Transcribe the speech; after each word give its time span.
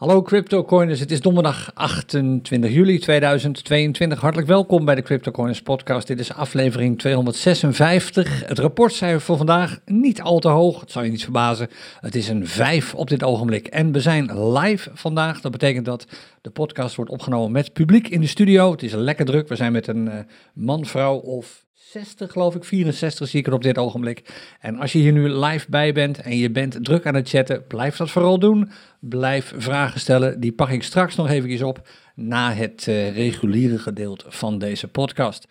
Hallo 0.00 0.22
CryptoCoiners, 0.22 1.00
het 1.00 1.10
is 1.10 1.20
donderdag 1.20 1.70
28 1.74 2.72
juli 2.72 2.98
2022. 2.98 4.20
Hartelijk 4.20 4.48
welkom 4.48 4.84
bij 4.84 4.94
de 4.94 5.02
CryptoCoiners 5.02 5.62
podcast. 5.62 6.06
Dit 6.06 6.20
is 6.20 6.32
aflevering 6.32 6.98
256. 6.98 8.46
Het 8.46 8.58
rapportcijfer 8.58 9.20
voor 9.20 9.36
vandaag 9.36 9.78
niet 9.84 10.22
al 10.22 10.38
te 10.38 10.48
hoog, 10.48 10.80
het 10.80 10.90
zal 10.90 11.02
je 11.02 11.10
niet 11.10 11.22
verbazen. 11.22 11.68
Het 12.00 12.14
is 12.14 12.28
een 12.28 12.46
5 12.46 12.94
op 12.94 13.08
dit 13.08 13.22
ogenblik 13.22 13.66
en 13.66 13.92
we 13.92 14.00
zijn 14.00 14.52
live 14.52 14.90
vandaag. 14.94 15.40
Dat 15.40 15.52
betekent 15.52 15.84
dat 15.84 16.06
de 16.40 16.50
podcast 16.50 16.96
wordt 16.96 17.10
opgenomen 17.10 17.52
met 17.52 17.72
publiek 17.72 18.08
in 18.08 18.20
de 18.20 18.26
studio. 18.26 18.70
Het 18.70 18.82
is 18.82 18.92
lekker 18.92 19.24
druk, 19.24 19.48
we 19.48 19.56
zijn 19.56 19.72
met 19.72 19.86
een 19.86 20.06
uh, 20.06 20.14
man, 20.54 20.84
vrouw 20.84 21.16
of 21.16 21.64
60 21.90 22.32
geloof 22.32 22.54
ik, 22.54 22.64
64 22.64 23.28
zie 23.28 23.40
ik 23.40 23.46
er 23.46 23.52
op 23.52 23.62
dit 23.62 23.78
ogenblik. 23.78 24.46
En 24.60 24.76
als 24.76 24.92
je 24.92 24.98
hier 24.98 25.12
nu 25.12 25.28
live 25.28 25.66
bij 25.70 25.92
bent 25.92 26.20
en 26.20 26.36
je 26.36 26.50
bent 26.50 26.84
druk 26.84 27.06
aan 27.06 27.14
het 27.14 27.28
chatten, 27.28 27.66
blijf 27.66 27.96
dat 27.96 28.10
vooral 28.10 28.38
doen. 28.38 28.70
Blijf 29.00 29.52
vragen 29.56 30.00
stellen, 30.00 30.40
die 30.40 30.52
pak 30.52 30.68
ik 30.68 30.82
straks 30.82 31.16
nog 31.16 31.28
even 31.28 31.66
op 31.66 31.88
na 32.14 32.52
het 32.52 32.86
uh, 32.88 33.16
reguliere 33.16 33.78
gedeelte 33.78 34.24
van 34.28 34.58
deze 34.58 34.88
podcast. 34.88 35.46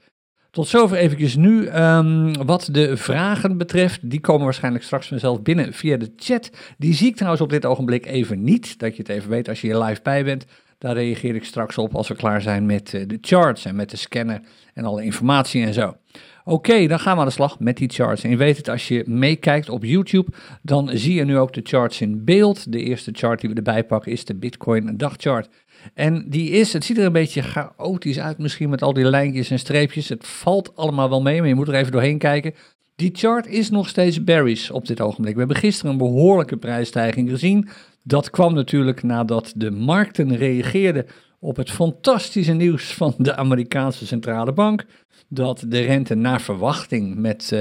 Tot 0.55 0.67
zover 0.67 0.97
eventjes 0.97 1.35
nu. 1.35 1.67
Um, 1.67 2.45
wat 2.45 2.69
de 2.71 2.97
vragen 2.97 3.57
betreft, 3.57 4.09
die 4.09 4.19
komen 4.19 4.43
waarschijnlijk 4.43 4.83
straks 4.83 5.07
vanzelf 5.07 5.41
binnen 5.41 5.73
via 5.73 5.97
de 5.97 6.11
chat. 6.15 6.51
Die 6.77 6.93
zie 6.93 7.07
ik 7.07 7.15
trouwens 7.15 7.41
op 7.41 7.49
dit 7.49 7.65
ogenblik 7.65 8.05
even 8.05 8.43
niet, 8.43 8.79
dat 8.79 8.95
je 8.95 9.01
het 9.01 9.11
even 9.11 9.29
weet 9.29 9.49
als 9.49 9.61
je 9.61 9.67
hier 9.67 9.83
live 9.83 10.01
bij 10.03 10.23
bent. 10.23 10.45
Daar 10.77 10.93
reageer 10.93 11.35
ik 11.35 11.43
straks 11.43 11.77
op 11.77 11.95
als 11.95 12.07
we 12.07 12.15
klaar 12.15 12.41
zijn 12.41 12.65
met 12.65 12.93
uh, 12.93 13.07
de 13.07 13.17
charts 13.21 13.65
en 13.65 13.75
met 13.75 13.89
de 13.89 13.97
scanner 13.97 14.41
en 14.73 14.85
alle 14.85 15.03
informatie 15.03 15.65
en 15.65 15.73
zo. 15.73 15.95
Oké, 16.43 16.87
dan 16.87 16.99
gaan 16.99 17.13
we 17.13 17.19
aan 17.19 17.27
de 17.27 17.33
slag 17.33 17.59
met 17.59 17.77
die 17.77 17.89
charts. 17.89 18.23
En 18.23 18.29
je 18.29 18.37
weet 18.37 18.57
het, 18.57 18.69
als 18.69 18.87
je 18.87 19.03
meekijkt 19.07 19.69
op 19.69 19.83
YouTube, 19.83 20.31
dan 20.61 20.89
zie 20.93 21.13
je 21.13 21.25
nu 21.25 21.37
ook 21.37 21.53
de 21.53 21.61
charts 21.63 22.01
in 22.01 22.23
beeld. 22.23 22.71
De 22.71 22.79
eerste 22.79 23.11
chart 23.13 23.41
die 23.41 23.49
we 23.49 23.55
erbij 23.55 23.83
pakken 23.83 24.11
is 24.11 24.25
de 24.25 24.35
Bitcoin 24.35 24.97
dagchart. 24.97 25.49
En 25.93 26.29
die 26.29 26.49
is, 26.49 26.73
het 26.73 26.83
ziet 26.83 26.97
er 26.97 27.05
een 27.05 27.11
beetje 27.11 27.41
chaotisch 27.41 28.19
uit 28.19 28.37
misschien 28.37 28.69
met 28.69 28.81
al 28.81 28.93
die 28.93 29.05
lijntjes 29.05 29.49
en 29.49 29.59
streepjes. 29.59 30.09
Het 30.09 30.27
valt 30.27 30.75
allemaal 30.75 31.09
wel 31.09 31.21
mee, 31.21 31.39
maar 31.39 31.47
je 31.47 31.55
moet 31.55 31.67
er 31.67 31.73
even 31.73 31.91
doorheen 31.91 32.17
kijken. 32.17 32.53
Die 32.95 33.11
chart 33.13 33.47
is 33.47 33.69
nog 33.69 33.87
steeds 33.87 34.23
berries 34.23 34.71
op 34.71 34.87
dit 34.87 35.01
ogenblik. 35.01 35.33
We 35.33 35.39
hebben 35.39 35.57
gisteren 35.57 35.91
een 35.91 35.97
behoorlijke 35.97 36.57
prijsstijging 36.57 37.29
gezien. 37.29 37.67
Dat 38.03 38.29
kwam 38.29 38.53
natuurlijk 38.53 39.03
nadat 39.03 39.53
de 39.55 39.71
markten 39.71 40.35
reageerden 40.35 41.05
op 41.39 41.55
het 41.55 41.71
fantastische 41.71 42.53
nieuws 42.53 42.93
van 42.93 43.13
de 43.17 43.35
Amerikaanse 43.35 44.05
centrale 44.05 44.53
bank. 44.53 44.85
Dat 45.27 45.65
de 45.67 45.79
rente 45.79 46.15
naar 46.15 46.41
verwachting 46.41 47.15
met 47.15 47.51
0,75 47.53 47.57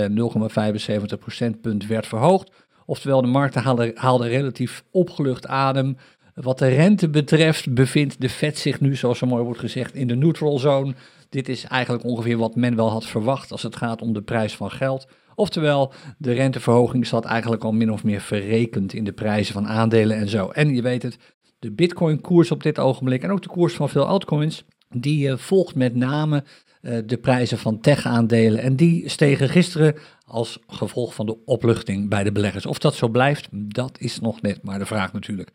eh, 0.87 1.03
procentpunt 1.19 1.87
werd 1.87 2.07
verhoogd. 2.07 2.51
Oftewel, 2.87 3.21
de 3.21 3.27
markten 3.27 3.63
haalden, 3.63 3.93
haalden 3.95 4.29
relatief 4.29 4.85
opgelucht 4.91 5.47
adem. 5.47 5.97
Wat 6.35 6.59
de 6.59 6.69
rente 6.69 7.09
betreft 7.09 7.75
bevindt 7.75 8.21
de 8.21 8.29
Fed 8.29 8.59
zich 8.59 8.81
nu, 8.81 8.97
zoals 8.97 9.19
zo 9.19 9.27
mooi 9.27 9.45
wordt 9.45 9.61
gezegd, 9.61 9.95
in 9.95 10.07
de 10.07 10.17
neutral 10.17 10.59
zone. 10.59 10.95
Dit 11.29 11.49
is 11.49 11.65
eigenlijk 11.65 12.05
ongeveer 12.05 12.37
wat 12.37 12.57
men 12.57 12.77
wel 12.77 12.91
had 12.91 13.07
verwacht 13.07 13.53
als 13.53 13.63
het 13.63 13.77
gaat 13.77 14.03
om 14.03 14.13
de 14.13 14.23
prijs 14.23 14.57
van 14.57 14.71
geld. 14.71 15.09
Oftewel, 15.35 15.93
de 16.19 16.33
renteverhoging 16.33 17.07
zat 17.07 17.25
eigenlijk 17.25 17.65
al 17.65 17.73
min 17.73 17.93
of 17.93 18.05
meer 18.05 18.21
verrekend 18.21 18.93
in 18.93 19.05
de 19.05 19.13
prijzen 19.13 19.55
van 19.55 19.67
aandelen 19.67 20.17
en 20.17 20.29
zo. 20.29 20.49
En 20.49 20.75
je 20.75 20.83
weet 20.83 21.03
het, 21.03 21.19
de 21.59 21.73
Bitcoin-koers 21.73 22.51
op 22.51 22.63
dit 22.63 22.79
ogenblik 22.79 23.23
en 23.23 23.31
ook 23.31 23.43
de 23.43 23.49
koers 23.49 23.75
van 23.75 23.89
veel 23.89 24.07
altcoins, 24.07 24.65
die 24.89 25.29
uh, 25.29 25.37
volgt 25.37 25.75
met 25.75 25.95
name 25.95 26.45
de 27.07 27.19
prijzen 27.21 27.59
van 27.59 27.81
tech-aandelen. 27.81 28.61
En 28.61 28.77
die 28.77 29.09
stegen 29.09 29.49
gisteren 29.49 29.95
als 30.27 30.59
gevolg 30.67 31.15
van 31.15 31.27
de 31.27 31.45
opluchting 31.45 32.09
bij 32.09 32.25
de 32.25 32.33
beleggers. 32.33 32.67
Of 32.67 32.79
dat 32.79 32.95
zo 32.95 33.09
blijft, 33.09 33.49
dat 33.51 33.99
is 33.99 34.21
nog 34.21 34.43
net 34.43 34.63
maar 34.63 34.79
de 34.79 34.87
vraag 34.87 35.13
natuurlijk. 35.13 35.51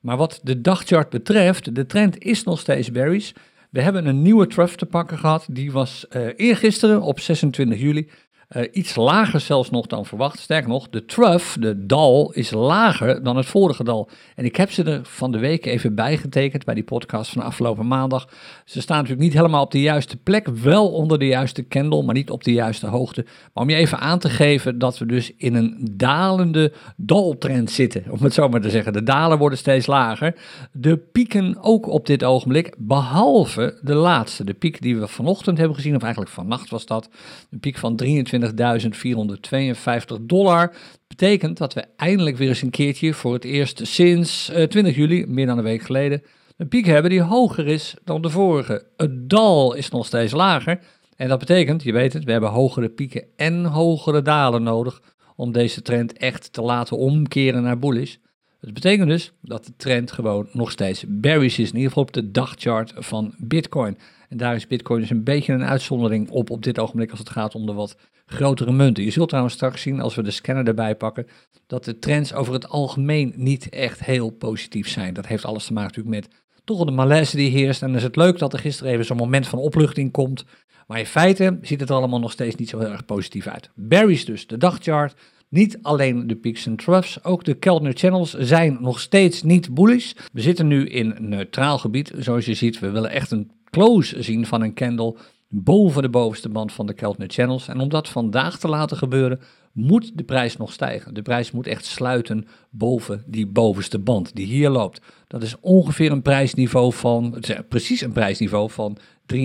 Maar 0.00 0.16
wat 0.16 0.40
de 0.42 0.60
dagchart 0.60 1.10
betreft, 1.10 1.74
de 1.74 1.86
trend 1.86 2.18
is 2.18 2.44
nog 2.44 2.60
steeds 2.60 2.90
berries. 2.90 3.32
We 3.70 3.82
hebben 3.82 4.06
een 4.06 4.22
nieuwe 4.22 4.46
trough 4.46 4.74
te 4.74 4.86
pakken 4.86 5.18
gehad. 5.18 5.46
Die 5.50 5.72
was 5.72 6.06
uh, 6.10 6.26
eergisteren 6.36 7.02
op 7.02 7.20
26 7.20 7.80
juli 7.80 8.10
uh, 8.56 8.68
iets 8.72 8.94
lager 8.94 9.40
zelfs 9.40 9.70
nog 9.70 9.86
dan 9.86 10.06
verwacht. 10.06 10.38
Sterker 10.38 10.68
nog, 10.68 10.88
de 10.88 11.04
trough, 11.04 11.56
de 11.60 11.86
dal, 11.86 12.32
is 12.32 12.50
lager 12.50 13.22
dan 13.22 13.36
het 13.36 13.46
vorige 13.46 13.84
dal. 13.84 14.08
En 14.36 14.44
ik 14.44 14.56
heb 14.56 14.70
ze 14.70 14.82
er 14.82 15.00
van 15.02 15.32
de 15.32 15.38
week 15.38 15.66
even 15.66 15.94
bijgetekend 15.94 16.64
bij 16.64 16.74
die 16.74 16.84
podcast 16.84 17.32
van 17.32 17.42
afgelopen 17.42 17.86
maandag. 17.86 18.28
Ze 18.64 18.80
staan 18.80 18.96
natuurlijk 18.96 19.24
niet 19.24 19.34
helemaal 19.34 19.62
op 19.62 19.70
de 19.70 19.80
juiste 19.80 20.16
plek, 20.16 20.48
wel 20.48 20.92
onder 20.92 21.18
de 21.18 21.26
juiste 21.26 21.68
candle, 21.68 22.02
maar 22.02 22.14
niet 22.14 22.30
op 22.30 22.44
de 22.44 22.52
juiste 22.52 22.86
hoogte. 22.86 23.24
Maar 23.52 23.64
om 23.64 23.70
je 23.70 23.76
even 23.76 23.98
aan 23.98 24.18
te 24.18 24.30
geven 24.30 24.78
dat 24.78 24.98
we 24.98 25.06
dus 25.06 25.32
in 25.36 25.54
een 25.54 25.88
dalende 25.92 26.72
daltrend 26.96 27.70
zitten, 27.70 28.04
om 28.10 28.18
het 28.22 28.34
zo 28.34 28.48
maar 28.48 28.60
te 28.60 28.70
zeggen. 28.70 28.92
De 28.92 29.02
dalen 29.02 29.38
worden 29.38 29.58
steeds 29.58 29.86
lager. 29.86 30.34
De 30.72 30.96
pieken 30.96 31.56
ook 31.60 31.88
op 31.88 32.06
dit 32.06 32.24
ogenblik, 32.24 32.74
behalve 32.78 33.78
de 33.82 33.94
laatste. 33.94 34.44
De 34.44 34.54
piek 34.54 34.82
die 34.82 34.96
we 34.96 35.08
vanochtend 35.08 35.58
hebben 35.58 35.76
gezien, 35.76 35.96
of 35.96 36.02
eigenlijk 36.02 36.32
vannacht 36.32 36.70
was 36.70 36.86
dat, 36.86 37.08
een 37.50 37.60
piek 37.60 37.78
van 37.78 37.96
23. 37.96 38.43
22.452 38.52 40.20
dollar. 40.20 40.74
Betekent 41.06 41.58
dat 41.58 41.74
we 41.74 41.84
eindelijk 41.96 42.36
weer 42.36 42.48
eens 42.48 42.62
een 42.62 42.70
keertje 42.70 43.14
voor 43.14 43.32
het 43.32 43.44
eerst 43.44 43.86
sinds 43.86 44.50
uh, 44.50 44.62
eh, 44.62 44.68
20 44.68 44.96
juli, 44.96 45.26
meer 45.26 45.46
dan 45.46 45.58
een 45.58 45.64
week 45.64 45.82
geleden, 45.82 46.22
een 46.56 46.68
piek 46.68 46.86
hebben 46.86 47.10
die 47.10 47.22
hoger 47.22 47.66
is 47.66 47.94
dan 48.04 48.22
de 48.22 48.30
vorige. 48.30 48.86
Het 48.96 49.30
dal 49.30 49.74
is 49.74 49.90
nog 49.90 50.06
steeds 50.06 50.32
lager. 50.32 50.80
En 51.16 51.28
dat 51.28 51.38
betekent, 51.38 51.82
je 51.82 51.92
weet 51.92 52.12
het, 52.12 52.24
we 52.24 52.32
hebben 52.32 52.50
hogere 52.50 52.88
pieken 52.88 53.24
en 53.36 53.64
hogere 53.64 54.22
dalen 54.22 54.62
nodig 54.62 55.02
om 55.36 55.52
deze 55.52 55.82
trend 55.82 56.12
echt 56.12 56.52
te 56.52 56.62
laten 56.62 56.96
omkeren 56.96 57.62
naar 57.62 57.78
bullish. 57.78 58.14
Het 58.60 58.74
betekent 58.74 59.08
dus 59.08 59.32
dat 59.40 59.64
de 59.64 59.72
trend 59.76 60.12
gewoon 60.12 60.48
nog 60.52 60.70
steeds 60.70 61.04
bearish 61.08 61.58
is, 61.58 61.68
in 61.68 61.74
ieder 61.74 61.88
geval 61.88 62.02
op 62.02 62.12
de 62.12 62.30
dagchart 62.30 62.92
van 62.96 63.34
Bitcoin. 63.38 63.98
En 64.28 64.36
daar 64.36 64.54
is 64.54 64.66
Bitcoin 64.66 65.00
dus 65.00 65.10
een 65.10 65.24
beetje 65.24 65.52
een 65.52 65.64
uitzondering 65.64 66.30
op 66.30 66.50
op 66.50 66.62
dit 66.62 66.78
ogenblik 66.78 67.10
als 67.10 67.18
het 67.18 67.30
gaat 67.30 67.54
om 67.54 67.66
de 67.66 67.72
wat 67.72 67.96
grotere 68.26 68.72
munten. 68.72 69.04
Je 69.04 69.10
zult 69.10 69.28
trouwens 69.28 69.54
straks 69.54 69.82
zien, 69.82 70.00
als 70.00 70.14
we 70.14 70.22
de 70.22 70.30
scanner 70.30 70.66
erbij 70.66 70.96
pakken, 70.96 71.26
dat 71.66 71.84
de 71.84 71.98
trends 71.98 72.34
over 72.34 72.52
het 72.52 72.68
algemeen 72.68 73.32
niet 73.36 73.68
echt 73.68 74.04
heel 74.04 74.30
positief 74.30 74.88
zijn. 74.88 75.14
Dat 75.14 75.26
heeft 75.26 75.44
alles 75.44 75.66
te 75.66 75.72
maken 75.72 75.88
natuurlijk 75.96 76.26
met 76.26 76.42
toch 76.64 76.76
wel 76.76 76.86
de 76.86 76.92
malaise 76.92 77.36
die 77.36 77.50
heerst. 77.50 77.82
En 77.82 77.88
dan 77.88 77.96
is 77.96 78.02
het 78.02 78.16
leuk 78.16 78.38
dat 78.38 78.52
er 78.52 78.58
gisteren 78.58 78.92
even 78.92 79.04
zo'n 79.04 79.16
moment 79.16 79.46
van 79.46 79.58
opluchting 79.58 80.12
komt. 80.12 80.44
Maar 80.86 80.98
in 80.98 81.06
feite 81.06 81.58
ziet 81.62 81.80
het 81.80 81.90
allemaal 81.90 82.20
nog 82.20 82.32
steeds 82.32 82.54
niet 82.54 82.68
zo 82.68 82.78
heel 82.78 82.90
erg 82.90 83.04
positief 83.04 83.46
uit. 83.46 83.70
Berries 83.74 84.24
dus, 84.24 84.46
de 84.46 84.56
dagchart. 84.56 85.14
Niet 85.48 85.78
alleen 85.82 86.26
de 86.26 86.36
peaks 86.36 86.66
en 86.66 86.76
troughs, 86.76 87.24
ook 87.24 87.44
de 87.44 87.54
Keltner 87.54 87.92
channels 87.96 88.34
zijn 88.34 88.78
nog 88.80 89.00
steeds 89.00 89.42
niet 89.42 89.74
bullish. 89.74 90.12
We 90.32 90.40
zitten 90.40 90.66
nu 90.66 90.86
in 90.86 91.14
neutraal 91.18 91.78
gebied, 91.78 92.12
zoals 92.18 92.44
je 92.44 92.54
ziet. 92.54 92.78
We 92.78 92.90
willen 92.90 93.10
echt 93.10 93.30
een 93.30 93.50
close 93.70 94.22
zien 94.22 94.46
van 94.46 94.62
een 94.62 94.74
candle 94.74 95.16
boven 95.62 96.02
de 96.02 96.08
bovenste 96.08 96.48
band 96.48 96.72
van 96.72 96.86
de 96.86 96.94
Keltner 96.94 97.28
channels. 97.30 97.68
En 97.68 97.80
om 97.80 97.88
dat 97.88 98.08
vandaag 98.08 98.58
te 98.58 98.68
laten 98.68 98.96
gebeuren, 98.96 99.40
moet 99.72 100.18
de 100.18 100.24
prijs 100.24 100.56
nog 100.56 100.72
stijgen. 100.72 101.14
De 101.14 101.22
prijs 101.22 101.50
moet 101.50 101.66
echt 101.66 101.84
sluiten 101.84 102.46
boven 102.70 103.22
die 103.26 103.46
bovenste 103.46 103.98
band 103.98 104.34
die 104.34 104.46
hier 104.46 104.70
loopt. 104.70 105.00
Dat 105.26 105.42
is 105.42 105.60
ongeveer 105.60 106.12
een 106.12 106.22
prijsniveau 106.22 106.92
van, 106.92 107.42
precies 107.68 108.00
een 108.00 108.12
prijsniveau 108.12 108.70
van 108.70 108.98
23.175 109.34 109.38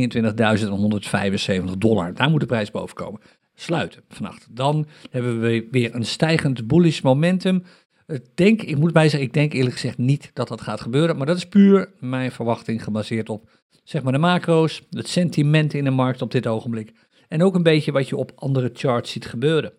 dollar. 1.78 2.14
Daar 2.14 2.30
moet 2.30 2.40
de 2.40 2.46
prijs 2.46 2.72
boven 2.72 2.96
komen. 2.96 3.22
Sluiten 3.56 4.02
vannacht. 4.10 4.48
Dan 4.52 4.88
hebben 5.10 5.40
we 5.40 5.68
weer 5.72 5.96
een 5.96 6.06
stijgend 6.06 6.68
bullish 6.68 7.02
momentum. 7.02 7.64
Ik 8.08 8.26
denk, 8.36 8.62
ik 8.62 8.78
moet 8.78 8.94
bij 8.94 9.10
zeggen, 9.10 9.28
ik 9.28 9.34
denk 9.34 9.54
eerlijk 9.54 9.74
gezegd 9.74 9.98
niet 9.98 10.32
dat 10.34 10.48
dat 10.48 10.62
gaat 10.62 10.82
gebeuren. 10.82 11.18
Maar 11.18 11.26
dat 11.26 11.38
is 11.38 11.48
puur 11.48 11.92
mijn 12.00 12.32
verwachting 12.32 12.84
gebaseerd 12.84 13.30
op 13.30 13.50
zeg 13.90 14.04
maar 14.04 14.14
de 14.14 14.20
macro's, 14.20 14.82
het 14.90 15.08
sentiment 15.08 15.74
in 15.74 15.84
de 15.84 15.90
markt 15.90 16.22
op 16.22 16.32
dit 16.32 16.48
ogenblik. 16.48 16.94
En 17.28 17.44
ook 17.44 17.56
een 17.56 17.64
beetje 17.64 17.92
wat 17.92 18.10
je 18.10 18.18
op 18.18 18.32
andere 18.36 18.70
charts 18.74 19.12
ziet 19.12 19.26
gebeuren. 19.26 19.74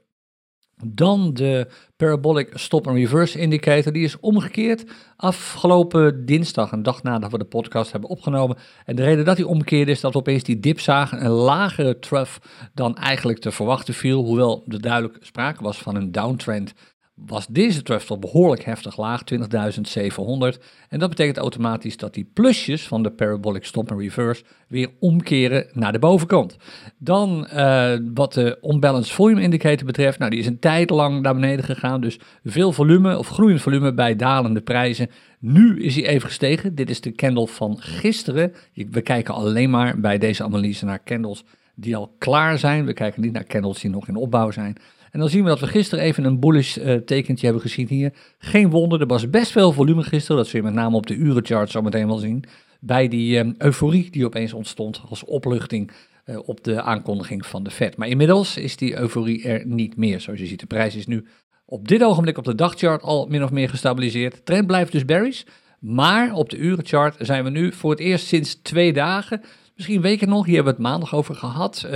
Dan 0.84 1.34
de 1.34 1.66
Parabolic 1.96 2.50
Stop 2.54 2.86
and 2.86 2.96
Reverse 2.96 3.38
Indicator. 3.38 3.92
Die 3.92 4.04
is 4.04 4.20
omgekeerd 4.20 4.84
afgelopen 5.16 6.26
dinsdag, 6.26 6.72
een 6.72 6.82
dag 6.82 7.02
nadat 7.02 7.30
we 7.30 7.38
de 7.38 7.44
podcast 7.44 7.92
hebben 7.92 8.10
opgenomen. 8.10 8.56
En 8.84 8.96
de 8.96 9.04
reden 9.04 9.24
dat 9.24 9.36
hij 9.36 9.46
omkeerde 9.46 9.90
is 9.90 10.00
dat 10.00 10.12
we 10.12 10.18
opeens 10.18 10.42
die 10.42 10.60
dip 10.60 10.80
zagen. 10.80 11.24
Een 11.24 11.30
lagere 11.30 11.98
trough 11.98 12.38
dan 12.74 12.96
eigenlijk 12.96 13.38
te 13.38 13.50
verwachten 13.50 13.94
viel. 13.94 14.24
Hoewel 14.24 14.64
er 14.68 14.80
duidelijk 14.80 15.16
sprake 15.20 15.62
was 15.62 15.78
van 15.78 15.96
een 15.96 16.12
downtrend 16.12 16.74
was 17.26 17.46
deze 17.46 17.82
trust 17.82 18.20
behoorlijk 18.20 18.64
heftig 18.64 18.96
laag, 18.96 19.22
20.700. 19.34 20.62
En 20.88 20.98
dat 20.98 21.08
betekent 21.08 21.36
automatisch 21.36 21.96
dat 21.96 22.14
die 22.14 22.30
plusjes 22.32 22.86
van 22.86 23.02
de 23.02 23.10
parabolic 23.10 23.64
stop 23.64 23.90
and 23.90 24.00
reverse 24.00 24.44
weer 24.68 24.90
omkeren 24.98 25.66
naar 25.72 25.92
de 25.92 25.98
bovenkant. 25.98 26.56
Dan 26.98 27.48
uh, 27.54 27.92
wat 28.14 28.32
de 28.32 28.58
unbalanced 28.62 29.12
volume 29.12 29.42
indicator 29.42 29.86
betreft, 29.86 30.18
nou 30.18 30.30
die 30.30 30.40
is 30.40 30.46
een 30.46 30.58
tijd 30.58 30.90
lang 30.90 31.22
naar 31.22 31.34
beneden 31.34 31.64
gegaan, 31.64 32.00
dus 32.00 32.18
veel 32.44 32.72
volume 32.72 33.18
of 33.18 33.28
groeiend 33.28 33.60
volume 33.60 33.94
bij 33.94 34.16
dalende 34.16 34.60
prijzen. 34.60 35.10
Nu 35.38 35.82
is 35.82 35.94
hij 35.94 36.06
even 36.06 36.28
gestegen. 36.28 36.74
Dit 36.74 36.90
is 36.90 37.00
de 37.00 37.12
candle 37.12 37.46
van 37.46 37.76
gisteren. 37.80 38.52
We 38.90 39.00
kijken 39.00 39.34
alleen 39.34 39.70
maar 39.70 40.00
bij 40.00 40.18
deze 40.18 40.42
analyse 40.42 40.84
naar 40.84 41.02
candles 41.04 41.44
die 41.74 41.96
al 41.96 42.14
klaar 42.18 42.58
zijn. 42.58 42.84
We 42.84 42.92
kijken 42.92 43.22
niet 43.22 43.32
naar 43.32 43.46
candles 43.46 43.80
die 43.80 43.90
nog 43.90 44.08
in 44.08 44.16
opbouw 44.16 44.50
zijn. 44.50 44.76
En 45.10 45.20
dan 45.20 45.28
zien 45.28 45.42
we 45.42 45.48
dat 45.48 45.60
we 45.60 45.66
gisteren 45.66 46.04
even 46.04 46.24
een 46.24 46.40
bullish 46.40 46.76
uh, 46.76 46.94
tekentje 46.94 47.44
hebben 47.44 47.62
gezien 47.62 47.88
hier. 47.88 48.12
Geen 48.38 48.70
wonder, 48.70 49.00
er 49.00 49.06
was 49.06 49.30
best 49.30 49.52
veel 49.52 49.72
volume 49.72 50.02
gisteren. 50.02 50.36
Dat 50.36 50.46
zul 50.46 50.60
je 50.60 50.66
met 50.66 50.74
name 50.74 50.96
op 50.96 51.06
de 51.06 51.14
urenchart 51.14 51.70
zo 51.70 51.82
meteen 51.82 52.06
wel 52.06 52.16
zien. 52.16 52.44
Bij 52.80 53.08
die 53.08 53.38
um, 53.38 53.54
euforie 53.58 54.10
die 54.10 54.24
opeens 54.24 54.52
ontstond 54.52 55.02
als 55.08 55.24
opluchting 55.24 55.90
uh, 56.26 56.38
op 56.44 56.64
de 56.64 56.82
aankondiging 56.82 57.46
van 57.46 57.62
de 57.62 57.70
Fed. 57.70 57.96
Maar 57.96 58.08
inmiddels 58.08 58.56
is 58.56 58.76
die 58.76 58.98
euforie 58.98 59.42
er 59.42 59.66
niet 59.66 59.96
meer. 59.96 60.20
Zoals 60.20 60.40
je 60.40 60.46
ziet, 60.46 60.60
de 60.60 60.66
prijs 60.66 60.94
is 60.94 61.06
nu 61.06 61.24
op 61.64 61.88
dit 61.88 62.02
ogenblik 62.02 62.38
op 62.38 62.44
de 62.44 62.54
dagchart 62.54 63.02
al 63.02 63.26
min 63.26 63.42
of 63.42 63.50
meer 63.50 63.68
gestabiliseerd. 63.68 64.46
Trend 64.46 64.66
blijft 64.66 64.92
dus 64.92 65.04
bearish. 65.04 65.42
Maar 65.78 66.34
op 66.34 66.48
de 66.50 66.56
urenchart 66.56 67.16
zijn 67.18 67.44
we 67.44 67.50
nu 67.50 67.72
voor 67.72 67.90
het 67.90 68.00
eerst 68.00 68.26
sinds 68.26 68.54
twee 68.62 68.92
dagen 68.92 69.42
Misschien 69.80 70.00
weken 70.00 70.28
nog, 70.28 70.46
hier 70.46 70.54
hebben 70.54 70.72
we 70.76 70.82
het 70.82 70.88
maandag 70.88 71.14
over 71.14 71.34
gehad. 71.34 71.82
Uh, 71.86 71.90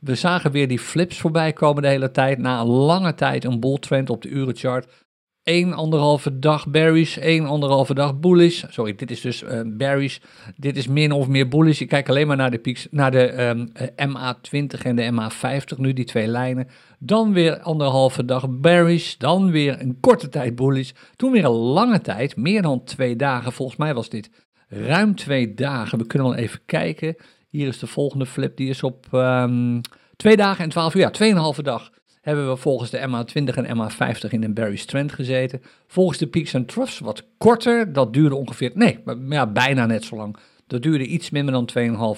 we 0.00 0.14
zagen 0.14 0.50
weer 0.50 0.68
die 0.68 0.78
flips 0.78 1.20
voorbij 1.20 1.52
komen 1.52 1.82
de 1.82 1.88
hele 1.88 2.10
tijd. 2.10 2.38
Na 2.38 2.60
een 2.60 2.66
lange 2.66 3.14
tijd 3.14 3.44
een 3.44 3.60
bull 3.60 3.78
trend 3.78 4.10
op 4.10 4.22
de 4.22 4.28
urenchart. 4.28 5.06
1, 5.42 5.72
anderhalve 5.72 6.38
dag 6.38 6.68
bearish, 6.68 7.16
1, 7.16 7.46
anderhalve 7.46 7.94
dag 7.94 8.20
bullish. 8.20 8.64
Sorry, 8.68 8.94
dit 8.94 9.10
is 9.10 9.20
dus 9.20 9.42
uh. 9.42 10.08
Dit 10.56 10.76
is 10.76 10.86
min 10.86 11.12
of 11.12 11.28
meer 11.28 11.48
bullish. 11.48 11.80
Ik 11.80 11.88
kijk 11.88 12.08
alleen 12.08 12.26
maar 12.26 12.36
naar 12.36 12.50
de, 12.50 12.58
peaks, 12.58 12.86
naar 12.90 13.10
de 13.10 13.42
um, 13.42 13.72
MA20 14.10 14.82
en 14.82 14.96
de 14.96 15.12
MA50 15.12 15.78
nu, 15.78 15.92
die 15.92 16.04
twee 16.04 16.26
lijnen. 16.26 16.68
Dan 16.98 17.32
weer 17.32 17.60
anderhalve 17.60 18.24
dag 18.24 18.50
bearish. 18.50 19.16
Dan 19.16 19.50
weer 19.50 19.80
een 19.80 20.00
korte 20.00 20.28
tijd 20.28 20.54
bullish. 20.54 20.90
Toen 21.16 21.32
weer 21.32 21.44
een 21.44 21.50
lange 21.50 22.00
tijd, 22.00 22.36
meer 22.36 22.62
dan 22.62 22.84
twee 22.84 23.16
dagen. 23.16 23.52
Volgens 23.52 23.78
mij 23.78 23.94
was 23.94 24.08
dit 24.08 24.30
ruim 24.72 25.14
twee 25.14 25.54
dagen. 25.54 25.98
We 25.98 26.06
kunnen 26.06 26.28
wel 26.28 26.36
even 26.36 26.60
kijken. 26.66 27.16
Hier 27.48 27.68
is 27.68 27.78
de 27.78 27.86
volgende 27.86 28.26
flip. 28.26 28.56
Die 28.56 28.68
is 28.68 28.82
op 28.82 29.06
um, 29.12 29.80
twee 30.16 30.36
dagen 30.36 30.64
en 30.64 30.70
twaalf 30.70 30.94
uur. 30.94 31.00
Ja, 31.00 31.10
tweeënhalve 31.10 31.62
dag 31.62 31.90
hebben 32.20 32.48
we 32.48 32.56
volgens 32.56 32.90
de 32.90 32.98
MA20 32.98 33.54
en 33.54 33.76
MA50 33.76 34.28
in 34.28 34.44
een 34.44 34.54
bearish 34.54 34.84
trend 34.84 35.12
gezeten. 35.12 35.62
Volgens 35.86 36.18
de 36.18 36.26
peaks 36.26 36.54
en 36.54 36.66
troughs 36.66 36.98
wat 36.98 37.24
korter. 37.38 37.92
Dat 37.92 38.12
duurde 38.12 38.34
ongeveer, 38.34 38.70
nee, 38.74 39.00
maar 39.04 39.16
ja, 39.28 39.46
bijna 39.46 39.86
net 39.86 40.04
zo 40.04 40.16
lang. 40.16 40.36
Dat 40.66 40.82
duurde 40.82 41.06
iets 41.06 41.30
minder 41.30 41.52
dan 41.52 41.68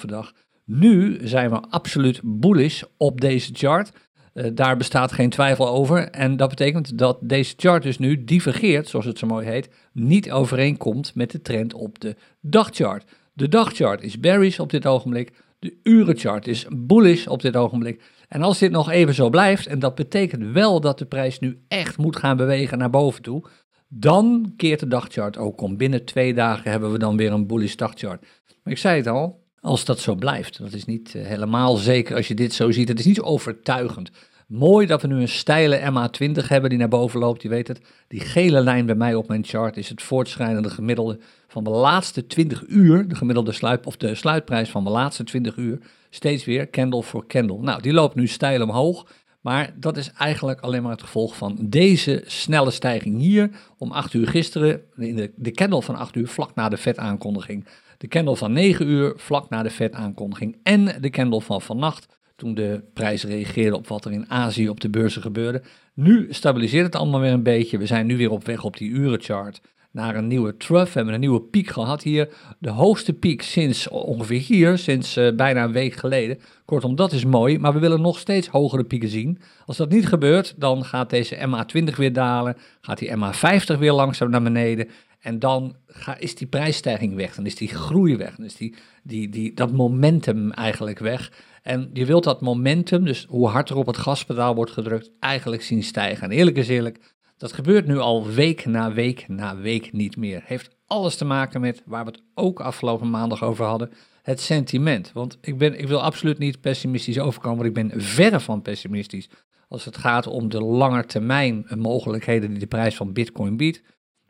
2,5 0.00 0.04
dag. 0.04 0.32
Nu 0.64 1.18
zijn 1.22 1.50
we 1.50 1.60
absoluut 1.60 2.20
bullish 2.22 2.82
op 2.96 3.20
deze 3.20 3.50
chart. 3.52 3.92
Uh, 4.34 4.46
daar 4.54 4.76
bestaat 4.76 5.12
geen 5.12 5.30
twijfel 5.30 5.68
over. 5.68 6.10
En 6.10 6.36
dat 6.36 6.48
betekent 6.48 6.98
dat 6.98 7.18
deze 7.20 7.54
chart 7.56 7.82
dus 7.82 7.98
nu 7.98 8.24
divergeert, 8.24 8.88
zoals 8.88 9.04
het 9.04 9.18
zo 9.18 9.26
mooi 9.26 9.46
heet, 9.46 9.68
niet 9.92 10.30
overeenkomt 10.30 11.14
met 11.14 11.30
de 11.30 11.42
trend 11.42 11.74
op 11.74 12.00
de 12.00 12.16
dagchart. 12.40 13.04
De 13.32 13.48
dagchart 13.48 14.02
is 14.02 14.20
bearish 14.20 14.58
op 14.58 14.70
dit 14.70 14.86
ogenblik. 14.86 15.32
De 15.58 15.76
urenchart 15.82 16.46
is 16.46 16.66
bullish 16.70 17.26
op 17.26 17.42
dit 17.42 17.56
ogenblik. 17.56 18.02
En 18.28 18.42
als 18.42 18.58
dit 18.58 18.70
nog 18.70 18.90
even 18.90 19.14
zo 19.14 19.30
blijft, 19.30 19.66
en 19.66 19.78
dat 19.78 19.94
betekent 19.94 20.52
wel 20.52 20.80
dat 20.80 20.98
de 20.98 21.06
prijs 21.06 21.38
nu 21.38 21.58
echt 21.68 21.96
moet 21.96 22.16
gaan 22.16 22.36
bewegen 22.36 22.78
naar 22.78 22.90
boven 22.90 23.22
toe, 23.22 23.44
dan 23.88 24.52
keert 24.56 24.80
de 24.80 24.88
dagchart 24.88 25.36
ook 25.36 25.60
om. 25.60 25.76
Binnen 25.76 26.04
twee 26.04 26.34
dagen 26.34 26.70
hebben 26.70 26.92
we 26.92 26.98
dan 26.98 27.16
weer 27.16 27.32
een 27.32 27.46
bullish 27.46 27.74
dagchart. 27.74 28.26
Maar 28.62 28.72
ik 28.72 28.78
zei 28.78 28.96
het 28.96 29.06
al, 29.06 29.43
als 29.64 29.84
dat 29.84 30.00
zo 30.00 30.14
blijft. 30.14 30.58
Dat 30.58 30.72
is 30.72 30.84
niet 30.84 31.14
eh, 31.14 31.26
helemaal 31.26 31.76
zeker 31.76 32.16
als 32.16 32.28
je 32.28 32.34
dit 32.34 32.52
zo 32.52 32.70
ziet. 32.70 32.88
Het 32.88 32.98
is 32.98 33.04
niet 33.06 33.20
overtuigend. 33.20 34.10
Mooi 34.46 34.86
dat 34.86 35.02
we 35.02 35.08
nu 35.08 35.20
een 35.20 35.28
steile 35.28 35.78
MA20 35.78 36.48
hebben 36.48 36.70
die 36.70 36.78
naar 36.78 36.88
boven 36.88 37.20
loopt. 37.20 37.42
Je 37.42 37.48
weet 37.48 37.68
het, 37.68 37.80
die 38.08 38.20
gele 38.20 38.60
lijn 38.60 38.86
bij 38.86 38.94
mij 38.94 39.14
op 39.14 39.28
mijn 39.28 39.44
chart 39.44 39.76
is 39.76 39.88
het 39.88 40.02
voortschrijdende 40.02 40.70
gemiddelde 40.70 41.18
van 41.48 41.64
de 41.64 41.70
laatste 41.70 42.26
20 42.26 42.64
uur. 42.66 43.08
De 43.08 43.14
gemiddelde 43.14 43.80
of 43.84 43.96
de 43.96 44.14
sluitprijs 44.14 44.70
van 44.70 44.84
de 44.84 44.90
laatste 44.90 45.24
20 45.24 45.56
uur. 45.56 45.78
Steeds 46.10 46.44
weer 46.44 46.70
candle 46.70 47.02
voor 47.02 47.26
candle. 47.26 47.58
Nou, 47.60 47.82
die 47.82 47.92
loopt 47.92 48.14
nu 48.14 48.26
steil 48.26 48.62
omhoog. 48.62 49.06
Maar 49.40 49.74
dat 49.76 49.96
is 49.96 50.10
eigenlijk 50.12 50.60
alleen 50.60 50.82
maar 50.82 50.92
het 50.92 51.02
gevolg 51.02 51.36
van 51.36 51.58
deze 51.60 52.22
snelle 52.26 52.70
stijging 52.70 53.18
hier 53.18 53.50
om 53.78 53.92
8 53.92 54.14
uur 54.14 54.28
gisteren. 54.28 54.82
De, 54.94 55.32
de 55.36 55.50
candle 55.50 55.82
van 55.82 55.96
8 55.96 56.16
uur 56.16 56.28
vlak 56.28 56.54
na 56.54 56.68
de 56.68 56.76
vet-aankondiging 56.76 57.66
de 57.98 58.08
candle 58.08 58.36
van 58.36 58.52
9 58.52 58.88
uur 58.88 59.12
vlak 59.16 59.48
na 59.48 59.62
de 59.62 59.70
Fed-aankondiging 59.70 60.56
en 60.62 61.00
de 61.00 61.10
candle 61.10 61.40
van 61.40 61.62
vannacht 61.62 62.06
toen 62.36 62.54
de 62.54 62.84
prijs 62.92 63.24
reageerde 63.24 63.76
op 63.76 63.88
wat 63.88 64.04
er 64.04 64.12
in 64.12 64.30
Azië 64.30 64.68
op 64.68 64.80
de 64.80 64.90
beurzen 64.90 65.22
gebeurde. 65.22 65.62
Nu 65.94 66.26
stabiliseert 66.30 66.84
het 66.84 66.94
allemaal 66.94 67.20
weer 67.20 67.32
een 67.32 67.42
beetje. 67.42 67.78
We 67.78 67.86
zijn 67.86 68.06
nu 68.06 68.16
weer 68.16 68.30
op 68.30 68.46
weg 68.46 68.64
op 68.64 68.76
die 68.76 68.90
urenchart 68.90 69.60
naar 69.94 70.16
een 70.16 70.26
nieuwe 70.26 70.56
trough. 70.56 70.86
We 70.86 70.92
hebben 70.92 71.14
een 71.14 71.20
nieuwe 71.20 71.40
piek 71.40 71.68
gehad 71.68 72.02
hier. 72.02 72.28
De 72.58 72.70
hoogste 72.70 73.12
piek 73.12 73.42
sinds 73.42 73.88
ongeveer 73.88 74.40
hier, 74.40 74.78
sinds 74.78 75.16
uh, 75.16 75.32
bijna 75.32 75.64
een 75.64 75.72
week 75.72 75.94
geleden. 75.94 76.38
Kortom, 76.64 76.96
dat 76.96 77.12
is 77.12 77.24
mooi, 77.24 77.58
maar 77.58 77.72
we 77.72 77.78
willen 77.78 78.00
nog 78.00 78.18
steeds 78.18 78.48
hogere 78.48 78.84
pieken 78.84 79.08
zien. 79.08 79.38
Als 79.66 79.76
dat 79.76 79.90
niet 79.90 80.06
gebeurt, 80.06 80.54
dan 80.56 80.84
gaat 80.84 81.10
deze 81.10 81.36
MA20 81.36 81.96
weer 81.96 82.12
dalen, 82.12 82.56
gaat 82.80 82.98
die 82.98 83.10
MA50 83.16 83.78
weer 83.78 83.92
langzaam 83.92 84.30
naar 84.30 84.42
beneden. 84.42 84.88
En 85.24 85.38
dan 85.38 85.76
ga, 85.86 86.18
is 86.18 86.34
die 86.34 86.46
prijsstijging 86.46 87.14
weg, 87.14 87.34
dan 87.34 87.46
is 87.46 87.54
die 87.54 87.68
groei 87.68 88.16
weg, 88.16 88.36
dan 88.36 88.44
is 88.44 88.56
die, 88.56 88.74
die, 89.02 89.28
die, 89.28 89.54
dat 89.54 89.72
momentum 89.72 90.50
eigenlijk 90.50 90.98
weg. 90.98 91.32
En 91.62 91.90
je 91.92 92.04
wilt 92.04 92.24
dat 92.24 92.40
momentum, 92.40 93.04
dus 93.04 93.26
hoe 93.28 93.48
harder 93.48 93.76
op 93.76 93.86
het 93.86 93.96
gaspedaal 93.96 94.54
wordt 94.54 94.70
gedrukt, 94.70 95.10
eigenlijk 95.20 95.62
zien 95.62 95.82
stijgen. 95.82 96.22
En 96.22 96.36
eerlijk 96.36 96.56
is 96.56 96.68
eerlijk, 96.68 97.14
dat 97.36 97.52
gebeurt 97.52 97.86
nu 97.86 97.98
al 97.98 98.26
week 98.26 98.66
na 98.66 98.92
week 98.92 99.28
na 99.28 99.56
week 99.56 99.92
niet 99.92 100.16
meer. 100.16 100.42
Heeft 100.44 100.76
alles 100.86 101.16
te 101.16 101.24
maken 101.24 101.60
met 101.60 101.82
waar 101.86 102.04
we 102.04 102.10
het 102.10 102.22
ook 102.34 102.60
afgelopen 102.60 103.10
maandag 103.10 103.42
over 103.42 103.64
hadden. 103.64 103.90
het 104.22 104.40
sentiment. 104.40 105.12
Want 105.12 105.38
ik, 105.40 105.58
ben, 105.58 105.78
ik 105.78 105.88
wil 105.88 106.02
absoluut 106.02 106.38
niet 106.38 106.60
pessimistisch 106.60 107.18
overkomen, 107.18 107.58
want 107.58 107.76
ik 107.76 107.88
ben 107.88 108.00
verre 108.00 108.40
van 108.40 108.62
pessimistisch 108.62 109.28
als 109.68 109.84
het 109.84 109.96
gaat 109.96 110.26
om 110.26 110.48
de 110.48 110.60
langetermijn 110.60 111.66
mogelijkheden 111.76 112.50
die 112.50 112.58
de 112.58 112.66
prijs 112.66 112.96
van 112.96 113.12
Bitcoin 113.12 113.56
biedt. 113.56 113.82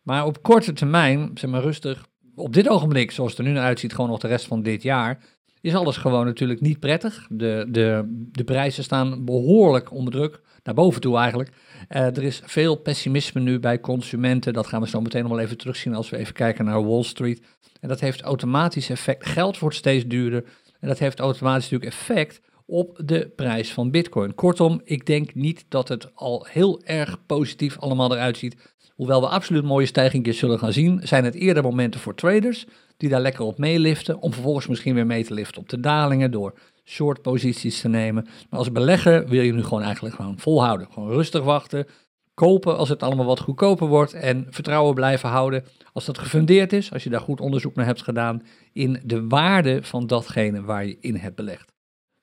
Maar 0.05 0.27
op 0.27 0.43
korte 0.43 0.73
termijn, 0.73 1.31
zeg 1.35 1.51
maar 1.51 1.63
rustig, 1.63 2.07
op 2.35 2.53
dit 2.53 2.69
ogenblik, 2.69 3.11
zoals 3.11 3.31
het 3.31 3.39
er 3.39 3.47
nu 3.47 3.53
naar 3.53 3.65
uitziet, 3.65 3.95
gewoon 3.95 4.11
nog 4.11 4.21
de 4.21 4.29
rest 4.29 4.47
van 4.47 4.63
dit 4.63 4.83
jaar, 4.83 5.19
is 5.61 5.75
alles 5.75 5.97
gewoon 5.97 6.25
natuurlijk 6.27 6.61
niet 6.61 6.81
prettig. 6.81 7.27
De, 7.31 7.67
de, 7.69 8.05
de 8.33 8.45
prijzen 8.45 8.85
staan 8.85 9.25
behoorlijk 9.25 9.93
onder 9.93 10.13
druk, 10.13 10.41
naar 10.63 10.75
boven 10.75 11.01
toe 11.01 11.17
eigenlijk. 11.17 11.51
Uh, 11.89 12.17
er 12.17 12.23
is 12.23 12.43
veel 12.45 12.77
pessimisme 12.77 13.41
nu 13.41 13.59
bij 13.61 13.81
consumenten. 13.81 14.53
Dat 14.53 14.67
gaan 14.67 14.81
we 14.81 14.89
zo 14.89 15.01
meteen 15.01 15.23
nog 15.23 15.31
wel 15.31 15.41
even 15.41 15.59
terugzien 15.59 15.95
als 15.95 16.11
we 16.11 16.17
even 16.17 16.35
kijken 16.35 16.65
naar 16.65 16.87
Wall 16.87 17.03
Street. 17.03 17.43
En 17.81 17.89
dat 17.89 18.01
heeft 18.01 18.23
automatisch 18.23 18.91
effect. 18.91 19.27
Geld 19.27 19.59
wordt 19.59 19.77
steeds 19.77 20.07
duurder. 20.07 20.45
En 20.81 20.89
dat 20.89 20.99
heeft 20.99 21.21
automatisch 21.21 21.71
natuurlijk 21.71 21.93
effect 21.93 22.41
op 22.67 23.01
de 23.05 23.33
prijs 23.37 23.73
van 23.73 23.91
Bitcoin. 23.91 24.35
Kortom, 24.35 24.81
ik 24.85 25.07
denk 25.07 25.35
niet 25.35 25.65
dat 25.69 25.89
het 25.89 26.15
al 26.15 26.47
heel 26.51 26.83
erg 26.83 27.27
positief 27.27 27.79
allemaal 27.79 28.15
eruit 28.15 28.37
ziet. 28.37 28.74
Hoewel 28.95 29.21
we 29.21 29.29
absoluut 29.29 29.65
mooie 29.65 29.87
stijgingen 29.87 30.35
zullen 30.35 30.59
gaan 30.59 30.73
zien, 30.73 31.01
zijn 31.03 31.25
het 31.25 31.35
eerder 31.35 31.63
momenten 31.63 32.01
voor 32.01 32.15
traders 32.15 32.67
die 32.97 33.09
daar 33.09 33.21
lekker 33.21 33.45
op 33.45 33.59
meeliften, 33.59 34.21
om 34.21 34.33
vervolgens 34.33 34.67
misschien 34.67 34.95
weer 34.95 35.07
mee 35.07 35.25
te 35.25 35.35
liften 35.35 35.61
op 35.61 35.69
de 35.69 35.81
dalingen 35.81 36.31
door 36.31 36.55
short 36.85 37.23
posities 37.23 37.81
te 37.81 37.89
nemen. 37.89 38.27
Maar 38.51 38.59
als 38.59 38.73
belegger 38.73 39.29
wil 39.29 39.43
je 39.43 39.53
nu 39.53 39.63
gewoon 39.63 39.83
eigenlijk 39.83 40.15
gewoon 40.15 40.39
volhouden. 40.39 40.87
Gewoon 40.91 41.11
rustig 41.11 41.43
wachten, 41.43 41.87
kopen 42.35 42.77
als 42.77 42.89
het 42.89 43.03
allemaal 43.03 43.25
wat 43.27 43.41
goedkoper 43.41 43.87
wordt 43.87 44.13
en 44.13 44.47
vertrouwen 44.51 44.95
blijven 44.95 45.29
houden 45.29 45.65
als 45.93 46.05
dat 46.05 46.19
gefundeerd 46.19 46.73
is, 46.73 46.93
als 46.93 47.05
je 47.05 47.11
daar 47.11 47.21
goed 47.21 47.41
onderzoek 47.41 47.75
naar 47.75 47.87
hebt 47.87 48.03
gedaan 48.03 48.43
in 48.73 49.01
de 49.05 49.27
waarde 49.27 49.83
van 49.83 50.07
datgene 50.07 50.63
waar 50.63 50.87
je 50.87 50.97
in 51.01 51.17
hebt 51.17 51.37
belegd. 51.37 51.73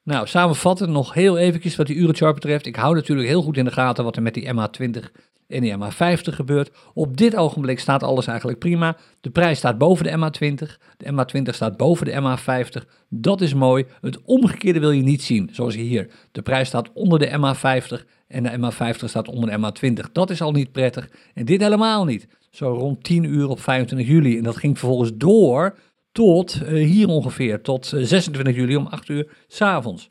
Nou, 0.03 0.27
samenvattend 0.27 0.89
nog 0.89 1.13
heel 1.13 1.37
eventjes 1.37 1.75
wat 1.75 1.87
die 1.87 1.95
urenchart 1.95 2.33
betreft. 2.33 2.65
Ik 2.65 2.75
hou 2.75 2.95
natuurlijk 2.95 3.27
heel 3.27 3.41
goed 3.41 3.57
in 3.57 3.65
de 3.65 3.71
gaten 3.71 4.03
wat 4.03 4.15
er 4.15 4.21
met 4.21 4.33
die 4.33 4.53
MA20 4.53 5.11
en 5.51 5.61
die 5.61 5.75
MA50 5.77 6.33
gebeurt. 6.33 6.71
Op 6.93 7.17
dit 7.17 7.35
ogenblik 7.35 7.79
staat 7.79 8.03
alles 8.03 8.27
eigenlijk 8.27 8.59
prima. 8.59 8.97
De 9.21 9.29
prijs 9.29 9.57
staat 9.57 9.77
boven 9.77 10.05
de 10.05 10.11
MA20. 10.11 10.77
De 10.97 11.11
MA20 11.11 11.53
staat 11.53 11.77
boven 11.77 12.05
de 12.05 12.11
MA50. 12.21 12.87
Dat 13.09 13.41
is 13.41 13.53
mooi. 13.53 13.85
Het 14.01 14.21
omgekeerde 14.25 14.79
wil 14.79 14.91
je 14.91 15.01
niet 15.01 15.21
zien, 15.21 15.49
zoals 15.51 15.75
hier. 15.75 16.09
De 16.31 16.41
prijs 16.41 16.67
staat 16.67 16.89
onder 16.93 17.19
de 17.19 17.29
MA50 17.29 18.05
en 18.27 18.43
de 18.43 18.57
MA50 18.57 19.05
staat 19.05 19.27
onder 19.27 19.49
de 19.49 19.57
MA20. 19.57 20.11
Dat 20.11 20.29
is 20.29 20.41
al 20.41 20.51
niet 20.51 20.71
prettig. 20.71 21.09
En 21.33 21.45
dit 21.45 21.61
helemaal 21.61 22.05
niet. 22.05 22.27
Zo 22.49 22.73
rond 22.73 23.03
10 23.03 23.23
uur 23.23 23.47
op 23.47 23.59
25 23.59 24.07
juli. 24.07 24.37
En 24.37 24.43
dat 24.43 24.57
ging 24.57 24.79
vervolgens 24.79 25.11
door 25.13 25.77
tot 26.11 26.61
uh, 26.63 26.69
hier 26.69 27.07
ongeveer, 27.07 27.61
tot 27.61 27.85
26 27.85 28.53
eh, 28.53 28.59
juli 28.59 28.75
om 28.75 28.87
8 28.87 29.09
uur 29.09 29.27
s'avonds. 29.47 30.09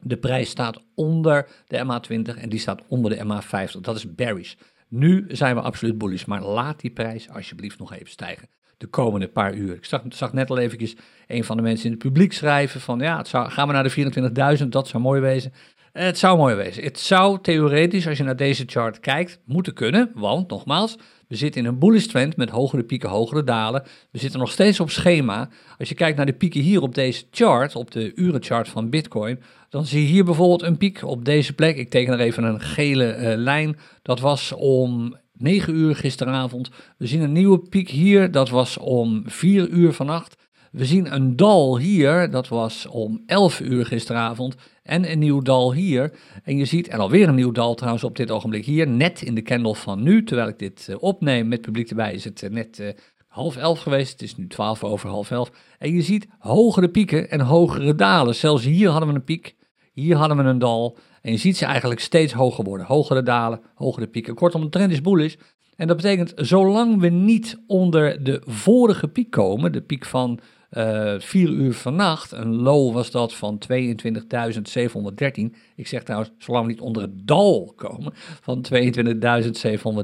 De 0.00 0.16
prijs 0.16 0.50
staat 0.50 0.82
onder 0.94 1.48
de 1.66 1.84
MA20 1.84 2.38
en 2.38 2.48
die 2.48 2.58
staat 2.58 2.82
onder 2.88 3.10
de 3.10 3.24
MA50. 3.24 3.80
Dat 3.80 3.96
is 3.96 4.14
bearish. 4.14 4.54
Nu 4.88 5.24
zijn 5.28 5.54
we 5.54 5.60
absoluut 5.60 5.98
bullish, 5.98 6.24
maar 6.24 6.42
laat 6.42 6.80
die 6.80 6.90
prijs 6.90 7.28
alsjeblieft 7.28 7.78
nog 7.78 7.92
even 7.92 8.10
stijgen. 8.10 8.48
De 8.78 8.86
komende 8.86 9.28
paar 9.28 9.54
uur. 9.54 9.74
Ik 9.74 9.84
zag, 10.08 10.32
net 10.32 10.50
al 10.50 10.58
eventjes 10.58 10.96
een 11.26 11.44
van 11.44 11.56
de 11.56 11.62
mensen 11.62 11.86
in 11.86 11.92
het 11.92 12.00
publiek 12.02 12.32
schrijven 12.32 12.80
van 12.80 12.98
ja, 12.98 13.16
het 13.16 13.28
zou, 13.28 13.50
gaan 13.50 13.66
we 13.66 13.72
naar 13.72 13.82
de 13.82 14.58
24.000, 14.60 14.68
dat 14.68 14.88
zou 14.88 15.02
mooi 15.02 15.20
wezen. 15.20 15.52
Het 15.98 16.18
zou 16.18 16.36
mooi 16.36 16.54
wezen. 16.54 16.82
Het 16.82 16.98
zou 16.98 17.38
theoretisch, 17.42 18.06
als 18.06 18.18
je 18.18 18.24
naar 18.24 18.36
deze 18.36 18.62
chart 18.66 19.00
kijkt, 19.00 19.40
moeten 19.44 19.74
kunnen, 19.74 20.10
want 20.14 20.50
nogmaals, 20.50 20.96
we 21.28 21.36
zitten 21.36 21.60
in 21.60 21.66
een 21.66 21.78
bullish 21.78 22.06
trend 22.06 22.36
met 22.36 22.50
hogere 22.50 22.82
pieken, 22.82 23.08
hogere 23.08 23.44
dalen. 23.44 23.82
We 24.10 24.18
zitten 24.18 24.40
nog 24.40 24.50
steeds 24.50 24.80
op 24.80 24.90
schema. 24.90 25.48
Als 25.78 25.88
je 25.88 25.94
kijkt 25.94 26.16
naar 26.16 26.26
de 26.26 26.32
pieken 26.32 26.60
hier 26.60 26.82
op 26.82 26.94
deze 26.94 27.24
chart, 27.30 27.76
op 27.76 27.90
de 27.90 28.14
urenchart 28.14 28.68
van 28.68 28.90
Bitcoin, 28.90 29.40
dan 29.68 29.86
zie 29.86 30.02
je 30.02 30.08
hier 30.08 30.24
bijvoorbeeld 30.24 30.62
een 30.62 30.76
piek 30.76 31.02
op 31.04 31.24
deze 31.24 31.52
plek. 31.52 31.76
Ik 31.76 31.90
teken 31.90 32.12
er 32.12 32.20
even 32.20 32.44
een 32.44 32.60
gele 32.60 33.16
uh, 33.16 33.32
lijn. 33.36 33.78
Dat 34.02 34.20
was 34.20 34.52
om 34.52 35.16
9 35.32 35.74
uur 35.74 35.96
gisteravond. 35.96 36.70
We 36.98 37.06
zien 37.06 37.20
een 37.20 37.32
nieuwe 37.32 37.58
piek 37.58 37.88
hier, 37.88 38.30
dat 38.30 38.48
was 38.48 38.76
om 38.76 39.22
4 39.26 39.68
uur 39.68 39.92
vannacht. 39.92 40.36
We 40.72 40.84
zien 40.84 41.14
een 41.14 41.36
dal 41.36 41.78
hier, 41.78 42.30
dat 42.30 42.48
was 42.48 42.86
om 42.86 43.22
11 43.26 43.60
uur 43.60 43.86
gisteravond. 43.86 44.54
En 44.82 45.10
een 45.10 45.18
nieuw 45.18 45.40
dal 45.40 45.72
hier. 45.72 46.12
En 46.42 46.56
je 46.56 46.64
ziet, 46.64 46.88
en 46.88 46.98
alweer 46.98 47.28
een 47.28 47.34
nieuw 47.34 47.52
dal 47.52 47.74
trouwens 47.74 48.04
op 48.04 48.16
dit 48.16 48.30
ogenblik 48.30 48.64
hier, 48.64 48.88
net 48.88 49.22
in 49.22 49.34
de 49.34 49.42
candle 49.42 49.74
van 49.74 50.02
nu. 50.02 50.24
Terwijl 50.24 50.48
ik 50.48 50.58
dit 50.58 50.86
uh, 50.90 50.96
opneem 51.00 51.48
met 51.48 51.60
publiek 51.60 51.88
erbij, 51.88 52.12
is 52.12 52.24
het 52.24 52.42
uh, 52.42 52.50
net 52.50 52.78
uh, 52.78 52.88
half 53.26 53.56
elf 53.56 53.80
geweest. 53.80 54.12
Het 54.12 54.22
is 54.22 54.36
nu 54.36 54.46
twaalf 54.46 54.84
over 54.84 55.08
half 55.08 55.30
elf. 55.30 55.50
En 55.78 55.92
je 55.92 56.02
ziet 56.02 56.26
hogere 56.38 56.88
pieken 56.88 57.30
en 57.30 57.40
hogere 57.40 57.94
dalen. 57.94 58.34
Zelfs 58.34 58.64
hier 58.64 58.90
hadden 58.90 59.08
we 59.08 59.14
een 59.14 59.24
piek, 59.24 59.54
hier 59.92 60.16
hadden 60.16 60.36
we 60.36 60.42
een 60.42 60.58
dal. 60.58 60.98
En 61.22 61.32
je 61.32 61.38
ziet 61.38 61.56
ze 61.56 61.64
eigenlijk 61.64 62.00
steeds 62.00 62.32
hoger 62.32 62.64
worden. 62.64 62.86
Hogere 62.86 63.22
dalen, 63.22 63.60
hogere 63.74 64.06
pieken. 64.06 64.34
Kortom, 64.34 64.60
de 64.60 64.68
trend 64.68 64.92
is 64.92 65.00
bullish. 65.00 65.34
En 65.76 65.86
dat 65.86 65.96
betekent, 65.96 66.32
zolang 66.36 67.00
we 67.00 67.08
niet 67.08 67.58
onder 67.66 68.24
de 68.24 68.42
vorige 68.44 69.08
piek 69.08 69.30
komen, 69.30 69.72
de 69.72 69.80
piek 69.80 70.04
van 70.04 70.40
eh, 70.68 71.14
4 71.18 71.48
uur 71.48 71.74
vannacht. 71.74 72.32
Een 72.32 72.54
low 72.54 72.92
was 72.92 73.10
dat 73.10 73.34
van 73.34 73.58
22.713. 73.72 75.54
Ik 75.76 75.86
zeg 75.86 76.02
trouwens, 76.02 76.30
zolang 76.38 76.66
we 76.66 76.70
niet 76.70 76.80
onder 76.80 77.02
het 77.02 77.26
dal 77.26 77.72
komen 77.76 78.12
van 78.40 78.66
22.713. 78.74 78.74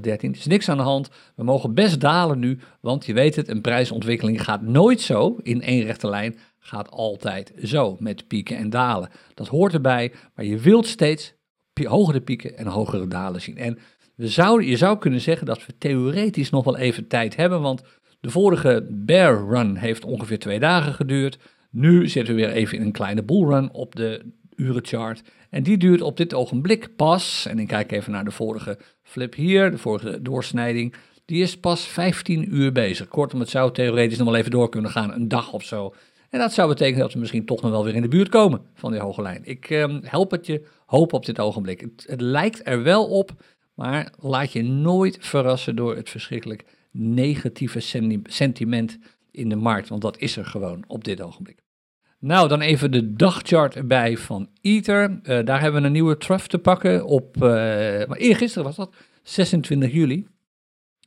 Er 0.02 0.38
is 0.38 0.46
niks 0.46 0.68
aan 0.68 0.76
de 0.76 0.82
hand. 0.82 1.10
We 1.36 1.44
mogen 1.44 1.74
best 1.74 2.00
dalen 2.00 2.38
nu, 2.38 2.58
want 2.80 3.06
je 3.06 3.12
weet 3.12 3.36
het, 3.36 3.48
een 3.48 3.60
prijsontwikkeling 3.60 4.44
gaat 4.44 4.62
nooit 4.62 5.00
zo 5.00 5.36
in 5.42 5.62
één 5.62 5.84
rechte 5.84 6.08
lijn. 6.08 6.38
Gaat 6.58 6.90
altijd 6.90 7.52
zo 7.62 7.96
met 7.98 8.26
pieken 8.26 8.56
en 8.56 8.70
dalen. 8.70 9.08
Dat 9.34 9.48
hoort 9.48 9.72
erbij, 9.72 10.12
maar 10.34 10.44
je 10.44 10.58
wilt 10.58 10.86
steeds 10.86 11.34
hogere 11.82 12.20
pieken 12.20 12.56
en 12.56 12.66
hogere 12.66 13.08
dalen 13.08 13.40
zien. 13.40 13.56
En 13.56 13.78
we 14.14 14.28
zouden, 14.28 14.66
je 14.66 14.76
zou 14.76 14.98
kunnen 14.98 15.20
zeggen 15.20 15.46
dat 15.46 15.66
we 15.66 15.78
theoretisch 15.78 16.50
nog 16.50 16.64
wel 16.64 16.76
even 16.76 17.06
tijd 17.06 17.36
hebben, 17.36 17.60
want 17.60 17.82
de 18.24 18.30
vorige 18.30 18.86
bear 18.90 19.48
run 19.48 19.76
heeft 19.76 20.04
ongeveer 20.04 20.38
twee 20.38 20.58
dagen 20.58 20.94
geduurd. 20.94 21.38
Nu 21.70 22.08
zitten 22.08 22.34
we 22.34 22.40
weer 22.40 22.50
even 22.50 22.78
in 22.78 22.84
een 22.84 22.92
kleine 22.92 23.22
bull 23.22 23.44
run 23.44 23.72
op 23.72 23.96
de 23.96 24.32
urenchart. 24.56 25.22
En 25.50 25.62
die 25.62 25.76
duurt 25.76 26.02
op 26.02 26.16
dit 26.16 26.34
ogenblik 26.34 26.96
pas, 26.96 27.46
en 27.46 27.58
ik 27.58 27.66
kijk 27.66 27.92
even 27.92 28.12
naar 28.12 28.24
de 28.24 28.30
vorige 28.30 28.78
flip 29.02 29.34
hier, 29.34 29.70
de 29.70 29.78
vorige 29.78 30.22
doorsnijding, 30.22 30.94
die 31.24 31.42
is 31.42 31.60
pas 31.60 31.86
15 31.86 32.54
uur 32.54 32.72
bezig. 32.72 33.08
Kortom, 33.08 33.40
het 33.40 33.48
zou 33.48 33.72
theoretisch 33.72 34.18
nog 34.18 34.26
wel 34.26 34.36
even 34.36 34.50
door 34.50 34.68
kunnen 34.68 34.90
gaan, 34.90 35.12
een 35.12 35.28
dag 35.28 35.52
of 35.52 35.62
zo. 35.62 35.94
En 36.30 36.38
dat 36.38 36.52
zou 36.52 36.68
betekenen 36.68 37.00
dat 37.00 37.12
we 37.12 37.18
misschien 37.18 37.46
toch 37.46 37.62
nog 37.62 37.70
wel 37.70 37.84
weer 37.84 37.94
in 37.94 38.02
de 38.02 38.08
buurt 38.08 38.28
komen 38.28 38.60
van 38.74 38.90
die 38.90 39.00
hoge 39.00 39.22
lijn. 39.22 39.40
Ik 39.44 39.70
eh, 39.70 39.96
help 40.02 40.30
het 40.30 40.46
je, 40.46 40.66
hoop 40.86 41.12
op 41.12 41.26
dit 41.26 41.38
ogenblik. 41.38 41.86
Het 42.06 42.20
lijkt 42.20 42.60
er 42.64 42.82
wel 42.82 43.06
op, 43.06 43.30
maar 43.74 44.12
laat 44.18 44.52
je 44.52 44.62
nooit 44.62 45.16
verrassen 45.20 45.76
door 45.76 45.96
het 45.96 46.10
verschrikkelijk 46.10 46.64
negatieve 46.96 47.80
sentiment 48.24 48.98
in 49.30 49.48
de 49.48 49.56
markt, 49.56 49.88
want 49.88 50.02
dat 50.02 50.18
is 50.18 50.36
er 50.36 50.44
gewoon 50.44 50.84
op 50.86 51.04
dit 51.04 51.20
ogenblik. 51.20 51.62
Nou, 52.18 52.48
dan 52.48 52.60
even 52.60 52.90
de 52.90 53.14
dagchart 53.14 53.76
erbij 53.76 54.16
van 54.16 54.48
Ether. 54.60 55.10
Uh, 55.10 55.44
daar 55.44 55.60
hebben 55.60 55.80
we 55.80 55.86
een 55.86 55.92
nieuwe 55.92 56.16
trough 56.16 56.46
te 56.46 56.58
pakken 56.58 57.06
op, 57.06 57.36
uh, 57.36 57.42
maar 57.42 58.16
eergisteren 58.16 58.64
was 58.64 58.76
dat, 58.76 58.94
26 59.22 59.92
juli. 59.92 60.26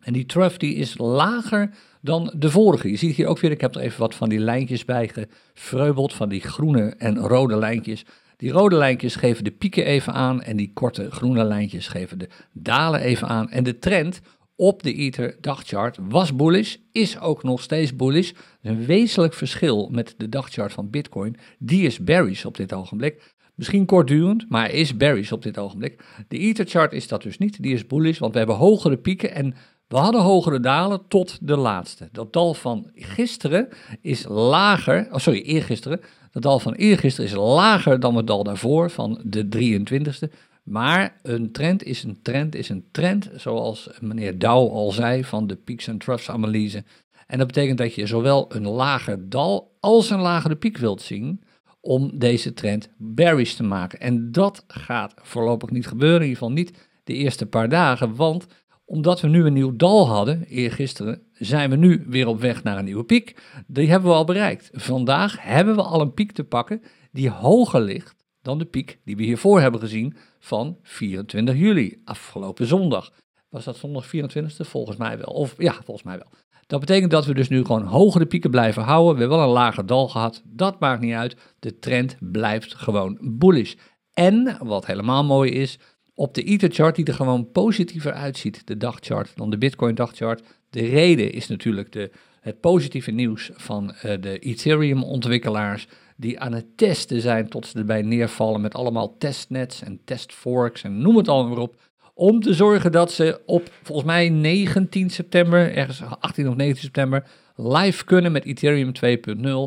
En 0.01 0.13
die 0.13 0.25
trough 0.25 0.58
die 0.58 0.75
is 0.75 0.98
lager 0.98 1.70
dan 2.01 2.34
de 2.38 2.50
vorige. 2.50 2.89
Je 2.89 2.98
ziet 2.98 3.15
hier 3.15 3.27
ook 3.27 3.39
weer, 3.39 3.51
ik 3.51 3.62
heb 3.62 3.75
er 3.75 3.82
even 3.82 4.00
wat 4.00 4.15
van 4.15 4.29
die 4.29 4.39
lijntjes 4.39 4.86
bij 4.86 5.10
gefreubeld, 5.53 6.13
van 6.13 6.29
die 6.29 6.41
groene 6.41 6.94
en 6.98 7.17
rode 7.17 7.58
lijntjes. 7.58 8.06
Die 8.38 8.51
rode 8.51 8.75
lijntjes 8.75 9.15
geven 9.15 9.44
de 9.44 9.51
pieken 9.51 9.86
even 9.86 10.13
aan 10.13 10.41
en 10.41 10.58
die 10.58 10.72
korte 10.74 11.12
groene 11.12 11.44
lijntjes 11.44 11.88
geven 11.88 12.17
de 12.17 12.29
dalen 12.51 13.00
even 13.00 13.27
aan. 13.27 13.50
En 13.50 13.63
de 13.63 13.79
trend 13.79 14.22
op 14.59 14.83
de 14.83 14.93
Ether 14.93 15.37
dagchart 15.41 15.97
was 16.09 16.35
bullish, 16.35 16.75
is 16.91 17.19
ook 17.19 17.43
nog 17.43 17.61
steeds 17.61 17.95
bullish. 17.95 18.31
een 18.61 18.85
wezenlijk 18.85 19.33
verschil 19.33 19.89
met 19.91 20.13
de 20.17 20.29
dagchart 20.29 20.73
van 20.73 20.89
Bitcoin. 20.89 21.35
Die 21.59 21.85
is 21.85 21.99
bearish 21.99 22.45
op 22.45 22.57
dit 22.57 22.73
ogenblik. 22.73 23.35
Misschien 23.55 23.85
kortdurend, 23.85 24.49
maar 24.49 24.71
is 24.71 24.97
bearish 24.97 25.31
op 25.31 25.43
dit 25.43 25.57
ogenblik. 25.57 26.03
De 26.27 26.37
Ether 26.37 26.65
chart 26.65 26.93
is 26.93 27.07
dat 27.07 27.21
dus 27.21 27.37
niet. 27.37 27.61
Die 27.61 27.73
is 27.73 27.87
bullish, 27.87 28.17
want 28.19 28.31
we 28.31 28.37
hebben 28.37 28.55
hogere 28.55 28.97
pieken 28.97 29.33
en 29.33 29.55
we 29.87 29.97
hadden 29.97 30.21
hogere 30.21 30.59
dalen 30.59 31.01
tot 31.07 31.37
de 31.41 31.57
laatste. 31.57 32.09
Dat 32.11 32.33
dal 32.33 32.53
van 32.53 32.91
gisteren 32.93 33.67
is 34.01 34.25
lager, 34.27 35.07
oh 35.11 35.17
sorry, 35.17 35.41
eergisteren. 35.41 36.01
Dat 36.31 36.41
dal 36.41 36.59
van 36.59 36.73
eergisteren 36.73 37.29
is 37.29 37.35
lager 37.35 37.99
dan 37.99 38.15
het 38.15 38.27
dal 38.27 38.43
daarvoor 38.43 38.89
van 38.89 39.21
de 39.23 39.47
23e. 39.57 40.33
Maar 40.67 41.19
een 41.21 41.51
trend 41.51 41.83
is 41.83 42.03
een 42.03 42.21
trend 42.21 42.55
is 42.55 42.69
een 42.69 42.86
trend, 42.91 43.29
zoals 43.36 43.89
meneer 44.00 44.39
Douw 44.39 44.69
al 44.69 44.91
zei 44.91 45.24
van 45.24 45.47
de 45.47 45.55
peaks 45.55 45.89
and 45.89 46.00
troughs 46.00 46.29
analyse. 46.29 46.83
En 47.27 47.38
dat 47.38 47.47
betekent 47.47 47.77
dat 47.77 47.95
je 47.95 48.07
zowel 48.07 48.55
een 48.55 48.67
lager 48.67 49.29
dal 49.29 49.77
als 49.79 50.09
een 50.09 50.19
lagere 50.19 50.55
piek 50.55 50.77
wilt 50.77 51.01
zien 51.01 51.43
om 51.81 52.19
deze 52.19 52.53
trend 52.53 52.89
bearish 52.97 53.53
te 53.53 53.63
maken. 53.63 54.00
En 54.00 54.31
dat 54.31 54.63
gaat 54.67 55.13
voorlopig 55.21 55.69
niet 55.69 55.88
gebeuren, 55.88 56.21
in 56.21 56.27
ieder 56.27 56.38
geval 56.38 56.55
niet 56.55 56.88
de 57.03 57.13
eerste 57.13 57.45
paar 57.45 57.69
dagen, 57.69 58.15
want 58.15 58.47
Omdat 58.89 59.21
we 59.21 59.27
nu 59.27 59.45
een 59.45 59.53
nieuw 59.53 59.75
dal 59.75 60.07
hadden, 60.07 60.43
eergisteren, 60.43 61.21
zijn 61.33 61.69
we 61.69 61.75
nu 61.75 62.03
weer 62.07 62.27
op 62.27 62.39
weg 62.39 62.63
naar 62.63 62.77
een 62.77 62.86
nieuwe 62.86 63.03
piek. 63.03 63.36
Die 63.67 63.89
hebben 63.89 64.09
we 64.09 64.15
al 64.15 64.25
bereikt. 64.25 64.69
Vandaag 64.74 65.38
hebben 65.39 65.75
we 65.75 65.81
al 65.81 66.01
een 66.01 66.13
piek 66.13 66.31
te 66.31 66.43
pakken 66.43 66.81
die 67.12 67.29
hoger 67.29 67.81
ligt 67.81 68.15
dan 68.41 68.57
de 68.57 68.65
piek 68.65 69.00
die 69.03 69.15
we 69.15 69.24
hiervoor 69.24 69.62
hebben 69.62 69.79
gezien 69.79 70.15
van 70.39 70.77
24 70.82 71.56
juli, 71.56 72.01
afgelopen 72.06 72.65
zondag. 72.65 73.12
Was 73.50 73.63
dat 73.63 73.77
zondag 73.77 74.08
24e? 74.08 74.48
Volgens 74.58 74.98
mij 74.98 75.17
wel. 75.17 75.34
Of 75.34 75.56
ja, 75.58 75.74
volgens 75.74 76.03
mij 76.03 76.17
wel. 76.17 76.32
Dat 76.67 76.79
betekent 76.79 77.12
dat 77.12 77.25
we 77.25 77.34
dus 77.34 77.50
nu 77.50 77.65
gewoon 77.65 77.84
hogere 77.84 78.25
pieken 78.25 78.50
blijven 78.50 78.84
houden. 78.84 79.13
We 79.13 79.20
hebben 79.20 79.38
wel 79.38 79.48
een 79.48 79.53
lager 79.53 79.86
dal 79.86 80.08
gehad. 80.08 80.41
Dat 80.46 80.79
maakt 80.79 81.01
niet 81.01 81.13
uit. 81.13 81.36
De 81.60 81.79
trend 81.79 82.17
blijft 82.20 82.75
gewoon 82.75 83.17
bullish. 83.22 83.74
En 84.13 84.58
wat 84.62 84.86
helemaal 84.86 85.24
mooi 85.24 85.51
is, 85.51 85.79
op 86.13 86.34
de 86.34 86.44
Ether-chart 86.44 86.96
die 86.96 87.06
er 87.06 87.13
gewoon 87.13 87.51
positiever 87.51 88.13
uitziet, 88.13 88.67
de 88.67 88.77
dagchart, 88.77 89.32
dan 89.36 89.50
de 89.50 89.58
Bitcoin-dagchart. 89.58 90.44
De 90.70 90.86
reden 90.86 91.32
is 91.32 91.48
natuurlijk 91.48 91.91
de, 91.91 92.12
het 92.39 92.60
positieve 92.60 93.12
nieuws 93.12 93.50
van 93.53 93.94
uh, 93.96 94.01
de 94.01 94.39
Ethereum-ontwikkelaars 94.39 95.88
die 96.17 96.39
aan 96.39 96.53
het 96.53 96.77
testen 96.77 97.21
zijn 97.21 97.50
tot 97.50 97.67
ze 97.67 97.77
erbij 97.77 98.01
neervallen 98.01 98.62
met 98.62 98.74
allemaal 98.74 99.17
testnets 99.17 99.81
en 99.83 100.00
testforks 100.05 100.83
en 100.83 101.01
noem 101.01 101.17
het 101.17 101.27
allemaal 101.27 101.62
op. 101.62 101.75
Om 102.13 102.41
te 102.41 102.53
zorgen 102.53 102.91
dat 102.91 103.12
ze 103.12 103.41
op 103.45 103.69
volgens 103.83 104.07
mij 104.07 104.29
19 104.29 105.09
september, 105.09 105.74
ergens 105.74 106.01
18 106.19 106.47
of 106.47 106.55
19 106.55 106.83
september, 106.83 107.27
live 107.55 108.05
kunnen 108.05 108.31
met 108.31 108.45
Ethereum 108.45 108.91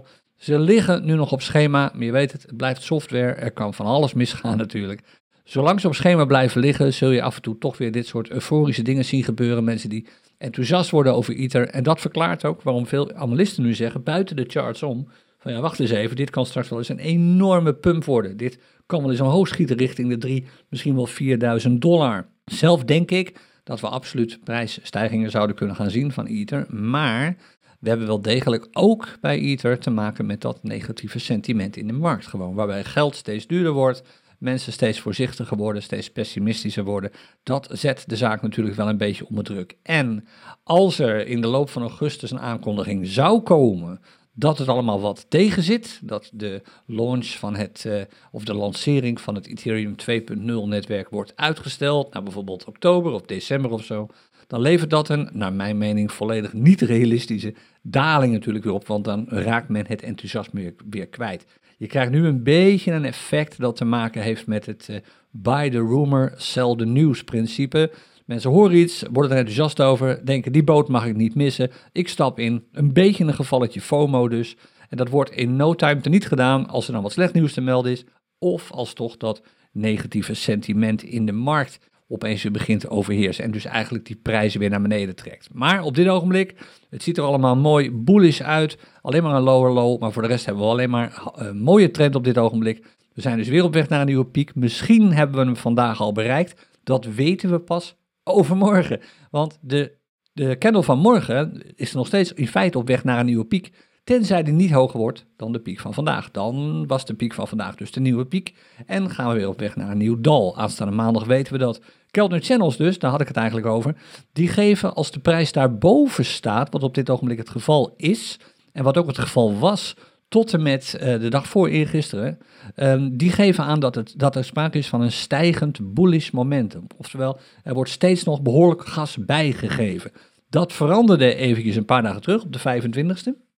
2.0. 0.04 0.08
Ze 0.36 0.58
liggen 0.58 1.04
nu 1.04 1.14
nog 1.14 1.32
op 1.32 1.42
schema, 1.42 1.90
maar 1.94 2.04
je 2.04 2.12
weet 2.12 2.32
het, 2.32 2.42
het 2.42 2.56
blijft 2.56 2.82
software. 2.82 3.32
Er 3.32 3.52
kan 3.52 3.74
van 3.74 3.86
alles 3.86 4.14
misgaan 4.14 4.56
natuurlijk. 4.66 5.00
Zolang 5.44 5.80
ze 5.80 5.86
op 5.86 5.94
schema 5.94 6.24
blijven 6.24 6.60
liggen, 6.60 6.94
zul 6.94 7.10
je 7.10 7.22
af 7.22 7.36
en 7.36 7.42
toe 7.42 7.58
toch 7.58 7.78
weer 7.78 7.92
dit 7.92 8.06
soort 8.06 8.30
euforische 8.30 8.82
dingen 8.82 9.04
zien 9.04 9.24
gebeuren. 9.24 9.64
Mensen 9.64 9.88
die 9.88 10.06
enthousiast 10.38 10.90
worden 10.90 11.14
over 11.14 11.34
Ether. 11.34 11.68
En 11.68 11.82
dat 11.82 12.00
verklaart 12.00 12.44
ook 12.44 12.62
waarom 12.62 12.86
veel 12.86 13.12
analisten 13.12 13.62
nu 13.62 13.74
zeggen, 13.74 14.02
buiten 14.02 14.36
de 14.36 14.44
charts 14.46 14.82
om, 14.82 15.08
van 15.40 15.52
ja, 15.52 15.60
wacht 15.60 15.80
eens 15.80 15.90
even, 15.90 16.16
dit 16.16 16.30
kan 16.30 16.46
straks 16.46 16.68
wel 16.68 16.78
eens 16.78 16.88
een 16.88 16.98
enorme 16.98 17.74
pump 17.74 18.04
worden. 18.04 18.36
Dit 18.36 18.58
kan 18.86 19.00
wel 19.00 19.10
eens 19.10 19.20
omhoog 19.20 19.48
schieten 19.48 19.76
richting 19.76 20.08
de 20.08 20.18
3, 20.18 20.46
misschien 20.68 20.94
wel 20.94 21.06
4000 21.06 21.80
dollar. 21.80 22.26
Zelf 22.44 22.84
denk 22.84 23.10
ik 23.10 23.40
dat 23.64 23.80
we 23.80 23.88
absoluut 23.88 24.38
prijsstijgingen 24.44 25.30
zouden 25.30 25.56
kunnen 25.56 25.76
gaan 25.76 25.90
zien 25.90 26.12
van 26.12 26.26
Ether, 26.26 26.66
maar 26.74 27.36
we 27.78 27.88
hebben 27.88 28.06
wel 28.06 28.22
degelijk 28.22 28.68
ook 28.72 29.18
bij 29.20 29.38
Ether 29.38 29.78
te 29.78 29.90
maken 29.90 30.26
met 30.26 30.40
dat 30.40 30.62
negatieve 30.62 31.18
sentiment 31.18 31.76
in 31.76 31.86
de 31.86 31.92
markt. 31.92 32.26
Gewoon 32.26 32.54
waarbij 32.54 32.84
geld 32.84 33.16
steeds 33.16 33.46
duurder 33.46 33.72
wordt, 33.72 34.02
mensen 34.38 34.72
steeds 34.72 35.00
voorzichtiger 35.00 35.56
worden, 35.56 35.82
steeds 35.82 36.10
pessimistischer 36.10 36.84
worden. 36.84 37.10
Dat 37.42 37.68
zet 37.72 38.04
de 38.06 38.16
zaak 38.16 38.42
natuurlijk 38.42 38.76
wel 38.76 38.88
een 38.88 38.96
beetje 38.96 39.26
onder 39.28 39.44
druk. 39.44 39.76
En 39.82 40.26
als 40.62 40.98
er 40.98 41.26
in 41.26 41.40
de 41.40 41.46
loop 41.46 41.70
van 41.70 41.82
augustus 41.82 42.30
een 42.30 42.40
aankondiging 42.40 43.06
zou 43.06 43.40
komen 43.40 44.00
dat 44.40 44.58
het 44.58 44.68
allemaal 44.68 45.00
wat 45.00 45.26
tegenzit. 45.28 46.00
Dat 46.02 46.30
de 46.32 46.62
launch 46.86 47.26
van 47.26 47.56
het, 47.56 47.84
uh, 47.86 48.02
of 48.32 48.44
de 48.44 48.54
lancering 48.54 49.20
van 49.20 49.34
het 49.34 49.46
Ethereum 49.46 49.94
2.0 49.96 50.68
netwerk 50.68 51.08
wordt 51.08 51.32
uitgesteld 51.36 52.12
naar 52.12 52.22
bijvoorbeeld 52.22 52.64
oktober 52.64 53.12
of 53.12 53.22
december 53.22 53.70
of 53.70 53.84
zo. 53.84 54.08
Dan 54.46 54.60
levert 54.60 54.90
dat 54.90 55.08
een, 55.08 55.28
naar 55.32 55.52
mijn 55.52 55.78
mening, 55.78 56.12
volledig 56.12 56.52
niet 56.52 56.80
realistische 56.80 57.54
daling 57.82 58.32
natuurlijk 58.32 58.64
weer 58.64 58.74
op, 58.74 58.86
want 58.86 59.04
dan 59.04 59.26
raakt 59.28 59.68
men 59.68 59.86
het 59.86 60.02
enthousiasme 60.02 60.74
weer, 60.90 61.06
kwijt. 61.06 61.46
Je 61.76 61.86
krijgt 61.86 62.10
nu 62.10 62.26
een 62.26 62.42
beetje 62.42 62.92
een 62.92 63.04
effect 63.04 63.60
dat 63.60 63.76
te 63.76 63.84
maken 63.84 64.22
heeft 64.22 64.46
met 64.46 64.66
het 64.66 64.88
uh, 64.90 64.96
buy 65.30 65.70
the 65.70 65.78
rumor, 65.78 66.32
sell 66.36 66.74
the 66.76 66.84
news 66.84 67.24
principe. 67.24 67.90
Mensen 68.30 68.50
horen 68.50 68.76
iets, 68.76 69.04
worden 69.12 69.30
er 69.32 69.38
enthousiast 69.38 69.80
over, 69.80 70.26
denken 70.26 70.52
die 70.52 70.64
boot 70.64 70.88
mag 70.88 71.06
ik 71.06 71.16
niet 71.16 71.34
missen. 71.34 71.70
Ik 71.92 72.08
stap 72.08 72.38
in, 72.38 72.64
een 72.72 72.92
beetje 72.92 73.24
een 73.24 73.34
gevalletje 73.34 73.80
FOMO 73.80 74.28
dus. 74.28 74.56
En 74.88 74.96
dat 74.96 75.08
wordt 75.08 75.30
in 75.30 75.56
no 75.56 75.74
time 75.74 76.00
niet 76.02 76.26
gedaan 76.26 76.68
als 76.68 76.86
er 76.86 76.92
dan 76.92 77.02
wat 77.02 77.12
slecht 77.12 77.34
nieuws 77.34 77.52
te 77.52 77.60
melden 77.60 77.92
is. 77.92 78.04
Of 78.38 78.70
als 78.70 78.92
toch 78.92 79.16
dat 79.16 79.42
negatieve 79.72 80.34
sentiment 80.34 81.02
in 81.02 81.26
de 81.26 81.32
markt 81.32 81.78
opeens 82.08 82.42
weer 82.42 82.52
begint 82.52 82.80
te 82.80 82.90
overheersen. 82.90 83.44
En 83.44 83.50
dus 83.50 83.64
eigenlijk 83.64 84.06
die 84.06 84.16
prijzen 84.16 84.60
weer 84.60 84.70
naar 84.70 84.82
beneden 84.82 85.16
trekt. 85.16 85.48
Maar 85.52 85.82
op 85.82 85.94
dit 85.94 86.08
ogenblik, 86.08 86.54
het 86.90 87.02
ziet 87.02 87.18
er 87.18 87.24
allemaal 87.24 87.56
mooi 87.56 87.90
bullish 87.90 88.40
uit. 88.40 88.78
Alleen 89.02 89.22
maar 89.22 89.34
een 89.34 89.42
lower 89.42 89.72
low. 89.72 90.00
Maar 90.00 90.12
voor 90.12 90.22
de 90.22 90.28
rest 90.28 90.44
hebben 90.44 90.64
we 90.64 90.70
alleen 90.70 90.90
maar 90.90 91.22
een 91.34 91.60
mooie 91.60 91.90
trend 91.90 92.14
op 92.14 92.24
dit 92.24 92.38
ogenblik. 92.38 92.86
We 93.14 93.20
zijn 93.20 93.36
dus 93.36 93.48
weer 93.48 93.64
op 93.64 93.74
weg 93.74 93.88
naar 93.88 94.00
een 94.00 94.06
nieuwe 94.06 94.26
piek. 94.26 94.54
Misschien 94.54 95.12
hebben 95.12 95.40
we 95.40 95.44
hem 95.44 95.56
vandaag 95.56 96.00
al 96.00 96.12
bereikt. 96.12 96.66
Dat 96.82 97.04
weten 97.04 97.50
we 97.50 97.58
pas 97.58 97.98
overmorgen. 98.32 99.00
Want 99.30 99.58
de, 99.60 99.92
de 100.32 100.58
candle 100.58 100.82
van 100.82 100.98
morgen 100.98 101.62
is 101.76 101.92
nog 101.92 102.06
steeds 102.06 102.32
in 102.32 102.48
feite 102.48 102.78
op 102.78 102.86
weg 102.86 103.04
naar 103.04 103.18
een 103.18 103.26
nieuwe 103.26 103.44
piek. 103.44 103.72
Tenzij 104.04 104.42
die 104.42 104.54
niet 104.54 104.70
hoger 104.70 104.98
wordt 104.98 105.26
dan 105.36 105.52
de 105.52 105.60
piek 105.60 105.80
van 105.80 105.94
vandaag. 105.94 106.30
Dan 106.30 106.86
was 106.86 107.04
de 107.04 107.14
piek 107.14 107.34
van 107.34 107.48
vandaag 107.48 107.74
dus 107.74 107.92
de 107.92 108.00
nieuwe 108.00 108.26
piek. 108.26 108.54
En 108.86 109.10
gaan 109.10 109.28
we 109.28 109.34
weer 109.34 109.48
op 109.48 109.60
weg 109.60 109.76
naar 109.76 109.90
een 109.90 109.98
nieuw 109.98 110.20
dal. 110.20 110.56
Aanstaande 110.56 110.94
maandag 110.94 111.24
weten 111.24 111.52
we 111.52 111.58
dat. 111.58 111.80
Keltner 112.10 112.40
Channels 112.40 112.76
dus, 112.76 112.98
daar 112.98 113.10
had 113.10 113.20
ik 113.20 113.28
het 113.28 113.36
eigenlijk 113.36 113.66
over. 113.66 113.96
Die 114.32 114.48
geven 114.48 114.94
als 114.94 115.10
de 115.10 115.20
prijs 115.20 115.52
daarboven 115.52 116.24
staat, 116.24 116.72
wat 116.72 116.82
op 116.82 116.94
dit 116.94 117.10
ogenblik 117.10 117.38
het 117.38 117.50
geval 117.50 117.94
is. 117.96 118.38
En 118.72 118.84
wat 118.84 118.96
ook 118.96 119.06
het 119.06 119.18
geval 119.18 119.58
was 119.58 119.96
tot 120.30 120.54
en 120.54 120.62
met 120.62 120.94
uh, 120.94 121.00
de 121.00 121.28
dag 121.28 121.46
voor 121.46 121.68
eergisteren, 121.68 122.38
um, 122.76 123.16
die 123.16 123.32
geven 123.32 123.64
aan 123.64 123.80
dat, 123.80 123.94
het, 123.94 124.14
dat 124.16 124.36
er 124.36 124.44
sprake 124.44 124.78
is 124.78 124.88
van 124.88 125.00
een 125.00 125.12
stijgend 125.12 125.94
bullish 125.94 126.30
momentum. 126.30 126.86
Oftewel, 126.96 127.38
er 127.62 127.74
wordt 127.74 127.90
steeds 127.90 128.24
nog 128.24 128.42
behoorlijk 128.42 128.86
gas 128.86 129.16
bijgegeven. 129.24 130.12
Dat 130.48 130.72
veranderde 130.72 131.34
eventjes 131.34 131.76
een 131.76 131.84
paar 131.84 132.02
dagen 132.02 132.20
terug, 132.20 132.42
op 132.42 132.52
de 132.52 132.58
25e. 132.58 133.48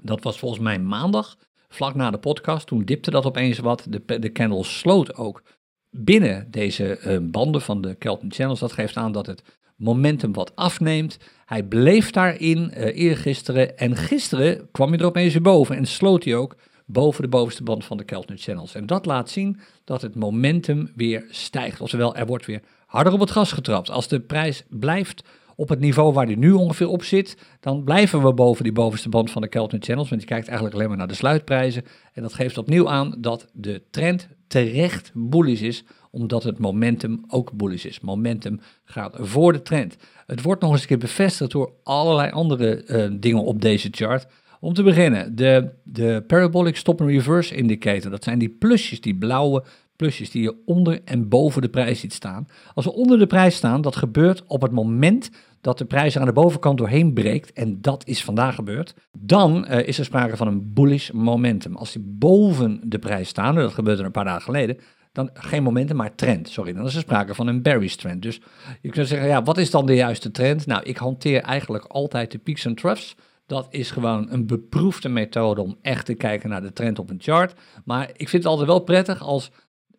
Dat 0.00 0.22
was 0.22 0.38
volgens 0.38 0.60
mij 0.60 0.78
maandag, 0.78 1.36
vlak 1.68 1.94
na 1.94 2.10
de 2.10 2.18
podcast. 2.18 2.66
Toen 2.66 2.84
dipte 2.84 3.10
dat 3.10 3.24
opeens 3.24 3.58
wat. 3.58 3.86
De, 3.88 4.18
de 4.18 4.32
candle 4.32 4.64
sloot 4.64 5.16
ook 5.16 5.42
binnen 5.90 6.50
deze 6.50 7.00
uh, 7.06 7.18
banden 7.30 7.60
van 7.60 7.80
de 7.80 7.94
Kelton 7.94 8.32
Channels. 8.32 8.60
Dat 8.60 8.72
geeft 8.72 8.96
aan 8.96 9.12
dat 9.12 9.26
het 9.26 9.42
momentum 9.76 10.32
wat 10.32 10.56
afneemt. 10.56 11.18
Hij 11.44 11.62
bleef 11.62 12.10
daarin 12.10 12.72
uh, 12.76 12.96
eergisteren 12.96 13.78
en 13.78 13.96
gisteren 13.96 14.68
kwam 14.72 14.88
hij 14.88 14.98
er 14.98 15.06
opeens 15.06 15.32
weer 15.32 15.42
boven 15.42 15.76
en 15.76 15.86
sloot 15.86 16.24
hij 16.24 16.34
ook 16.34 16.56
boven 16.86 17.22
de 17.22 17.28
bovenste 17.28 17.62
band 17.62 17.84
van 17.84 17.96
de 17.96 18.04
Keltner 18.04 18.38
Channels. 18.38 18.74
En 18.74 18.86
dat 18.86 19.06
laat 19.06 19.30
zien 19.30 19.60
dat 19.84 20.02
het 20.02 20.14
momentum 20.14 20.90
weer 20.96 21.24
stijgt. 21.30 21.80
Oftewel, 21.80 22.16
er 22.16 22.26
wordt 22.26 22.46
weer 22.46 22.62
harder 22.86 23.12
op 23.12 23.20
het 23.20 23.30
gas 23.30 23.52
getrapt. 23.52 23.90
Als 23.90 24.08
de 24.08 24.20
prijs 24.20 24.64
blijft 24.68 25.24
op 25.56 25.68
het 25.68 25.80
niveau 25.80 26.12
waar 26.12 26.26
die 26.26 26.38
nu 26.38 26.52
ongeveer 26.52 26.88
op 26.88 27.02
zit, 27.02 27.36
dan 27.60 27.84
blijven 27.84 28.22
we 28.22 28.32
boven 28.32 28.64
die 28.64 28.72
bovenste 28.72 29.08
band 29.08 29.30
van 29.30 29.42
de 29.42 29.48
Keltner 29.48 29.82
Channels. 29.82 30.08
Want 30.08 30.20
je 30.20 30.26
kijkt 30.26 30.46
eigenlijk 30.46 30.76
alleen 30.76 30.88
maar 30.88 30.98
naar 30.98 31.08
de 31.08 31.14
sluitprijzen. 31.14 31.84
En 32.12 32.22
dat 32.22 32.34
geeft 32.34 32.58
opnieuw 32.58 32.88
aan 32.88 33.14
dat 33.18 33.48
de 33.52 33.82
trend 33.90 34.28
terecht 34.46 35.10
bullish 35.14 35.60
is 35.60 35.84
omdat 36.14 36.42
het 36.42 36.58
momentum 36.58 37.24
ook 37.28 37.52
bullish 37.52 37.84
is. 37.84 38.00
Momentum 38.00 38.60
gaat 38.84 39.16
voor 39.18 39.52
de 39.52 39.62
trend. 39.62 39.96
Het 40.26 40.42
wordt 40.42 40.62
nog 40.62 40.72
eens 40.72 40.80
een 40.80 40.86
keer 40.86 40.98
bevestigd 40.98 41.50
door 41.50 41.72
allerlei 41.82 42.30
andere 42.30 42.84
uh, 42.86 43.16
dingen 43.20 43.44
op 43.44 43.60
deze 43.60 43.88
chart. 43.90 44.26
Om 44.60 44.74
te 44.74 44.82
beginnen, 44.82 45.36
de, 45.36 45.70
de 45.82 46.24
Parabolic 46.26 46.76
Stop 46.76 47.00
and 47.00 47.10
Reverse 47.10 47.54
Indicator. 47.54 48.10
Dat 48.10 48.24
zijn 48.24 48.38
die 48.38 48.48
plusjes, 48.48 49.00
die 49.00 49.14
blauwe 49.14 49.64
plusjes 49.96 50.30
die 50.30 50.42
je 50.42 50.56
onder 50.64 51.00
en 51.04 51.28
boven 51.28 51.62
de 51.62 51.68
prijs 51.68 52.00
ziet 52.00 52.12
staan. 52.12 52.46
Als 52.74 52.84
we 52.84 52.92
onder 52.92 53.18
de 53.18 53.26
prijs 53.26 53.56
staan, 53.56 53.80
dat 53.80 53.96
gebeurt 53.96 54.44
op 54.46 54.62
het 54.62 54.72
moment 54.72 55.30
dat 55.60 55.78
de 55.78 55.84
prijs 55.84 56.14
er 56.14 56.20
aan 56.20 56.26
de 56.26 56.32
bovenkant 56.32 56.78
doorheen 56.78 57.12
breekt, 57.12 57.52
en 57.52 57.80
dat 57.80 58.06
is 58.06 58.24
vandaag 58.24 58.54
gebeurd, 58.54 58.94
dan 59.18 59.66
uh, 59.70 59.86
is 59.86 59.98
er 59.98 60.04
sprake 60.04 60.36
van 60.36 60.46
een 60.46 60.72
bullish 60.72 61.10
momentum. 61.10 61.76
Als 61.76 61.92
die 61.92 62.02
boven 62.06 62.80
de 62.84 62.98
prijs 62.98 63.28
staan, 63.28 63.54
dat 63.54 63.72
gebeurde 63.72 64.02
een 64.02 64.10
paar 64.10 64.24
dagen 64.24 64.42
geleden, 64.42 64.78
dan 65.14 65.30
geen 65.34 65.62
momentum, 65.62 65.96
maar 65.96 66.14
trend. 66.14 66.48
Sorry, 66.48 66.72
dan 66.72 66.86
is 66.86 66.94
er 66.94 67.00
sprake 67.00 67.34
van 67.34 67.46
een 67.46 67.62
bearish 67.62 67.94
trend. 67.94 68.22
Dus 68.22 68.40
je 68.80 68.90
kunt 68.90 69.08
zeggen, 69.08 69.28
ja, 69.28 69.42
wat 69.42 69.58
is 69.58 69.70
dan 69.70 69.86
de 69.86 69.94
juiste 69.94 70.30
trend? 70.30 70.66
Nou, 70.66 70.82
ik 70.82 70.96
hanteer 70.96 71.40
eigenlijk 71.40 71.84
altijd 71.84 72.30
de 72.30 72.38
peaks 72.38 72.64
en 72.64 72.74
troughs. 72.74 73.16
Dat 73.46 73.66
is 73.70 73.90
gewoon 73.90 74.26
een 74.30 74.46
beproefde 74.46 75.08
methode 75.08 75.62
om 75.62 75.78
echt 75.82 76.06
te 76.06 76.14
kijken 76.14 76.48
naar 76.48 76.62
de 76.62 76.72
trend 76.72 76.98
op 76.98 77.10
een 77.10 77.20
chart. 77.20 77.60
Maar 77.84 78.08
ik 78.08 78.28
vind 78.28 78.42
het 78.42 78.46
altijd 78.46 78.68
wel 78.68 78.80
prettig 78.80 79.22
als 79.22 79.50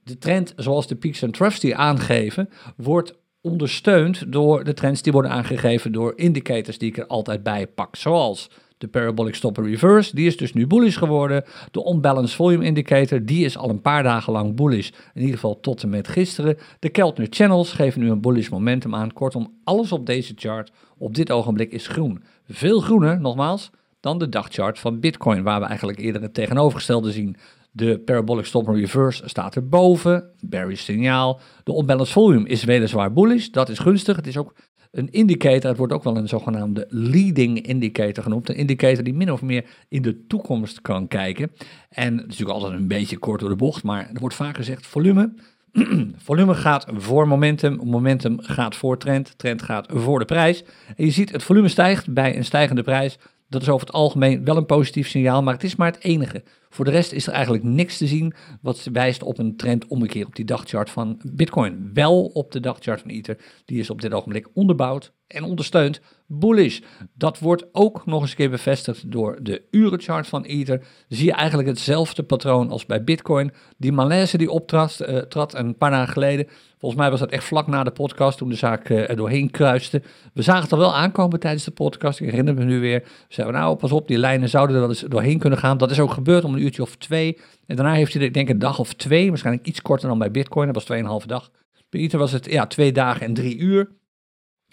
de 0.04 0.18
trend 0.18 0.54
zoals 0.56 0.88
de 0.88 0.96
peaks 0.96 1.22
en 1.22 1.32
troughs 1.32 1.60
die 1.60 1.76
aangeven, 1.76 2.50
wordt 2.78 3.14
ondersteund 3.42 4.32
door 4.32 4.64
de 4.64 4.74
trends 4.74 5.02
die 5.02 5.12
worden 5.12 5.32
aangegeven 5.32 5.92
door 5.92 6.14
indicators 6.16 6.78
die 6.78 6.90
ik 6.90 6.98
er 6.98 7.08
altijd 7.08 7.44
bij 7.44 7.68
pak. 7.68 7.96
Zoals 7.96 8.50
de 8.86 9.00
parabolic 9.00 9.36
stop 9.36 9.58
reverse, 9.58 10.16
die 10.16 10.28
is 10.28 10.38
dus 10.38 10.54
nu 10.54 10.68
bullish 10.68 10.98
geworden. 10.98 11.44
De 11.72 11.90
unbalanced 11.92 12.36
volume 12.36 12.66
indicator, 12.66 13.26
die 13.26 13.46
is 13.46 13.58
al 13.58 13.70
een 13.70 13.82
paar 13.82 14.04
dagen 14.04 14.34
lang 14.34 14.56
bullish. 14.56 14.90
In 15.14 15.22
ieder 15.22 15.36
geval 15.36 15.60
tot 15.60 15.84
en 15.84 15.90
met 15.90 16.08
gisteren. 16.08 16.58
De 16.80 16.90
Keltner 16.90 17.28
channels 17.30 17.72
geven 17.72 18.02
nu 18.02 18.10
een 18.10 18.22
bullish 18.22 18.50
momentum 18.50 18.96
aan. 18.96 19.14
Kortom, 19.14 19.54
alles 19.64 19.92
op 19.92 20.06
deze 20.06 20.34
chart 20.36 20.72
op 20.98 21.16
dit 21.16 21.32
ogenblik 21.32 21.72
is 21.72 21.88
groen. 21.88 22.24
Veel 22.50 22.80
groener, 22.80 23.20
nogmaals, 23.20 23.72
dan 24.00 24.18
de 24.18 24.30
dagchart 24.30 24.80
van 24.80 25.00
Bitcoin, 25.00 25.44
waar 25.44 25.60
we 25.60 25.66
eigenlijk 25.66 26.00
eerder 26.00 26.22
het 26.22 26.34
tegenovergestelde 26.34 27.12
zien. 27.12 27.36
De 27.72 28.00
parabolic 28.00 28.46
stop 28.46 28.68
reverse 28.68 29.24
staat 29.26 29.56
erboven, 29.56 30.30
bearish 30.40 30.84
signaal. 30.84 31.40
De 31.64 31.78
unbalanced 31.78 32.14
volume 32.14 32.48
is 32.48 32.64
weliswaar 32.64 33.14
bullish, 33.14 33.48
dat 33.48 33.70
is 33.70 33.80
gunstig. 33.80 34.16
Het 34.16 34.28
is 34.28 34.38
ook 34.38 34.54
een 34.96 35.12
indicator, 35.12 35.70
het 35.70 35.78
wordt 35.78 35.94
ook 35.94 36.04
wel 36.04 36.18
een 36.18 36.28
zogenaamde 36.28 36.86
leading 36.90 37.62
indicator 37.62 38.24
genoemd. 38.24 38.50
Een 38.50 38.56
indicator 38.56 39.04
die 39.04 39.14
min 39.14 39.32
of 39.32 39.42
meer 39.42 39.66
in 39.90 40.02
de 40.02 40.28
toekomst 40.28 40.82
kan 40.82 41.08
kijken. 41.08 41.52
En 41.90 42.12
het 42.12 42.22
is 42.22 42.26
natuurlijk 42.28 42.60
altijd 42.60 42.80
een 42.80 42.88
beetje 42.88 43.18
kort 43.18 43.40
door 43.40 43.50
de 43.50 43.56
bocht, 43.56 43.84
maar 43.84 44.10
er 44.14 44.20
wordt 44.20 44.36
vaak 44.36 44.56
gezegd 44.56 44.88
volume. 44.88 45.34
volume 46.18 46.54
gaat 46.54 46.86
voor 46.94 47.28
momentum, 47.28 47.80
momentum 47.84 48.40
gaat 48.42 48.76
voor 48.76 48.98
trend, 48.98 49.38
trend 49.38 49.62
gaat 49.62 49.88
voor 49.94 50.20
de 50.20 50.26
prijs. 50.26 50.64
En 50.96 51.06
je 51.06 51.12
ziet 51.12 51.32
het 51.32 51.44
volume 51.44 51.68
stijgt 51.68 52.14
bij 52.14 52.38
een 52.38 52.46
stijgende 52.46 52.84
prijs. 52.84 53.18
Dat 53.50 53.62
is 53.62 53.70
over 53.70 53.86
het 53.86 53.96
algemeen 53.96 54.46
wel 54.46 54.58
een 54.58 54.66
positief 54.66 55.08
signaal, 55.08 55.44
maar 55.44 55.54
het 55.54 55.64
is 55.64 55.76
maar 55.76 55.92
het 55.92 56.04
enige. 56.04 56.44
Voor 56.76 56.86
de 56.86 56.92
rest 56.92 57.12
is 57.12 57.28
er 57.28 57.34
eigenlijk 57.34 57.64
niks 57.64 57.98
te 57.98 58.08
zien 58.08 58.34
wat 58.62 58.90
wijst 58.92 59.24
op 59.24 59.38
een 59.38 59.56
trend 59.56 59.88
ommekeer 59.88 60.26
op 60.26 60.36
die 60.36 60.46
dagchart 60.46 60.90
van 60.90 61.22
Bitcoin. 61.32 61.90
Wel 61.94 62.26
op 62.26 62.52
de 62.52 62.60
dagchart 62.60 63.02
van 63.02 63.10
Ether, 63.10 63.38
die 63.66 63.80
is 63.80 63.90
op 63.90 64.02
dit 64.02 64.14
ogenblik 64.14 64.48
onderbouwd 64.54 65.14
en 65.28 65.44
ondersteund 65.44 66.02
bullish. 66.28 66.80
Dat 67.14 67.40
wordt 67.40 67.66
ook 67.72 68.06
nog 68.06 68.22
eens 68.22 68.30
een 68.30 68.36
keer 68.36 68.50
bevestigd 68.50 69.12
door 69.12 69.40
de 69.42 69.62
urenchart 69.72 70.28
van 70.28 70.44
Ether. 70.44 70.86
Zie 71.08 71.26
je 71.26 71.34
eigenlijk 71.34 71.68
hetzelfde 71.68 72.24
patroon 72.24 72.70
als 72.70 72.86
bij 72.86 73.04
Bitcoin. 73.04 73.52
Die 73.78 73.92
malaise 73.92 74.38
die 74.38 74.52
optrad 74.52 74.98
uh, 75.02 75.18
trad 75.18 75.56
een 75.56 75.78
paar 75.78 75.92
dagen 75.92 76.14
geleden. 76.14 76.48
Volgens 76.78 77.02
mij 77.02 77.12
was 77.12 77.20
dat 77.20 77.32
echt 77.32 77.44
vlak 77.44 77.68
na 77.68 77.84
de 77.84 77.92
podcast 77.92 78.38
toen 78.38 78.50
de 78.50 78.56
zaak 78.56 78.90
uh, 78.90 79.10
er 79.10 79.16
doorheen 79.16 79.52
kruiste. 79.52 80.02
We 80.34 80.42
zagen 80.42 80.62
het 80.62 80.72
al 80.72 80.78
wel 80.78 80.96
aankomen 80.96 81.40
tijdens 81.40 81.64
de 81.64 81.72
podcast. 81.72 82.20
Ik 82.20 82.30
herinner 82.30 82.54
me 82.54 82.64
nu 82.64 82.80
weer. 82.80 83.00
We 83.00 83.10
zeiden 83.28 83.56
nou 83.56 83.76
pas 83.76 83.92
op, 83.92 84.08
die 84.08 84.18
lijnen 84.18 84.50
zouden 84.50 84.76
er 84.76 84.82
wel 84.82 84.90
eens 84.90 85.02
doorheen 85.08 85.40
kunnen 85.40 85.60
gaan. 85.60 85.78
Dat 85.78 85.92
is 85.92 86.00
ook 86.00 86.12
gebeurd 86.12 86.44
om 86.44 86.54
een 86.54 86.65
of 86.80 86.96
twee. 86.96 87.38
En 87.66 87.76
daarna 87.76 87.94
heeft 87.94 88.14
hij 88.14 88.24
ik 88.24 88.34
denk 88.34 88.50
een 88.50 88.60
dag 88.60 88.80
of 88.80 88.94
twee, 88.94 89.30
waarschijnlijk 89.30 89.68
iets 89.68 89.82
korter 89.82 90.08
dan 90.10 90.20
bij 90.20 90.32
Bitcoin. 90.32 90.74
Dat 90.74 90.88
was 90.88 91.22
2,5 91.22 91.26
dag. 91.26 91.52
Bij 91.90 92.02
Ether 92.02 92.20
was 92.20 92.32
het 92.32 92.52
ja, 92.52 92.68
twee 92.68 92.92
dagen 92.92 93.26
en 93.26 93.34
drie 93.34 93.58
uur 93.58 93.90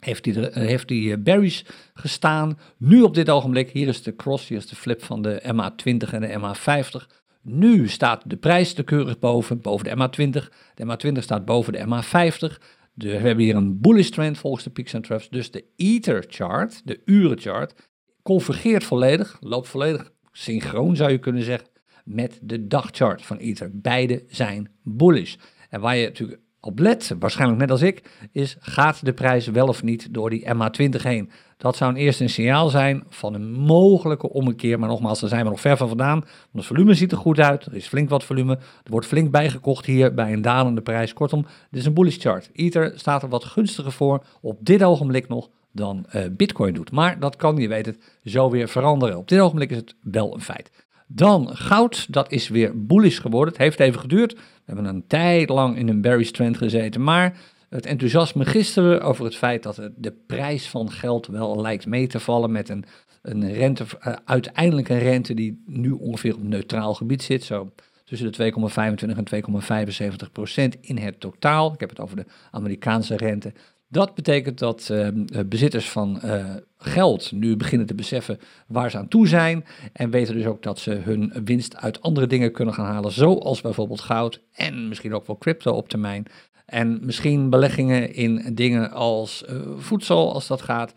heeft 0.04 0.24
hij, 0.24 0.50
eh, 0.50 0.66
heeft 0.66 0.88
hij 0.88 1.12
eh, 1.12 1.18
berries 1.18 1.64
gestaan. 1.94 2.58
Nu 2.78 3.02
op 3.02 3.14
dit 3.14 3.30
ogenblik, 3.30 3.70
hier 3.70 3.88
is 3.88 4.02
de 4.02 4.16
cross, 4.16 4.48
hier 4.48 4.58
is 4.58 4.66
de 4.66 4.76
flip 4.76 5.02
van 5.02 5.22
de 5.22 5.42
MA20 5.44 6.12
en 6.12 6.20
de 6.20 6.38
MA50. 6.38 7.20
Nu 7.42 7.88
staat 7.88 8.30
de 8.30 8.36
prijs 8.36 8.72
te 8.72 8.82
keurig 8.82 9.18
boven, 9.18 9.60
boven 9.60 9.84
de 9.84 9.96
MA20. 9.96 10.48
De 10.74 10.84
MA20 10.84 11.18
staat 11.18 11.44
boven 11.44 11.72
de 11.72 11.78
MA50. 11.78 12.58
De, 12.94 13.08
we 13.08 13.16
hebben 13.16 13.44
hier 13.44 13.56
een 13.56 13.80
bullish 13.80 14.08
trend 14.08 14.38
volgens 14.38 14.64
de 14.64 14.70
peaks 14.70 14.92
en 14.92 15.02
troughs. 15.02 15.28
Dus 15.28 15.50
de 15.50 15.64
Ether 15.76 16.24
chart, 16.28 16.80
de 16.84 17.00
urenchart, 17.04 17.90
convergeert 18.22 18.84
volledig, 18.84 19.36
loopt 19.40 19.68
volledig 19.68 20.12
synchroon 20.32 20.96
zou 20.96 21.10
je 21.10 21.18
kunnen 21.18 21.42
zeggen, 21.42 21.68
met 22.04 22.38
de 22.42 22.66
dagchart 22.66 23.22
van 23.22 23.36
Ether. 23.36 23.70
Beide 23.72 24.24
zijn 24.28 24.70
bullish. 24.82 25.36
En 25.70 25.80
waar 25.80 25.96
je 25.96 26.06
natuurlijk 26.06 26.40
op 26.60 26.78
let, 26.78 27.14
waarschijnlijk 27.18 27.60
net 27.60 27.70
als 27.70 27.82
ik, 27.82 28.02
is 28.32 28.56
gaat 28.60 29.04
de 29.04 29.12
prijs 29.12 29.46
wel 29.46 29.66
of 29.66 29.82
niet 29.82 30.14
door 30.14 30.30
die 30.30 30.46
MA20 30.54 31.02
heen. 31.02 31.30
Dat 31.56 31.76
zou 31.76 31.90
een 31.90 31.96
eerste 31.96 32.28
signaal 32.28 32.68
zijn 32.68 33.04
van 33.08 33.34
een 33.34 33.52
mogelijke 33.52 34.28
ommekeer. 34.28 34.78
Maar 34.78 34.88
nogmaals, 34.88 35.20
daar 35.20 35.28
zijn 35.28 35.44
we 35.44 35.50
nog 35.50 35.60
ver 35.60 35.76
van 35.76 35.88
vandaan. 35.88 36.18
Want 36.20 36.30
het 36.52 36.64
volume 36.64 36.94
ziet 36.94 37.12
er 37.12 37.18
goed 37.18 37.40
uit. 37.40 37.66
Er 37.66 37.74
is 37.74 37.86
flink 37.86 38.08
wat 38.08 38.24
volume. 38.24 38.52
Er 38.56 38.90
wordt 38.90 39.06
flink 39.06 39.30
bijgekocht 39.30 39.86
hier 39.86 40.14
bij 40.14 40.32
een 40.32 40.42
dalende 40.42 40.80
prijs. 40.80 41.12
Kortom, 41.12 41.42
dit 41.70 41.80
is 41.80 41.86
een 41.86 41.94
bullish 41.94 42.18
chart. 42.18 42.50
Ether 42.52 42.92
staat 42.94 43.22
er 43.22 43.28
wat 43.28 43.44
gunstiger 43.44 43.92
voor 43.92 44.24
op 44.40 44.58
dit 44.60 44.82
ogenblik 44.82 45.28
nog 45.28 45.50
dan 45.72 46.06
uh, 46.14 46.22
Bitcoin 46.30 46.74
doet. 46.74 46.90
Maar 46.90 47.20
dat 47.20 47.36
kan, 47.36 47.56
je 47.56 47.68
weet 47.68 47.86
het, 47.86 48.18
zo 48.24 48.50
weer 48.50 48.68
veranderen. 48.68 49.18
Op 49.18 49.28
dit 49.28 49.40
ogenblik 49.40 49.70
is 49.70 49.76
het 49.76 49.94
wel 50.02 50.34
een 50.34 50.40
feit. 50.40 50.70
Dan 51.14 51.56
goud, 51.56 52.12
dat 52.12 52.32
is 52.32 52.48
weer 52.48 52.86
bullish 52.86 53.20
geworden. 53.20 53.52
Het 53.52 53.62
heeft 53.62 53.80
even 53.80 54.00
geduurd. 54.00 54.32
We 54.34 54.40
hebben 54.64 54.84
een 54.84 55.06
tijd 55.06 55.48
lang 55.48 55.76
in 55.76 55.88
een 55.88 56.00
bearish 56.00 56.30
trend 56.30 56.56
gezeten. 56.56 57.02
Maar 57.02 57.38
het 57.68 57.86
enthousiasme 57.86 58.44
gisteren 58.44 59.02
over 59.02 59.24
het 59.24 59.36
feit 59.36 59.62
dat 59.62 59.90
de 59.96 60.12
prijs 60.26 60.68
van 60.68 60.90
geld 60.90 61.26
wel 61.26 61.60
lijkt 61.60 61.86
mee 61.86 62.06
te 62.06 62.20
vallen 62.20 62.52
met 62.52 62.68
een, 62.68 62.84
een 63.22 63.52
rente, 63.52 63.84
uh, 64.06 64.14
uiteindelijk 64.24 64.88
een 64.88 64.98
rente 64.98 65.34
die 65.34 65.62
nu 65.66 65.90
ongeveer 65.90 66.34
op 66.34 66.42
neutraal 66.42 66.94
gebied 66.94 67.22
zit. 67.22 67.44
Zo 67.44 67.72
tussen 68.04 68.32
de 68.32 68.52
2,25 68.52 69.16
en 69.16 70.24
2,75 70.26 70.32
procent 70.32 70.76
in 70.80 70.98
het 70.98 71.20
totaal. 71.20 71.72
Ik 71.72 71.80
heb 71.80 71.88
het 71.88 72.00
over 72.00 72.16
de 72.16 72.26
Amerikaanse 72.50 73.16
rente. 73.16 73.52
Dat 73.92 74.14
betekent 74.14 74.58
dat 74.58 74.88
uh, 74.92 75.08
bezitters 75.46 75.90
van 75.90 76.20
uh, 76.24 76.44
geld 76.78 77.32
nu 77.32 77.56
beginnen 77.56 77.86
te 77.86 77.94
beseffen 77.94 78.38
waar 78.66 78.90
ze 78.90 78.98
aan 78.98 79.08
toe 79.08 79.28
zijn. 79.28 79.64
En 79.92 80.10
weten 80.10 80.34
dus 80.34 80.46
ook 80.46 80.62
dat 80.62 80.78
ze 80.78 80.90
hun 80.90 81.32
winst 81.44 81.76
uit 81.76 82.02
andere 82.02 82.26
dingen 82.26 82.52
kunnen 82.52 82.74
gaan 82.74 82.86
halen, 82.86 83.12
zoals 83.12 83.60
bijvoorbeeld 83.60 84.00
goud 84.00 84.42
en 84.52 84.88
misschien 84.88 85.14
ook 85.14 85.26
wel 85.26 85.38
crypto 85.38 85.72
op 85.72 85.88
termijn. 85.88 86.26
En 86.66 86.98
misschien 87.02 87.50
beleggingen 87.50 88.14
in 88.14 88.54
dingen 88.54 88.90
als 88.90 89.44
uh, 89.50 89.60
voedsel, 89.76 90.32
als 90.32 90.46
dat 90.46 90.62
gaat. 90.62 90.94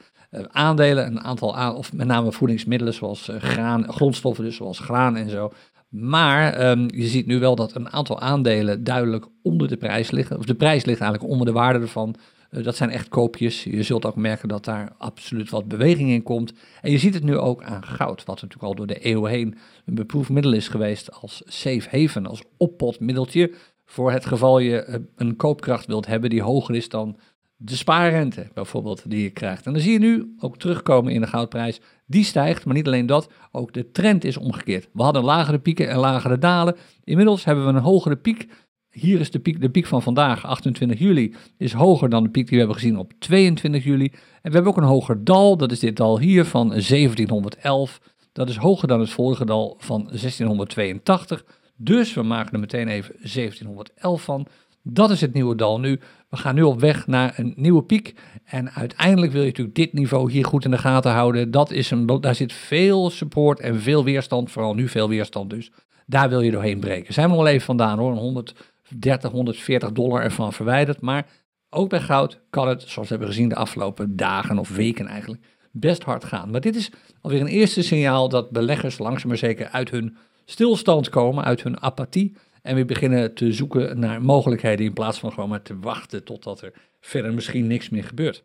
aandelen, 0.51 1.05
een 1.05 1.21
aantal 1.21 1.55
aan, 1.55 1.75
of 1.75 1.93
met 1.93 2.07
name 2.07 2.31
voedingsmiddelen 2.31 2.93
zoals 2.93 3.29
graan, 3.39 3.93
grondstoffen, 3.93 4.43
dus 4.43 4.55
zoals 4.55 4.79
graan 4.79 5.15
en 5.15 5.29
zo. 5.29 5.51
Maar 5.89 6.69
um, 6.69 6.87
je 6.91 7.07
ziet 7.07 7.25
nu 7.25 7.39
wel 7.39 7.55
dat 7.55 7.75
een 7.75 7.91
aantal 7.91 8.19
aandelen 8.19 8.83
duidelijk 8.83 9.25
onder 9.41 9.67
de 9.67 9.77
prijs 9.77 10.11
liggen. 10.11 10.37
Of 10.37 10.45
de 10.45 10.55
prijs 10.55 10.85
ligt 10.85 11.01
eigenlijk 11.01 11.31
onder 11.31 11.47
de 11.47 11.53
waarde 11.53 11.79
ervan. 11.79 12.15
Eh, 12.55 12.63
dat 12.63 12.75
zijn 12.75 12.89
echt 12.89 13.09
koopjes. 13.09 13.63
Je 13.63 13.83
zult 13.83 14.05
ook 14.05 14.15
merken 14.15 14.47
dat 14.47 14.65
daar 14.65 14.93
absoluut 14.97 15.49
wat 15.49 15.67
beweging 15.67 16.09
in 16.09 16.23
komt. 16.23 16.53
En 16.81 16.91
je 16.91 16.97
ziet 16.97 17.13
het 17.13 17.23
nu 17.23 17.37
ook 17.37 17.63
aan 17.63 17.83
goud, 17.83 18.23
wat 18.23 18.41
natuurlijk 18.41 18.63
al 18.63 18.75
door 18.75 18.87
de 18.87 19.05
eeuw 19.07 19.25
heen 19.25 19.57
een 19.85 19.95
beproefd 19.95 20.29
middel 20.29 20.53
is 20.53 20.67
geweest 20.67 21.11
als 21.21 21.41
safe 21.45 21.99
haven, 21.99 22.25
als 22.25 22.43
oppotmiddeltje. 22.57 23.53
Voor 23.85 24.11
het 24.11 24.25
geval 24.25 24.59
je 24.59 24.83
eh, 24.83 24.99
een 25.15 25.35
koopkracht 25.35 25.85
wilt 25.85 26.05
hebben 26.05 26.29
die 26.29 26.41
hoger 26.41 26.75
is 26.75 26.89
dan 26.89 27.17
de 27.57 27.75
spaarrente 27.75 28.47
bijvoorbeeld 28.53 29.09
die 29.09 29.23
je 29.23 29.29
krijgt. 29.29 29.65
En 29.65 29.73
dan 29.73 29.81
zie 29.81 29.91
je 29.91 29.99
nu 29.99 30.35
ook 30.39 30.57
terugkomen 30.57 31.13
in 31.13 31.21
de 31.21 31.27
goudprijs. 31.27 31.81
Die 32.05 32.23
stijgt, 32.23 32.65
maar 32.65 32.75
niet 32.75 32.87
alleen 32.87 33.05
dat, 33.05 33.29
ook 33.51 33.73
de 33.73 33.91
trend 33.91 34.23
is 34.23 34.37
omgekeerd. 34.37 34.89
We 34.93 35.03
hadden 35.03 35.23
lagere 35.23 35.59
pieken 35.59 35.89
en 35.89 35.97
lagere 35.97 36.37
dalen. 36.37 36.75
Inmiddels 37.03 37.45
hebben 37.45 37.65
we 37.65 37.71
een 37.71 37.83
hogere 37.83 38.15
piek 38.15 38.47
hier 38.95 39.19
is 39.19 39.31
de 39.31 39.39
piek, 39.39 39.61
de 39.61 39.69
piek 39.69 39.85
van 39.85 40.01
vandaag, 40.01 40.45
28 40.45 40.99
juli, 40.99 41.35
is 41.57 41.73
hoger 41.73 42.09
dan 42.09 42.23
de 42.23 42.29
piek 42.29 42.43
die 42.47 42.53
we 42.53 42.63
hebben 42.63 42.75
gezien 42.75 42.97
op 42.97 43.13
22 43.19 43.83
juli. 43.83 44.05
En 44.05 44.19
we 44.41 44.51
hebben 44.51 44.71
ook 44.71 44.77
een 44.77 44.83
hoger 44.83 45.23
dal, 45.23 45.57
dat 45.57 45.71
is 45.71 45.79
dit 45.79 45.95
dal 45.95 46.19
hier 46.19 46.45
van 46.45 46.67
1711. 46.67 47.99
Dat 48.31 48.49
is 48.49 48.55
hoger 48.55 48.87
dan 48.87 48.99
het 48.99 49.09
vorige 49.09 49.45
dal 49.45 49.75
van 49.79 50.03
1682. 50.03 51.45
Dus 51.75 52.13
we 52.13 52.23
maken 52.23 52.53
er 52.53 52.59
meteen 52.59 52.87
even 52.87 53.15
1711 53.15 54.23
van. 54.23 54.47
Dat 54.83 55.09
is 55.09 55.21
het 55.21 55.33
nieuwe 55.33 55.55
dal 55.55 55.79
nu. 55.79 55.99
We 56.29 56.37
gaan 56.37 56.55
nu 56.55 56.61
op 56.61 56.79
weg 56.79 57.07
naar 57.07 57.33
een 57.39 57.53
nieuwe 57.55 57.83
piek. 57.83 58.15
En 58.45 58.71
uiteindelijk 58.71 59.31
wil 59.31 59.41
je 59.41 59.47
natuurlijk 59.47 59.75
dit 59.75 59.93
niveau 59.93 60.31
hier 60.31 60.45
goed 60.45 60.65
in 60.65 60.71
de 60.71 60.77
gaten 60.77 61.11
houden. 61.11 61.51
Dat 61.51 61.71
is 61.71 61.91
een, 61.91 62.05
daar 62.05 62.35
zit 62.35 62.53
veel 62.53 63.09
support 63.09 63.59
en 63.59 63.81
veel 63.81 64.03
weerstand, 64.03 64.51
vooral 64.51 64.73
nu 64.73 64.87
veel 64.87 65.09
weerstand 65.09 65.49
dus. 65.49 65.71
Daar 66.05 66.29
wil 66.29 66.41
je 66.41 66.51
doorheen 66.51 66.79
breken. 66.79 67.13
Zijn 67.13 67.29
we 67.29 67.35
wel 67.35 67.47
even 67.47 67.65
vandaan 67.65 67.97
hoor, 67.97 68.11
een 68.11 68.17
100 68.17 68.53
30, 68.99 69.31
140 69.31 69.91
dollar 69.91 70.21
ervan 70.21 70.53
verwijderd. 70.53 71.01
Maar 71.01 71.27
ook 71.69 71.89
bij 71.89 72.01
goud 72.01 72.41
kan 72.49 72.67
het, 72.67 72.81
zoals 72.81 73.07
we 73.09 73.15
hebben 73.15 73.33
gezien 73.33 73.49
de 73.49 73.55
afgelopen 73.55 74.15
dagen 74.15 74.57
of 74.57 74.69
weken 74.69 75.07
eigenlijk, 75.07 75.43
best 75.71 76.03
hard 76.03 76.23
gaan. 76.23 76.49
Maar 76.49 76.61
dit 76.61 76.75
is 76.75 76.91
alweer 77.21 77.41
een 77.41 77.47
eerste 77.47 77.81
signaal 77.81 78.29
dat 78.29 78.51
beleggers 78.51 78.97
langzaam 78.97 79.27
maar 79.27 79.37
zeker 79.37 79.67
uit 79.67 79.89
hun 79.89 80.17
stilstand 80.45 81.09
komen, 81.09 81.43
uit 81.43 81.63
hun 81.63 81.81
apathie. 81.81 82.35
En 82.61 82.75
weer 82.75 82.85
beginnen 82.85 83.33
te 83.33 83.53
zoeken 83.53 83.99
naar 83.99 84.21
mogelijkheden 84.21 84.85
in 84.85 84.93
plaats 84.93 85.19
van 85.19 85.33
gewoon 85.33 85.49
maar 85.49 85.61
te 85.61 85.79
wachten 85.79 86.23
totdat 86.23 86.61
er 86.61 86.73
verder 86.99 87.33
misschien 87.33 87.67
niks 87.67 87.89
meer 87.89 88.03
gebeurt. 88.03 88.43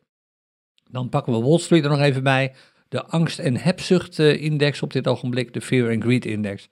Dan 0.91 1.09
pakken 1.09 1.33
we 1.33 1.41
Wall 1.41 1.59
Street 1.59 1.85
er 1.85 1.91
nog 1.91 2.01
even 2.01 2.23
bij. 2.23 2.55
De 2.89 3.05
angst- 3.05 3.39
en 3.39 3.57
hebzucht-index 3.57 4.83
op 4.83 4.93
dit 4.93 5.09
ogenblik, 5.09 5.53
de 5.53 5.61
Fear 5.61 5.93
and 5.93 6.03
Greed 6.03 6.25
Index. 6.25 6.69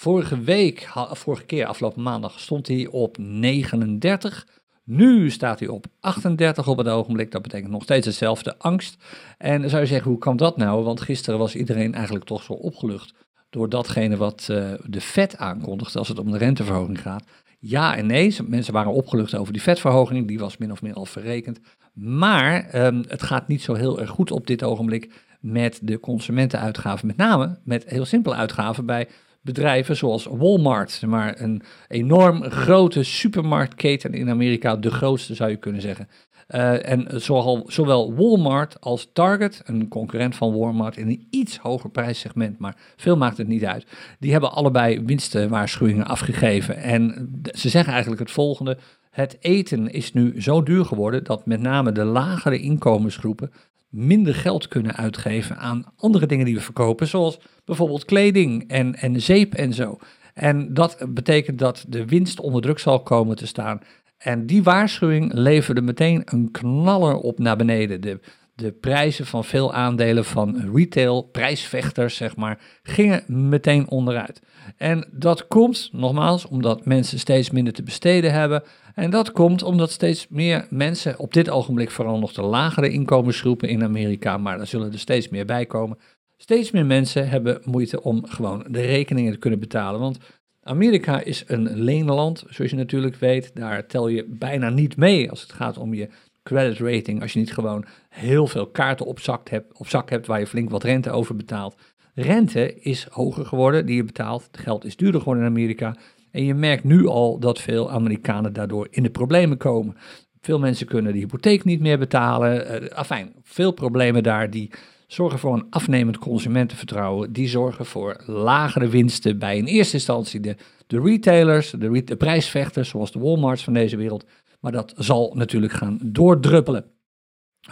Vorige 0.00 0.40
week, 0.40 0.88
vorige 1.10 1.44
keer, 1.44 1.66
afgelopen 1.66 2.02
maandag, 2.02 2.40
stond 2.40 2.68
hij 2.68 2.86
op 2.90 3.18
39. 3.18 4.46
Nu 4.84 5.30
staat 5.30 5.58
hij 5.58 5.68
op 5.68 5.86
38 6.00 6.68
op 6.68 6.78
het 6.78 6.88
ogenblik. 6.88 7.30
Dat 7.30 7.42
betekent 7.42 7.70
nog 7.70 7.82
steeds 7.82 8.06
hetzelfde, 8.06 8.58
angst. 8.58 9.04
En 9.38 9.70
zou 9.70 9.82
je 9.82 9.88
zeggen, 9.88 10.10
hoe 10.10 10.18
kan 10.20 10.36
dat 10.36 10.56
nou? 10.56 10.84
Want 10.84 11.00
gisteren 11.00 11.38
was 11.38 11.54
iedereen 11.54 11.94
eigenlijk 11.94 12.24
toch 12.24 12.42
zo 12.42 12.52
opgelucht 12.52 13.14
door 13.50 13.68
datgene 13.68 14.16
wat 14.16 14.48
uh, 14.50 14.72
de 14.84 15.00
vet 15.00 15.36
aankondigde 15.36 15.98
als 15.98 16.08
het 16.08 16.18
om 16.18 16.30
de 16.30 16.38
renteverhoging 16.38 17.00
gaat. 17.00 17.24
Ja 17.58 17.96
en 17.96 18.06
nee, 18.06 18.36
mensen 18.46 18.72
waren 18.72 18.92
opgelucht 18.92 19.34
over 19.34 19.52
die 19.52 19.62
vetverhoging, 19.62 20.28
die 20.28 20.38
was 20.38 20.56
min 20.56 20.72
of 20.72 20.82
meer 20.82 20.94
al 20.94 21.06
verrekend. 21.06 21.60
Maar 21.94 22.84
um, 22.86 23.04
het 23.08 23.22
gaat 23.22 23.48
niet 23.48 23.62
zo 23.62 23.74
heel 23.74 24.00
erg 24.00 24.10
goed 24.10 24.30
op 24.30 24.46
dit 24.46 24.62
ogenblik 24.62 25.12
met 25.40 25.78
de 25.82 26.00
consumentenuitgaven, 26.00 27.06
met 27.06 27.16
name 27.16 27.58
met 27.64 27.84
heel 27.84 28.04
simpele 28.04 28.34
uitgaven 28.34 28.86
bij 28.86 29.08
bedrijven 29.40 29.96
zoals 29.96 30.24
Walmart, 30.30 31.02
maar 31.06 31.40
een 31.40 31.62
enorm 31.88 32.42
grote 32.42 33.02
supermarktketen 33.02 34.12
in 34.12 34.30
Amerika, 34.30 34.76
de 34.76 34.90
grootste 34.90 35.34
zou 35.34 35.50
je 35.50 35.56
kunnen 35.56 35.80
zeggen. 35.80 36.08
Uh, 36.54 36.90
en 36.90 37.20
zowel, 37.20 37.64
zowel 37.66 38.14
Walmart 38.14 38.80
als 38.80 39.10
Target, 39.12 39.62
een 39.64 39.88
concurrent 39.88 40.36
van 40.36 40.58
Walmart 40.58 40.96
in 40.96 41.08
een 41.08 41.26
iets 41.30 41.58
hoger 41.58 41.90
prijssegment, 41.90 42.58
maar 42.58 42.76
veel 42.96 43.16
maakt 43.16 43.36
het 43.36 43.48
niet 43.48 43.64
uit. 43.64 43.86
Die 44.18 44.32
hebben 44.32 44.52
allebei 44.52 45.00
winstenwaarschuwingen 45.04 46.06
afgegeven. 46.06 46.76
En 46.76 47.30
ze 47.54 47.68
zeggen 47.68 47.92
eigenlijk 47.92 48.22
het 48.22 48.30
volgende: 48.30 48.78
Het 49.10 49.36
eten 49.40 49.92
is 49.92 50.12
nu 50.12 50.42
zo 50.42 50.62
duur 50.62 50.84
geworden 50.84 51.24
dat 51.24 51.46
met 51.46 51.60
name 51.60 51.92
de 51.92 52.04
lagere 52.04 52.60
inkomensgroepen 52.60 53.52
minder 53.90 54.34
geld 54.34 54.68
kunnen 54.68 54.96
uitgeven 54.96 55.56
aan 55.56 55.84
andere 55.96 56.26
dingen 56.26 56.44
die 56.44 56.54
we 56.54 56.60
verkopen, 56.60 57.06
zoals 57.06 57.38
bijvoorbeeld 57.64 58.04
kleding 58.04 58.68
en, 58.68 58.94
en 58.94 59.20
zeep 59.20 59.54
en 59.54 59.72
zo. 59.72 59.98
En 60.34 60.74
dat 60.74 60.96
betekent 61.08 61.58
dat 61.58 61.84
de 61.88 62.04
winst 62.04 62.40
onder 62.40 62.62
druk 62.62 62.78
zal 62.78 63.02
komen 63.02 63.36
te 63.36 63.46
staan. 63.46 63.80
En 64.18 64.46
die 64.46 64.62
waarschuwing 64.62 65.32
leverde 65.32 65.80
meteen 65.80 66.22
een 66.24 66.50
knaller 66.50 67.16
op 67.16 67.38
naar 67.38 67.56
beneden. 67.56 68.00
De, 68.00 68.20
de 68.60 68.72
prijzen 68.72 69.26
van 69.26 69.44
veel 69.44 69.72
aandelen 69.72 70.24
van 70.24 70.70
retail, 70.74 71.22
prijsvechters 71.22 72.16
zeg 72.16 72.36
maar, 72.36 72.58
gingen 72.82 73.22
meteen 73.26 73.88
onderuit. 73.88 74.40
En 74.76 75.08
dat 75.12 75.46
komt, 75.46 75.88
nogmaals, 75.92 76.46
omdat 76.46 76.84
mensen 76.84 77.18
steeds 77.18 77.50
minder 77.50 77.72
te 77.72 77.82
besteden 77.82 78.32
hebben. 78.32 78.62
En 78.94 79.10
dat 79.10 79.32
komt 79.32 79.62
omdat 79.62 79.90
steeds 79.90 80.26
meer 80.28 80.66
mensen, 80.70 81.18
op 81.18 81.32
dit 81.32 81.50
ogenblik 81.50 81.90
vooral 81.90 82.18
nog 82.18 82.32
de 82.32 82.42
lagere 82.42 82.90
inkomensgroepen 82.90 83.68
in 83.68 83.82
Amerika, 83.82 84.38
maar 84.38 84.56
daar 84.56 84.66
zullen 84.66 84.92
er 84.92 84.98
steeds 84.98 85.28
meer 85.28 85.46
bij 85.46 85.66
komen. 85.66 85.98
Steeds 86.36 86.70
meer 86.70 86.86
mensen 86.86 87.28
hebben 87.28 87.60
moeite 87.64 88.02
om 88.02 88.26
gewoon 88.26 88.66
de 88.68 88.80
rekeningen 88.80 89.32
te 89.32 89.38
kunnen 89.38 89.58
betalen. 89.60 90.00
Want 90.00 90.18
Amerika 90.62 91.22
is 91.22 91.44
een 91.46 91.82
leenland, 91.82 92.44
zoals 92.48 92.70
je 92.70 92.76
natuurlijk 92.76 93.16
weet. 93.16 93.50
Daar 93.54 93.86
tel 93.86 94.08
je 94.08 94.24
bijna 94.28 94.68
niet 94.68 94.96
mee 94.96 95.30
als 95.30 95.42
het 95.42 95.52
gaat 95.52 95.78
om 95.78 95.94
je 95.94 96.08
credit 96.42 96.78
rating. 96.78 97.22
Als 97.22 97.32
je 97.32 97.38
niet 97.38 97.52
gewoon 97.52 97.84
heel 98.10 98.46
veel 98.46 98.66
kaarten 98.66 99.06
op 99.06 99.20
zak 99.20 99.48
hebt, 99.48 99.78
op 99.78 99.88
zak 99.88 100.10
hebt 100.10 100.26
waar 100.26 100.38
je 100.38 100.46
flink 100.46 100.70
wat 100.70 100.84
rente 100.84 101.10
over 101.10 101.36
betaalt. 101.36 101.76
Rente 102.14 102.74
is 102.80 103.06
hoger 103.10 103.46
geworden 103.46 103.86
die 103.86 103.96
je 103.96 104.04
betaalt. 104.04 104.48
Het 104.50 104.60
geld 104.60 104.84
is 104.84 104.96
duurder 104.96 105.20
geworden 105.20 105.44
in 105.44 105.50
Amerika. 105.50 105.96
En 106.30 106.44
je 106.44 106.54
merkt 106.54 106.84
nu 106.84 107.06
al 107.06 107.38
dat 107.38 107.60
veel 107.60 107.90
Amerikanen 107.90 108.52
daardoor 108.52 108.86
in 108.90 109.02
de 109.02 109.10
problemen 109.10 109.56
komen. 109.56 109.96
Veel 110.40 110.58
mensen 110.58 110.86
kunnen 110.86 111.12
de 111.12 111.18
hypotheek 111.18 111.64
niet 111.64 111.80
meer 111.80 111.98
betalen. 111.98 112.82
Uh, 112.82 112.88
afijn, 112.90 113.32
veel 113.42 113.72
problemen 113.72 114.22
daar 114.22 114.50
die 114.50 114.70
zorgen 115.06 115.38
voor 115.38 115.54
een 115.54 115.66
afnemend 115.70 116.18
consumentenvertrouwen. 116.18 117.32
Die 117.32 117.48
zorgen 117.48 117.86
voor 117.86 118.22
lagere 118.26 118.88
winsten 118.88 119.38
bij 119.38 119.56
in 119.56 119.64
eerste 119.64 119.94
instantie 119.94 120.40
de, 120.40 120.56
de 120.86 121.00
retailers, 121.00 121.70
de, 121.70 122.04
de 122.04 122.16
prijsvechters 122.16 122.88
zoals 122.88 123.12
de 123.12 123.18
Walmarts 123.18 123.64
van 123.64 123.72
deze 123.72 123.96
wereld. 123.96 124.24
Maar 124.60 124.72
dat 124.72 124.92
zal 124.96 125.32
natuurlijk 125.34 125.72
gaan 125.72 125.98
doordruppelen. 126.02 126.84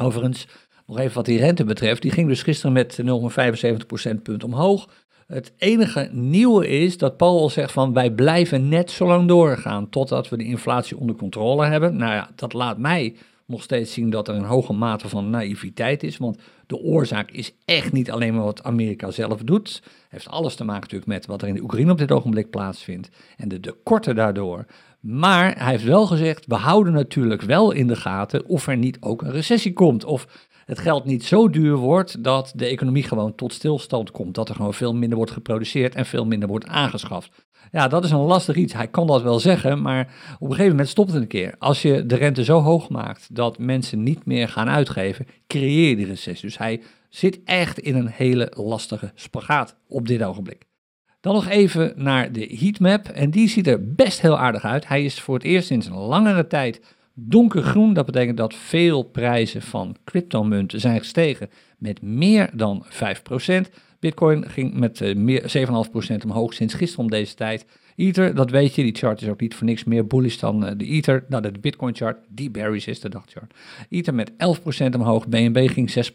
Overigens, 0.01 0.46
nog 0.87 0.98
even 0.98 1.14
wat 1.14 1.24
die 1.24 1.38
rente 1.38 1.64
betreft, 1.64 2.03
die 2.03 2.11
ging 2.11 2.29
dus 2.29 2.42
gisteren 2.42 2.72
met 2.72 2.98
0,75 3.03 3.87
procentpunt 3.87 4.44
omhoog. 4.44 4.88
Het 5.27 5.53
enige 5.57 6.09
nieuwe 6.12 6.68
is 6.68 6.98
dat 6.98 7.16
Paul 7.16 7.51
zegt 7.51 7.72
van 7.72 7.92
wij 7.92 8.11
blijven 8.11 8.68
net 8.68 8.90
zo 8.90 9.07
lang 9.07 9.29
doorgaan 9.29 9.88
totdat 9.88 10.29
we 10.29 10.37
de 10.37 10.44
inflatie 10.44 10.98
onder 10.98 11.16
controle 11.16 11.66
hebben. 11.66 11.96
Nou 11.96 12.12
ja, 12.12 12.31
dat 12.35 12.53
laat 12.53 12.79
mij 12.79 13.16
nog 13.48 13.62
steeds 13.62 13.92
zien 13.92 14.11
dat 14.11 14.29
er 14.29 14.35
een 14.35 14.44
hoge 14.44 14.72
mate 14.72 15.09
van 15.09 15.31
naïviteit 15.31 16.03
is. 16.03 16.16
Want 16.16 16.38
de 16.66 16.77
oorzaak 16.77 17.31
is 17.31 17.55
echt 17.64 17.92
niet 17.92 18.11
alleen 18.11 18.35
maar 18.35 18.44
wat 18.44 18.62
Amerika 18.62 19.11
zelf 19.11 19.42
doet. 19.42 19.83
Heeft 20.09 20.29
alles 20.29 20.55
te 20.55 20.64
maken 20.64 20.81
natuurlijk 20.81 21.11
met 21.11 21.27
wat 21.27 21.42
er 21.42 21.48
in 21.48 21.55
de 21.55 21.62
Oekraïne 21.62 21.92
op 21.92 21.98
dit 21.98 22.12
ogenblik 22.12 22.51
plaatsvindt. 22.51 23.09
En 23.37 23.48
de 23.48 23.61
tekorten 23.61 24.14
daardoor. 24.14 24.64
Maar 25.01 25.59
hij 25.59 25.71
heeft 25.71 25.85
wel 25.85 26.07
gezegd, 26.07 26.47
we 26.47 26.55
houden 26.55 26.93
natuurlijk 26.93 27.43
wel 27.43 27.71
in 27.73 27.87
de 27.87 27.97
gaten 27.97 28.47
of 28.47 28.67
er 28.67 28.77
niet 28.77 28.97
ook 29.01 29.23
een 29.23 29.31
recessie 29.31 29.73
komt. 29.73 30.05
Of 30.05 30.27
het 30.65 30.79
geld 30.79 31.05
niet 31.05 31.25
zo 31.25 31.51
duur 31.51 31.77
wordt 31.77 32.25
dat 32.25 32.53
de 32.55 32.67
economie 32.67 33.03
gewoon 33.03 33.35
tot 33.35 33.53
stilstand 33.53 34.11
komt. 34.11 34.35
Dat 34.35 34.49
er 34.49 34.55
gewoon 34.55 34.75
veel 34.75 34.95
minder 34.95 35.17
wordt 35.17 35.33
geproduceerd 35.33 35.95
en 35.95 36.07
veel 36.07 36.27
minder 36.27 36.49
wordt 36.49 36.67
aangeschaft. 36.67 37.47
Ja, 37.73 37.89
dat 37.89 38.05
is 38.05 38.11
een 38.11 38.19
lastig 38.19 38.57
iets. 38.57 38.73
Hij 38.73 38.89
kan 38.89 39.07
dat 39.07 39.23
wel 39.23 39.41
zeggen, 39.41 39.83
maar 39.83 40.01
op 40.35 40.41
een 40.41 40.51
gegeven 40.51 40.71
moment 40.71 40.89
stopt 40.89 41.13
het 41.13 41.23
een 41.23 41.29
keer. 41.29 41.55
Als 41.59 41.83
je 41.83 42.07
de 42.07 42.17
rente 42.17 42.45
zo 42.45 42.61
hoog 42.61 42.89
maakt 42.89 43.35
dat 43.35 43.59
mensen 43.59 44.03
niet 44.03 44.25
meer 44.25 44.49
gaan 44.49 44.69
uitgeven, 44.69 45.27
creëer 45.47 45.89
je 45.89 45.97
die 45.97 46.07
recessie. 46.07 46.49
Dus 46.49 46.59
hij 46.59 46.83
zit 47.09 47.41
echt 47.45 47.79
in 47.79 47.97
een 47.97 48.09
hele 48.09 48.53
lastige 48.57 49.13
spagaat 49.15 49.77
op 49.89 50.07
dit 50.07 50.23
ogenblik. 50.23 50.68
Dan 51.21 51.35
nog 51.35 51.49
even 51.49 51.93
naar 51.97 52.33
de 52.33 52.57
heatmap. 52.61 53.09
En 53.09 53.31
die 53.31 53.49
ziet 53.49 53.67
er 53.67 53.95
best 53.95 54.21
heel 54.21 54.39
aardig 54.39 54.65
uit. 54.65 54.89
Hij 54.89 55.05
is 55.05 55.21
voor 55.21 55.35
het 55.35 55.45
eerst 55.45 55.67
sinds 55.67 55.87
een 55.87 55.97
langere 55.97 56.47
tijd 56.47 56.81
donkergroen. 57.15 57.95
Dat 57.95 58.07
betekent 58.07 58.37
dat 58.37 58.55
veel 58.55 59.03
prijzen 59.03 59.63
van 59.63 59.97
cryptomunten 60.05 60.81
zijn 60.81 60.99
gestegen 60.99 61.51
met 61.79 62.03
meer 62.03 62.51
dan 62.53 62.87
5%. 62.87 62.89
Bitcoin 64.01 64.49
ging 64.49 64.75
met 64.75 65.01
uh, 65.01 65.15
meer 65.15 65.67
7,5% 66.11 66.25
omhoog 66.25 66.55
sinds 66.55 66.75
gisteren 66.75 67.05
om 67.05 67.11
deze 67.11 67.35
tijd. 67.35 67.67
Ether, 67.99 68.35
dat 68.35 68.51
weet 68.51 68.75
je, 68.75 68.83
die 68.83 68.95
chart 68.95 69.23
is 69.23 69.29
ook 69.29 69.41
niet 69.41 69.55
voor 69.55 69.67
niks 69.67 69.85
meer 69.85 70.07
bullish 70.07 70.39
dan 70.39 70.65
uh, 70.65 70.71
de 70.77 70.85
Ether. 70.85 71.25
Nou, 71.29 71.43
de 71.43 71.59
Bitcoin 71.61 71.95
chart, 71.95 72.19
die 72.29 72.51
berries 72.51 72.87
is 72.87 73.01
de 73.01 73.09
dagchart. 73.09 73.55
Ether 73.89 74.15
met 74.15 74.33
11% 74.33 74.35
omhoog, 74.95 75.29
BNB 75.29 75.69
ging 75.71 76.11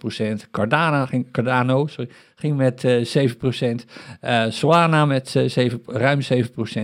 6%, 0.45 0.49
Cardano 0.51 1.05
ging, 1.05 1.31
Cardano, 1.31 1.87
sorry, 1.87 2.09
ging 2.35 2.57
met 2.57 2.83
uh, 2.83 3.27
7%, 4.49 4.49
Solana 4.49 5.05
met 5.05 5.29
7, 5.29 5.81
ruim 5.85 6.19
7%. 6.21 6.25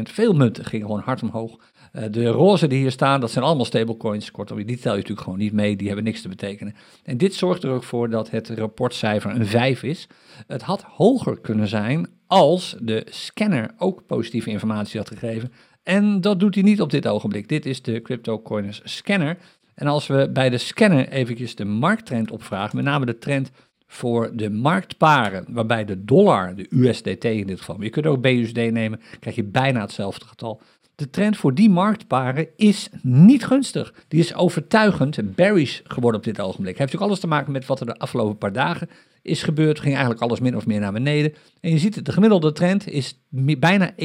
Veel 0.04 0.34
munten 0.34 0.66
gingen 0.66 0.86
gewoon 0.86 1.02
hard 1.02 1.22
omhoog. 1.22 1.58
Eh, 1.92 2.04
de 2.12 2.28
roze 2.28 2.68
die 2.68 2.80
hier 2.80 2.92
staan, 2.92 3.20
dat 3.20 3.32
zijn 3.32 3.46
allemaal 3.46 3.66
stablecoins. 3.66 4.32
Kortom, 4.32 4.64
die 4.64 4.78
tel 4.78 4.92
je 4.92 4.98
natuurlijk 4.98 5.22
gewoon 5.22 5.40
niet 5.40 5.54
mee, 5.54 5.76
die 5.76 5.88
hebben 5.88 6.06
niks 6.06 6.22
te 6.22 6.28
betekenen. 6.28 6.76
En 7.04 7.18
dit 7.18 7.34
zorgt 7.34 7.64
er 7.64 7.72
ook 7.72 7.84
voor 7.84 8.10
dat 8.10 8.30
het 8.30 8.50
rapportcijfer 8.50 9.32
een 9.32 9.46
5 9.46 9.84
is. 9.84 10.08
Het 10.48 10.62
had 10.62 10.82
hoger 10.82 11.40
kunnen 11.40 11.68
zijn 11.68 12.08
als 12.30 12.76
de 12.80 13.06
scanner 13.10 13.72
ook 13.78 14.06
positieve 14.06 14.50
informatie 14.50 15.00
had 15.00 15.08
gegeven. 15.08 15.52
En 15.84 16.22
dat 16.22 16.40
doet 16.40 16.56
hij 16.56 16.64
niet 16.64 16.82
op 16.82 16.90
dit 16.90 17.08
ogenblik. 17.08 17.48
Dit 17.48 17.66
is 17.66 17.82
de 17.82 18.02
CryptoCoiners 18.02 18.82
scanner. 18.84 19.38
En 19.76 19.88
als 19.88 20.08
we 20.08 20.30
bij 20.34 20.50
de 20.50 20.58
scanner 20.58 21.10
eventjes 21.10 21.56
de 21.56 21.66
markttrend 21.66 22.32
opvragen, 22.32 22.76
met 22.76 22.86
name 22.86 23.06
de 23.06 23.18
trend 23.18 23.52
voor 23.88 24.32
de 24.34 24.50
marktparen, 24.50 25.46
waarbij 25.48 25.86
de 25.86 26.06
dollar, 26.06 26.56
de 26.56 26.68
USDT 26.70 27.24
in 27.24 27.48
dit 27.48 27.60
geval, 27.60 27.76
maar 27.76 27.86
je 27.86 27.92
kunt 27.92 28.06
ook 28.06 28.22
BUSD 28.22 28.56
nemen, 28.56 29.02
krijg 29.20 29.36
je 29.36 29.44
bijna 29.44 29.82
hetzelfde 29.82 30.26
getal 30.26 30.62
de 31.00 31.10
trend 31.10 31.38
voor 31.38 31.54
die 31.54 31.70
marktparen 31.70 32.48
is 32.56 32.90
niet 33.02 33.46
gunstig. 33.46 33.94
Die 34.08 34.20
is 34.20 34.36
overtuigend 34.36 35.36
bearish 35.36 35.80
geworden 35.84 36.20
op 36.20 36.26
dit 36.26 36.42
ogenblik. 36.42 36.78
Heeft 36.78 36.80
natuurlijk 36.80 37.06
alles 37.06 37.20
te 37.20 37.28
maken 37.28 37.52
met 37.52 37.66
wat 37.66 37.80
er 37.80 37.86
de 37.86 37.98
afgelopen 37.98 38.38
paar 38.38 38.54
dagen 38.54 38.90
is 39.30 39.44
gebeurd. 39.44 39.80
Ging 39.80 39.94
eigenlijk 39.94 40.24
alles 40.24 40.40
min 40.40 40.56
of 40.56 40.66
meer 40.66 40.80
naar 40.80 40.92
beneden. 40.92 41.34
En 41.62 41.72
je 41.72 41.78
ziet 41.78 42.06
de 42.06 42.12
gemiddelde 42.12 42.52
trend 42.52 42.90
is 42.90 43.20
bijna 43.60 43.92
21% 43.92 43.96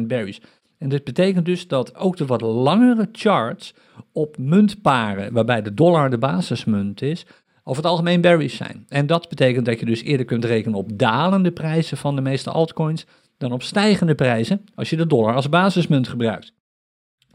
bearish. 0.00 0.38
En 0.78 0.88
dit 0.88 1.04
betekent 1.04 1.44
dus 1.44 1.68
dat 1.68 1.96
ook 1.96 2.16
de 2.16 2.26
wat 2.26 2.40
langere 2.40 3.08
charts 3.12 3.74
op 4.12 4.38
muntparen, 4.38 5.32
waarbij 5.32 5.62
de 5.62 5.74
dollar 5.74 6.10
de 6.10 6.18
basismunt 6.18 7.02
is, 7.02 7.26
over 7.64 7.82
het 7.82 7.90
algemeen 7.90 8.20
bearish 8.20 8.56
zijn. 8.56 8.84
En 8.88 9.06
dat 9.06 9.28
betekent 9.28 9.66
dat 9.66 9.80
je 9.80 9.86
dus 9.86 10.02
eerder 10.02 10.26
kunt 10.26 10.44
rekenen 10.44 10.78
op 10.78 10.98
dalende 10.98 11.52
prijzen 11.52 11.96
van 11.96 12.14
de 12.14 12.20
meeste 12.20 12.50
altcoins 12.50 13.06
dan 13.38 13.52
op 13.52 13.62
stijgende 13.62 14.14
prijzen 14.14 14.64
als 14.74 14.90
je 14.90 14.96
de 14.96 15.06
dollar 15.06 15.34
als 15.34 15.48
basismunt 15.48 16.08
gebruikt. 16.08 16.52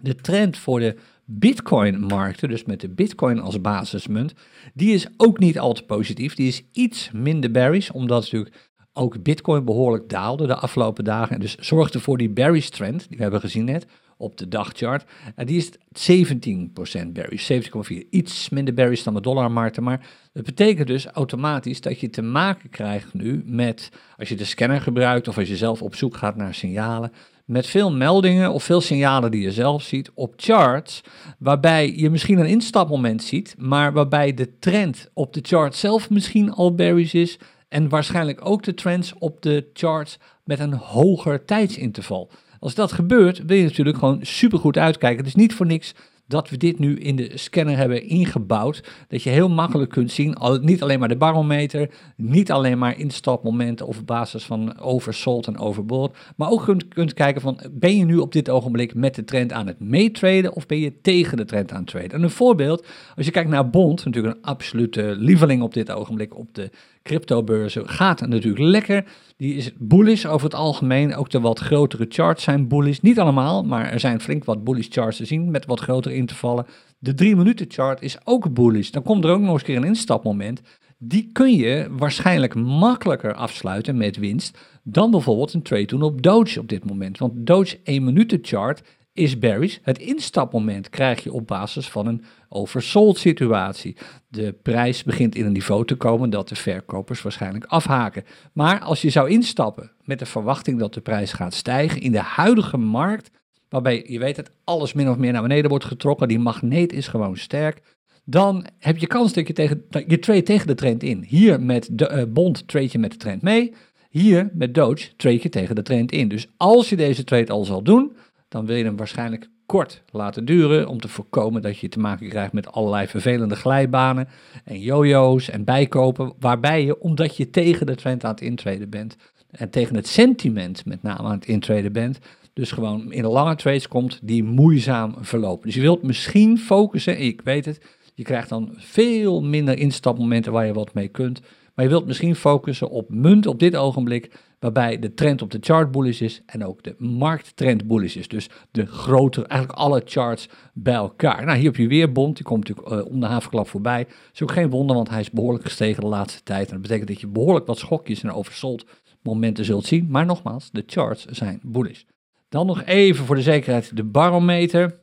De 0.01 0.15
trend 0.15 0.57
voor 0.57 0.79
de 0.79 0.95
Bitcoin-markten, 1.31 2.49
dus 2.49 2.65
met 2.65 2.81
de 2.81 2.89
Bitcoin 2.89 3.39
als 3.39 3.61
basismunt, 3.61 4.33
die 4.73 4.93
is 4.93 5.07
ook 5.17 5.39
niet 5.39 5.59
al 5.59 5.73
te 5.73 5.83
positief. 5.83 6.35
Die 6.35 6.47
is 6.47 6.63
iets 6.71 7.11
minder 7.11 7.51
bearish, 7.51 7.89
omdat 7.89 8.21
natuurlijk 8.21 8.55
ook 8.93 9.23
Bitcoin 9.23 9.65
behoorlijk 9.65 10.09
daalde 10.09 10.47
de 10.47 10.55
afgelopen 10.55 11.03
dagen. 11.03 11.35
En 11.35 11.41
dus 11.41 11.55
zorgde 11.55 11.99
voor 11.99 12.17
die 12.17 12.29
bearish 12.29 12.67
trend, 12.67 13.07
die 13.07 13.17
we 13.17 13.23
hebben 13.23 13.39
gezien 13.39 13.65
net, 13.65 13.85
op 14.17 14.37
de 14.37 14.47
dagchart. 14.47 15.05
En 15.35 15.45
die 15.45 15.57
is 15.57 15.71
17% 16.11 17.07
bearish, 17.07 17.51
17,4. 17.51 18.09
Iets 18.09 18.49
minder 18.49 18.73
bearish 18.73 19.03
dan 19.03 19.13
de 19.13 19.21
dollarmarkten, 19.21 19.83
maar 19.83 20.07
het 20.33 20.45
betekent 20.45 20.87
dus 20.87 21.05
automatisch 21.05 21.81
dat 21.81 21.99
je 21.99 22.09
te 22.09 22.21
maken 22.21 22.69
krijgt 22.69 23.13
nu 23.13 23.43
met, 23.45 23.89
als 24.17 24.29
je 24.29 24.35
de 24.35 24.45
scanner 24.45 24.81
gebruikt 24.81 25.27
of 25.27 25.37
als 25.37 25.47
je 25.47 25.57
zelf 25.57 25.81
op 25.81 25.95
zoek 25.95 26.17
gaat 26.17 26.35
naar 26.35 26.53
signalen, 26.53 27.11
met 27.49 27.67
veel 27.67 27.91
meldingen 27.91 28.51
of 28.51 28.63
veel 28.63 28.81
signalen 28.81 29.31
die 29.31 29.41
je 29.41 29.51
zelf 29.51 29.83
ziet 29.83 30.11
op 30.13 30.33
charts, 30.37 31.01
waarbij 31.37 31.93
je 31.95 32.09
misschien 32.09 32.39
een 32.39 32.45
instapmoment 32.45 33.23
ziet, 33.23 33.55
maar 33.57 33.93
waarbij 33.93 34.33
de 34.33 34.57
trend 34.59 35.09
op 35.13 35.33
de 35.33 35.39
chart 35.43 35.75
zelf 35.75 36.09
misschien 36.09 36.51
al 36.51 36.75
bearish 36.75 37.13
is 37.13 37.39
en 37.69 37.89
waarschijnlijk 37.89 38.45
ook 38.45 38.63
de 38.63 38.73
trends 38.73 39.13
op 39.19 39.41
de 39.41 39.69
charts 39.73 40.17
met 40.43 40.59
een 40.59 40.73
hoger 40.73 41.45
tijdsinterval. 41.45 42.29
Als 42.59 42.75
dat 42.75 42.91
gebeurt, 42.91 43.45
wil 43.45 43.57
je 43.57 43.63
natuurlijk 43.63 43.97
gewoon 43.97 44.19
supergoed 44.21 44.77
uitkijken. 44.77 45.17
Het 45.17 45.27
is 45.27 45.35
niet 45.35 45.53
voor 45.53 45.65
niks 45.65 45.93
dat 46.29 46.49
we 46.49 46.57
dit 46.57 46.79
nu 46.79 46.95
in 46.95 47.15
de 47.15 47.31
scanner 47.33 47.77
hebben 47.77 48.03
ingebouwd. 48.03 48.83
Dat 49.07 49.23
je 49.23 49.29
heel 49.29 49.49
makkelijk 49.49 49.91
kunt 49.91 50.11
zien, 50.11 50.37
niet 50.61 50.81
alleen 50.81 50.99
maar 50.99 51.07
de 51.07 51.17
barometer, 51.17 51.89
niet 52.15 52.51
alleen 52.51 52.77
maar 52.77 52.97
instapmomenten 52.97 53.87
of 53.87 54.05
basis 54.05 54.43
van 54.43 54.79
oversold 54.79 55.47
en 55.47 55.57
overbought, 55.57 56.17
maar 56.35 56.49
ook 56.49 56.63
kunt, 56.63 56.87
kunt 56.87 57.13
kijken 57.13 57.41
van, 57.41 57.59
ben 57.71 57.97
je 57.97 58.05
nu 58.05 58.17
op 58.17 58.31
dit 58.31 58.49
ogenblik 58.49 58.95
met 58.95 59.15
de 59.15 59.23
trend 59.23 59.51
aan 59.51 59.67
het 59.67 59.79
meetraden 59.79 60.53
of 60.53 60.65
ben 60.65 60.79
je 60.79 61.01
tegen 61.01 61.37
de 61.37 61.45
trend 61.45 61.71
aan 61.71 61.79
het 61.79 61.87
traden? 61.87 62.11
En 62.11 62.23
een 62.23 62.29
voorbeeld, 62.29 62.87
als 63.15 63.25
je 63.25 63.31
kijkt 63.31 63.49
naar 63.49 63.69
Bond, 63.69 64.05
natuurlijk 64.05 64.35
een 64.35 64.43
absolute 64.43 65.15
lieveling 65.17 65.61
op 65.61 65.73
dit 65.73 65.91
ogenblik 65.91 66.37
op 66.37 66.47
de 66.55 66.69
cryptobeurzen, 67.03 67.89
gaat 67.89 68.27
natuurlijk 68.27 68.63
lekker. 68.63 69.05
Die 69.39 69.55
is 69.55 69.71
bullish 69.77 70.25
over 70.25 70.43
het 70.43 70.55
algemeen. 70.55 71.15
Ook 71.15 71.29
de 71.29 71.39
wat 71.39 71.59
grotere 71.59 72.05
charts 72.09 72.43
zijn 72.43 72.67
bullish. 72.67 72.99
Niet 72.99 73.19
allemaal, 73.19 73.63
maar 73.63 73.91
er 73.91 73.99
zijn 73.99 74.19
flink 74.19 74.43
wat 74.43 74.63
bullish 74.63 74.87
charts 74.89 75.17
te 75.17 75.25
zien 75.25 75.51
met 75.51 75.65
wat 75.65 75.79
grotere 75.79 76.15
intervallen. 76.15 76.65
De 76.97 77.13
3 77.13 77.35
minuten 77.35 77.65
chart 77.69 78.01
is 78.01 78.17
ook 78.23 78.53
bullish. 78.53 78.89
Dan 78.89 79.03
komt 79.03 79.23
er 79.23 79.31
ook 79.31 79.39
nog 79.39 79.51
eens 79.51 79.59
een 79.59 79.65
keer 79.65 79.77
een 79.77 79.83
instapmoment. 79.83 80.61
Die 80.97 81.29
kun 81.33 81.55
je 81.55 81.87
waarschijnlijk 81.91 82.55
makkelijker 82.55 83.33
afsluiten 83.33 83.97
met 83.97 84.17
winst 84.17 84.57
dan 84.83 85.11
bijvoorbeeld 85.11 85.53
een 85.53 85.61
trade 85.61 85.85
doen 85.85 86.01
op 86.01 86.21
Doge 86.21 86.59
op 86.59 86.69
dit 86.69 86.85
moment. 86.85 87.17
Want 87.17 87.33
Doge 87.35 87.79
1 87.83 88.03
minuten 88.03 88.39
chart 88.41 88.81
is 89.13 89.39
bearish. 89.39 89.77
Het 89.81 89.99
instapmoment 89.99 90.89
krijg 90.89 91.23
je 91.23 91.33
op 91.33 91.47
basis 91.47 91.89
van 91.89 92.07
een 92.07 92.23
oversold 92.49 93.17
situatie. 93.17 93.97
De 94.27 94.53
prijs 94.61 95.03
begint 95.03 95.35
in 95.35 95.45
een 95.45 95.51
niveau 95.51 95.85
te 95.85 95.95
komen 95.95 96.29
dat 96.29 96.49
de 96.49 96.55
verkopers 96.55 97.21
waarschijnlijk 97.21 97.65
afhaken. 97.65 98.23
Maar 98.53 98.79
als 98.79 99.01
je 99.01 99.09
zou 99.09 99.29
instappen 99.29 99.91
met 100.03 100.19
de 100.19 100.25
verwachting 100.25 100.79
dat 100.79 100.93
de 100.93 101.01
prijs 101.01 101.33
gaat 101.33 101.53
stijgen 101.53 102.01
in 102.01 102.11
de 102.11 102.21
huidige 102.21 102.77
markt, 102.77 103.31
waarbij 103.69 104.05
je 104.07 104.19
weet 104.19 104.35
dat 104.35 104.51
alles 104.63 104.93
min 104.93 105.09
of 105.09 105.17
meer 105.17 105.31
naar 105.31 105.41
beneden 105.41 105.69
wordt 105.69 105.85
getrokken, 105.85 106.27
die 106.27 106.39
magneet 106.39 106.93
is 106.93 107.07
gewoon 107.07 107.37
sterk, 107.37 107.81
dan 108.25 108.65
heb 108.79 108.97
je 108.97 109.07
kans 109.07 109.33
dat 109.33 109.47
je, 109.47 109.53
tegen, 109.53 109.85
je 110.07 110.19
trade 110.19 110.43
tegen 110.43 110.67
de 110.67 110.75
trend 110.75 111.03
in. 111.03 111.23
Hier 111.27 111.61
met 111.61 111.89
de 111.91 112.11
uh, 112.11 112.33
bond 112.33 112.67
trade 112.67 112.89
je 112.91 112.99
met 112.99 113.11
de 113.11 113.17
trend 113.17 113.41
mee. 113.41 113.73
Hier 114.09 114.49
met 114.53 114.73
Doge 114.73 115.15
trade 115.15 115.39
je 115.41 115.49
tegen 115.49 115.75
de 115.75 115.81
trend 115.81 116.11
in. 116.11 116.27
Dus 116.27 116.47
als 116.57 116.89
je 116.89 116.95
deze 116.95 117.23
trade 117.23 117.51
al 117.51 117.65
zal 117.65 117.83
doen, 117.83 118.15
dan 118.49 118.65
wil 118.65 118.75
je 118.75 118.83
hem 118.83 118.97
waarschijnlijk 118.97 119.49
kort 119.65 120.03
laten 120.11 120.45
duren 120.45 120.87
om 120.87 120.99
te 120.99 121.07
voorkomen 121.07 121.61
dat 121.61 121.77
je 121.77 121.89
te 121.89 121.99
maken 121.99 122.29
krijgt 122.29 122.53
met 122.53 122.71
allerlei 122.71 123.07
vervelende 123.07 123.55
glijbanen 123.55 124.27
en 124.63 124.79
jojo's 124.79 125.49
en 125.49 125.63
bijkopen, 125.63 126.33
waarbij 126.39 126.85
je, 126.85 126.99
omdat 126.99 127.37
je 127.37 127.49
tegen 127.49 127.85
de 127.85 127.95
trend 127.95 128.23
aan 128.23 128.31
het 128.31 128.41
intreden 128.41 128.89
bent 128.89 129.15
en 129.51 129.69
tegen 129.69 129.95
het 129.95 130.07
sentiment 130.07 130.85
met 130.85 131.03
name 131.03 131.27
aan 131.27 131.31
het 131.31 131.45
intreden 131.45 131.91
bent, 131.91 132.19
dus 132.53 132.71
gewoon 132.71 133.11
in 133.11 133.25
lange 133.25 133.55
trades 133.55 133.87
komt 133.87 134.19
die 134.21 134.43
moeizaam 134.43 135.15
verlopen. 135.19 135.65
Dus 135.65 135.75
je 135.75 135.81
wilt 135.81 136.03
misschien 136.03 136.57
focussen, 136.57 137.19
ik 137.19 137.41
weet 137.41 137.65
het, 137.65 137.81
je 138.13 138.23
krijgt 138.23 138.49
dan 138.49 138.73
veel 138.75 139.41
minder 139.43 139.77
instapmomenten 139.77 140.51
waar 140.51 140.65
je 140.65 140.73
wat 140.73 140.93
mee 140.93 141.07
kunt, 141.07 141.41
maar 141.79 141.87
je 141.87 141.93
wilt 141.93 142.07
misschien 142.07 142.35
focussen 142.35 142.89
op 142.89 143.09
munt 143.09 143.45
op 143.45 143.59
dit 143.59 143.75
ogenblik 143.75 144.31
waarbij 144.59 144.99
de 144.99 145.13
trend 145.13 145.41
op 145.41 145.51
de 145.51 145.57
chart 145.61 145.91
bullish 145.91 146.21
is 146.21 146.41
en 146.45 146.65
ook 146.65 146.83
de 146.83 146.95
markttrend 146.97 147.87
bullish 147.87 148.15
is. 148.15 148.27
Dus 148.27 148.49
de 148.71 148.85
grotere, 148.85 149.47
eigenlijk 149.47 149.79
alle 149.79 150.01
charts 150.05 150.49
bij 150.73 150.93
elkaar. 150.93 151.45
Nou, 151.45 151.57
hier 151.57 151.65
heb 151.65 151.75
je 151.75 151.87
weer 151.87 152.11
bond, 152.11 152.35
die 152.35 152.45
komt 152.45 152.67
natuurlijk 152.67 153.05
uh, 153.05 153.11
om 153.11 153.19
de 153.19 153.25
havenklap 153.25 153.67
voorbij. 153.67 154.07
Is 154.33 154.41
ook 154.41 154.51
geen 154.51 154.69
wonder, 154.69 154.95
want 154.95 155.09
hij 155.09 155.19
is 155.19 155.31
behoorlijk 155.31 155.63
gestegen 155.63 156.01
de 156.01 156.09
laatste 156.09 156.43
tijd. 156.43 156.67
En 156.67 156.73
dat 156.73 156.81
betekent 156.81 157.07
dat 157.07 157.21
je 157.21 157.27
behoorlijk 157.27 157.65
wat 157.65 157.77
schokjes 157.77 158.23
en 158.23 158.31
oversold 158.31 158.85
momenten 159.21 159.65
zult 159.65 159.85
zien. 159.85 160.07
Maar 160.09 160.25
nogmaals, 160.25 160.69
de 160.71 160.83
charts 160.85 161.25
zijn 161.25 161.59
bullish. 161.63 162.03
Dan 162.49 162.65
nog 162.65 162.83
even 162.83 163.25
voor 163.25 163.35
de 163.35 163.41
zekerheid 163.41 163.95
de 163.95 164.03
barometer. 164.03 164.99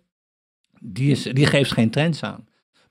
Die, 0.80 1.10
is, 1.10 1.22
die 1.22 1.46
geeft 1.46 1.72
geen 1.72 1.90
trends 1.90 2.22
aan 2.22 2.46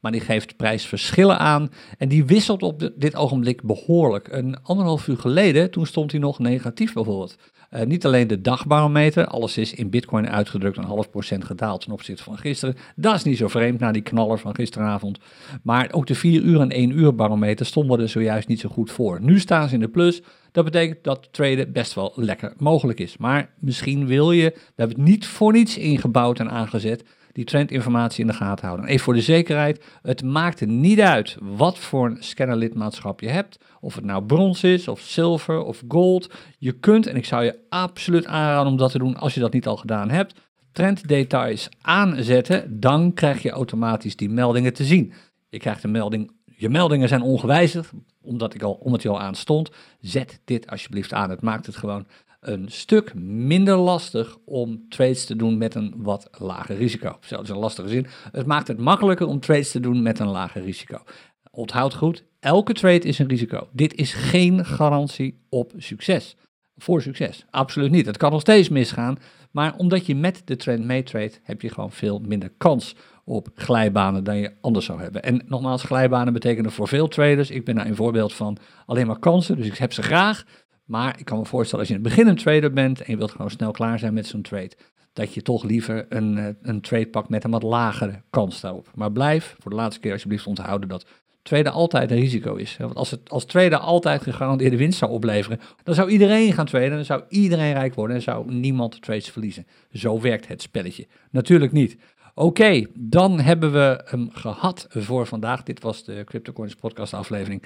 maar 0.06 0.14
die 0.14 0.24
geeft 0.24 0.56
prijsverschillen 0.56 1.40
aan. 1.40 1.70
En 1.98 2.08
die 2.08 2.26
wisselt 2.26 2.64
op 2.64 2.92
dit 2.96 3.16
ogenblik 3.16 3.62
behoorlijk. 3.64 4.28
Een 4.32 4.58
anderhalf 4.64 5.08
uur 5.08 5.18
geleden, 5.18 5.72
toen 5.72 5.86
stond 5.86 6.12
hij 6.12 6.20
nog 6.20 6.40
negatief 6.40 6.94
bijvoorbeeld. 6.94 7.38
Uh, 7.72 7.82
niet 7.82 8.06
alleen 8.06 8.28
de 8.28 8.42
dagbarometer, 8.42 9.28
alles 9.28 9.58
is 9.58 9.74
in 9.74 9.90
bitcoin 9.90 10.30
uitgedrukt 10.30 10.78
een 10.78 10.84
half 10.84 11.10
procent 11.10 11.44
gedaald 11.44 11.82
ten 11.82 11.92
opzichte 11.92 12.24
van 12.24 12.38
gisteren. 12.38 12.76
Dat 12.96 13.16
is 13.16 13.24
niet 13.24 13.38
zo 13.38 13.48
vreemd 13.48 13.80
na 13.80 13.92
die 13.92 14.02
knaller 14.02 14.40
van 14.40 14.56
gisteravond. 14.56 15.20
Maar 15.64 15.90
ook 15.92 16.08
de 16.08 16.16
4 16.16 16.42
uur 16.42 16.60
en 16.60 16.70
1 16.70 17.00
uur 17.00 17.16
barometer 17.16 17.66
stonden 17.66 18.00
er 18.00 18.10
zojuist 18.10 18.48
niet 18.48 18.60
zo 18.60 18.70
goed 18.70 18.92
voor. 18.92 19.22
Nu 19.22 19.40
staan 19.40 19.68
ze 19.68 19.74
in 19.74 19.80
de 19.80 19.88
plus. 19.88 20.22
Dat 20.52 20.64
betekent 20.64 21.04
dat 21.04 21.28
traden 21.32 21.72
best 21.72 21.94
wel 21.94 22.14
lekker 22.16 22.54
mogelijk 22.58 23.00
is. 23.00 23.18
Maar 23.18 23.50
misschien 23.60 24.08
wil 24.08 24.32
je, 24.32 24.52
we 24.54 24.74
hebben 24.76 24.98
het 24.98 25.08
niet 25.08 25.28
voor 25.28 25.52
niets 25.52 25.78
ingebouwd 25.78 26.40
en 26.40 26.52
aangezet 26.52 27.04
die 27.36 27.46
trendinformatie 27.46 28.22
in 28.22 28.28
de 28.28 28.34
gaten 28.34 28.66
houden. 28.66 28.88
Even 28.88 29.04
voor 29.04 29.14
de 29.14 29.22
zekerheid, 29.22 29.84
het 30.02 30.24
maakt 30.24 30.66
niet 30.66 31.00
uit 31.00 31.38
wat 31.42 31.78
voor 31.78 32.06
een 32.06 32.18
scannerlidmaatschap 32.20 33.20
je 33.20 33.30
hebt, 33.30 33.58
of 33.80 33.96
het 33.96 34.06
nou 34.06 34.24
brons 34.24 34.64
is, 34.64 34.88
of 34.88 35.00
zilver, 35.00 35.64
of 35.64 35.84
gold. 35.88 36.34
Je 36.58 36.72
kunt, 36.72 37.08
en 37.08 37.16
ik 37.16 37.26
zou 37.26 37.44
je 37.44 37.60
absoluut 37.70 38.26
aanraden 38.26 38.72
om 38.72 38.78
dat 38.78 38.92
te 38.92 38.98
doen 38.98 39.18
als 39.18 39.34
je 39.34 39.40
dat 39.40 39.54
niet 39.54 39.68
al 39.68 39.78
gedaan 39.78 40.10
hebt, 40.10 40.42
trenddetails 40.72 41.70
aanzetten, 41.82 42.80
dan 42.80 43.14
krijg 43.14 43.42
je 43.42 43.50
automatisch 43.50 44.16
die 44.16 44.30
meldingen 44.30 44.74
te 44.74 44.84
zien. 44.84 45.14
Je 45.50 45.60
krijgt 45.60 45.84
een 45.84 45.92
melding, 45.92 46.32
je 46.46 46.70
meldingen 46.70 47.08
zijn 47.08 47.22
ongewijzigd, 47.22 47.92
omdat, 48.22 48.54
ik 48.54 48.62
al, 48.62 48.74
omdat 48.74 49.02
die 49.02 49.12
al 49.12 49.22
aan 49.22 49.36
stond. 49.36 49.72
Zet 50.00 50.40
dit 50.46 50.70
alsjeblieft 50.70 51.14
aan, 51.14 51.30
het 51.30 51.42
maakt 51.42 51.66
het 51.66 51.76
gewoon 51.76 52.06
een 52.48 52.70
stuk 52.70 53.14
minder 53.24 53.78
lastig 53.78 54.38
om 54.46 54.86
trades 54.90 55.26
te 55.26 55.36
doen 55.36 55.58
met 55.58 55.76
een 55.76 55.94
wat 55.98 56.30
lager 56.40 56.76
risico. 56.76 57.18
Zelfs 57.20 57.50
een 57.50 57.58
lastige 57.58 57.88
zin. 57.88 58.08
Het 58.32 58.46
maakt 58.46 58.68
het 58.68 58.80
makkelijker 58.80 59.28
om 59.28 59.40
trades 59.40 59.72
te 59.72 59.80
doen 59.80 60.02
met 60.02 60.20
een 60.20 60.28
lager 60.28 60.62
risico. 60.62 61.04
Onthoud 61.52 61.94
goed, 61.94 62.24
elke 62.40 62.74
trade 62.74 63.00
is 63.00 63.20
een 63.20 63.28
risico. 63.28 63.68
Dit 63.72 63.94
is 63.96 64.14
geen 64.14 64.66
garantie 64.66 65.40
op 65.50 65.74
succes. 65.78 66.36
Voor 66.78 67.02
succes. 67.02 67.46
Absoluut 67.50 67.92
niet. 67.92 68.06
Het 68.06 68.18
kan 68.18 68.32
nog 68.32 68.42
steeds 68.42 68.70
misgaan. 68.70 69.18
Maar 69.52 69.76
omdat 69.78 70.06
je 70.06 70.16
met 70.16 70.42
de 70.46 70.56
trend 70.56 70.86
meetrade, 70.86 71.32
heb 71.44 71.62
je 71.62 71.70
gewoon 71.70 71.92
veel 71.92 72.20
minder 72.20 72.52
kans 72.58 72.96
op 73.26 73.48
glijbanen 73.56 74.24
dan 74.24 74.38
je 74.38 74.52
anders 74.62 74.86
zou 74.86 75.02
hebben. 75.02 75.24
En 75.24 75.42
nogmaals, 75.48 75.84
glijbanen 75.84 76.34
betekenen 76.34 76.72
voor 76.72 76.88
veel 76.88 77.08
traders, 77.08 77.50
ik 77.50 77.66
ben 77.66 77.76
daar 77.76 77.86
een 77.86 77.96
voorbeeld 77.96 78.34
van, 78.34 78.58
alleen 78.86 79.08
maar 79.08 79.20
kansen. 79.20 79.56
Dus 79.58 79.66
ik 79.66 79.78
heb 79.78 79.94
ze 79.94 80.02
graag. 80.02 80.46
Maar 80.86 81.20
ik 81.20 81.26
kan 81.26 81.38
me 81.38 81.46
voorstellen 81.46 81.80
als 81.80 81.94
je 81.94 82.00
in 82.00 82.04
het 82.04 82.16
begin 82.16 82.28
een 82.28 82.38
trader 82.38 82.74
bent 82.74 83.02
en 83.02 83.12
je 83.12 83.18
wilt 83.18 83.32
gewoon 83.32 83.52
snel 83.52 83.72
klaar 83.72 84.00
zijn 84.00 84.14
met 84.14 84.28
zo'n 84.28 84.42
trade, 84.42 84.72
dat 85.14 85.34
je 85.34 85.42
toch 85.42 85.64
liever 85.64 86.06
een, 86.10 86.38
eh, 86.38 86.48
een 86.62 86.82
trade 86.82 87.08
pakt 87.08 87.30
met 87.30 87.44
een 87.44 87.52
wat 87.52 87.64
lagere 87.64 88.22
kans 88.30 88.62
daarop. 88.62 88.92
Maar 88.96 89.12
blijf 89.12 89.56
voor 89.60 89.72
de 89.72 89.78
laatste 89.78 90.02
keer 90.02 90.12
alsjeblieft 90.12 90.48
onthouden 90.48 90.90
dat 90.90 91.06
traden 91.46 91.72
altijd 91.72 92.12
een 92.12 92.20
risico 92.20 92.56
is. 92.56 92.78
Want 92.78 92.96
als, 92.96 93.12
het, 93.12 93.30
als 93.30 93.46
trader 93.46 93.78
altijd 93.78 94.22
gegarandeerde 94.22 94.78
winst 94.78 94.98
zou 94.98 95.12
opleveren, 95.12 95.60
dan 95.84 95.96
zou 95.96 96.10
iedereen 96.10 96.54
gaan 96.54 96.66
traden, 96.66 96.90
dan 96.90 97.06
zou 97.06 97.24
iedereen 97.30 97.74
rijk 97.74 97.94
worden 97.94 98.16
en 98.16 98.22
zou 98.22 98.54
niemand 98.54 99.02
trades 99.02 99.30
verliezen. 99.30 99.68
Zo 99.92 100.22
werkt 100.22 100.48
het 100.48 100.62
spelletje. 100.62 101.08
Natuurlijk 101.32 101.72
niet. 101.72 101.98
Oké, 102.34 102.86
dan 102.94 103.40
hebben 103.40 103.72
we 103.72 104.02
hem 104.06 104.30
gehad 104.32 104.88
voor 104.90 105.28
vandaag. 105.28 105.64
Dit 105.64 105.82
was 105.82 106.04
de 106.04 106.24
CryptoCoins 106.26 106.76
podcast 106.76 107.14
aflevering 107.14 107.64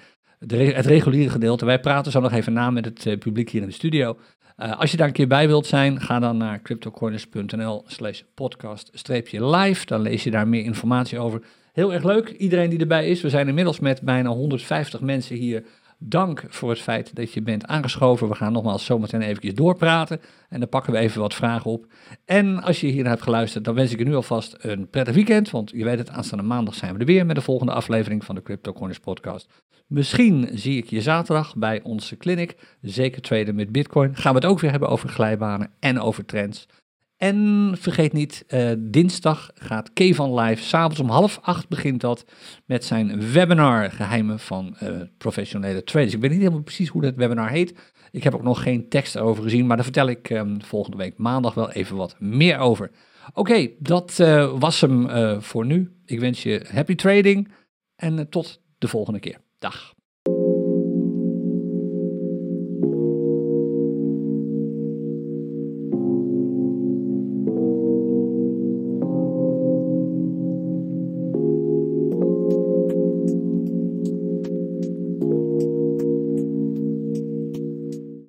het 0.48 0.86
reguliere 0.86 1.30
gedeelte. 1.30 1.66
Wij 1.66 1.80
praten 1.80 2.12
zo 2.12 2.20
nog 2.20 2.32
even 2.32 2.54
na 2.54 2.70
met 2.70 2.86
het 2.86 3.06
eh, 3.06 3.18
publiek 3.18 3.50
hier 3.50 3.62
in 3.62 3.68
de 3.68 3.74
studio. 3.74 4.18
Uh, 4.58 4.80
als 4.80 4.92
je 4.92 4.98
daar 4.98 5.08
een 5.08 5.14
keer 5.14 5.28
bij 5.28 5.48
wilt 5.48 5.66
zijn, 5.66 6.02
ga 6.02 6.20
dan 6.20 6.38
naar 6.38 6.62
cryptocorners.nl 6.62 7.84
slash 7.88 8.22
podcast-live. 8.34 9.86
Dan 9.86 10.02
lees 10.02 10.24
je 10.24 10.32
daar 10.32 10.48
meer 10.48 10.64
informatie 10.64 11.20
over. 11.20 11.42
Heel 11.74 11.94
erg 11.94 12.04
leuk, 12.04 12.30
iedereen 12.30 12.70
die 12.70 12.80
erbij 12.80 13.08
is. 13.08 13.22
We 13.22 13.30
zijn 13.30 13.48
inmiddels 13.48 13.80
met 13.80 14.02
bijna 14.02 14.30
150 14.30 15.02
mensen 15.02 15.36
hier 15.36 15.64
Dank 16.02 16.44
voor 16.48 16.70
het 16.70 16.82
feit 16.82 17.16
dat 17.16 17.34
je 17.34 17.42
bent 17.42 17.66
aangeschoven. 17.66 18.30
We 18.30 18.36
gaan 18.36 18.52
nogmaals 18.52 18.86
zometeen 18.86 19.22
even 19.22 19.56
doorpraten 19.56 20.22
en 20.50 20.60
dan 20.60 20.70
pakken 20.70 20.94
we 20.94 21.00
even 21.00 21.22
wat 21.22 21.34
vragen 21.34 21.72
op. 21.72 21.86
En 22.26 22.62
als 22.64 22.82
je 22.82 22.88
hier 22.88 23.08
hebt 23.08 23.22
geluisterd, 23.22 23.64
dan 23.64 23.76
wens 23.76 23.92
ik 23.92 23.98
je 23.98 24.06
nu 24.06 24.16
alvast 24.16 24.56
een 24.60 24.90
prettig 24.90 25.16
weekend. 25.16 25.50
Want 25.50 25.72
je 25.76 25.84
weet 25.84 25.98
het, 25.98 26.10
aanstaande 26.10 26.44
maandag 26.44 26.76
zijn 26.76 26.94
we 26.94 27.00
er 27.00 27.06
weer 27.06 27.26
met 27.26 27.36
de 27.36 27.42
volgende 27.42 27.74
aflevering 27.74 28.26
van 28.26 28.36
de 28.36 28.42
Crypto 28.42 28.74
Corners 28.74 29.00
podcast. 29.00 29.50
Misschien 29.88 30.50
zie 30.54 30.78
ik 30.78 30.90
je 30.90 31.02
zaterdag 31.02 31.56
bij 31.56 31.82
onze 31.84 32.18
clinic, 32.18 32.78
zeker 32.82 33.22
traden 33.22 33.56
met 33.56 33.72
bitcoin. 33.72 34.16
Gaan 34.16 34.34
we 34.34 34.40
het 34.40 34.50
ook 34.50 34.60
weer 34.60 34.72
hebben 34.72 34.90
over 34.90 35.10
glijbanen 35.10 35.72
en 35.80 36.00
over 36.00 36.26
trends. 36.26 36.68
En 37.20 37.72
vergeet 37.78 38.14
niet, 38.14 38.46
uh, 38.48 38.72
dinsdag 38.78 39.52
gaat 39.54 39.94
Kevan 39.94 40.40
live. 40.40 40.64
S'avonds 40.64 41.00
om 41.00 41.10
half 41.10 41.40
acht 41.42 41.68
begint 41.68 42.02
dat 42.02 42.26
met 42.66 42.86
zijn 42.86 43.32
webinar 43.32 43.92
Geheimen 43.92 44.40
van 44.40 44.76
uh, 44.84 45.02
Professionele 45.18 45.84
Traders. 45.84 46.14
Ik 46.14 46.22
weet 46.22 46.30
niet 46.32 46.40
helemaal 46.40 46.62
precies 46.62 46.90
hoe 46.90 47.02
dat 47.02 47.16
webinar 47.16 47.50
heet. 47.50 47.74
Ik 48.12 48.24
heb 48.24 48.36
ook 48.36 48.44
nog 48.44 48.64
geen 48.64 48.90
tekst 48.90 49.18
over 49.18 49.44
gezien, 49.44 49.68
maar 49.68 49.76
daar 49.76 49.86
vertel 49.86 50.08
ik 50.08 50.30
um, 50.30 50.64
volgende 50.64 50.98
week 50.98 51.18
maandag 51.18 51.54
wel 51.54 51.72
even 51.72 51.96
wat 51.96 52.16
meer 52.20 52.58
over. 52.58 52.92
Oké, 53.34 53.70
dat 53.80 54.18
uh, 54.22 54.60
was 54.60 54.82
hem 54.82 55.08
voor 55.42 55.66
nu. 55.66 55.92
Ik 56.06 56.20
wens 56.20 56.44
je 56.44 56.66
happy 56.72 56.96
trading 56.96 57.52
en 57.96 58.30
tot 58.30 58.62
de 58.78 58.88
volgende 58.88 59.20
keer. 59.20 59.38
Dag. 59.58 59.98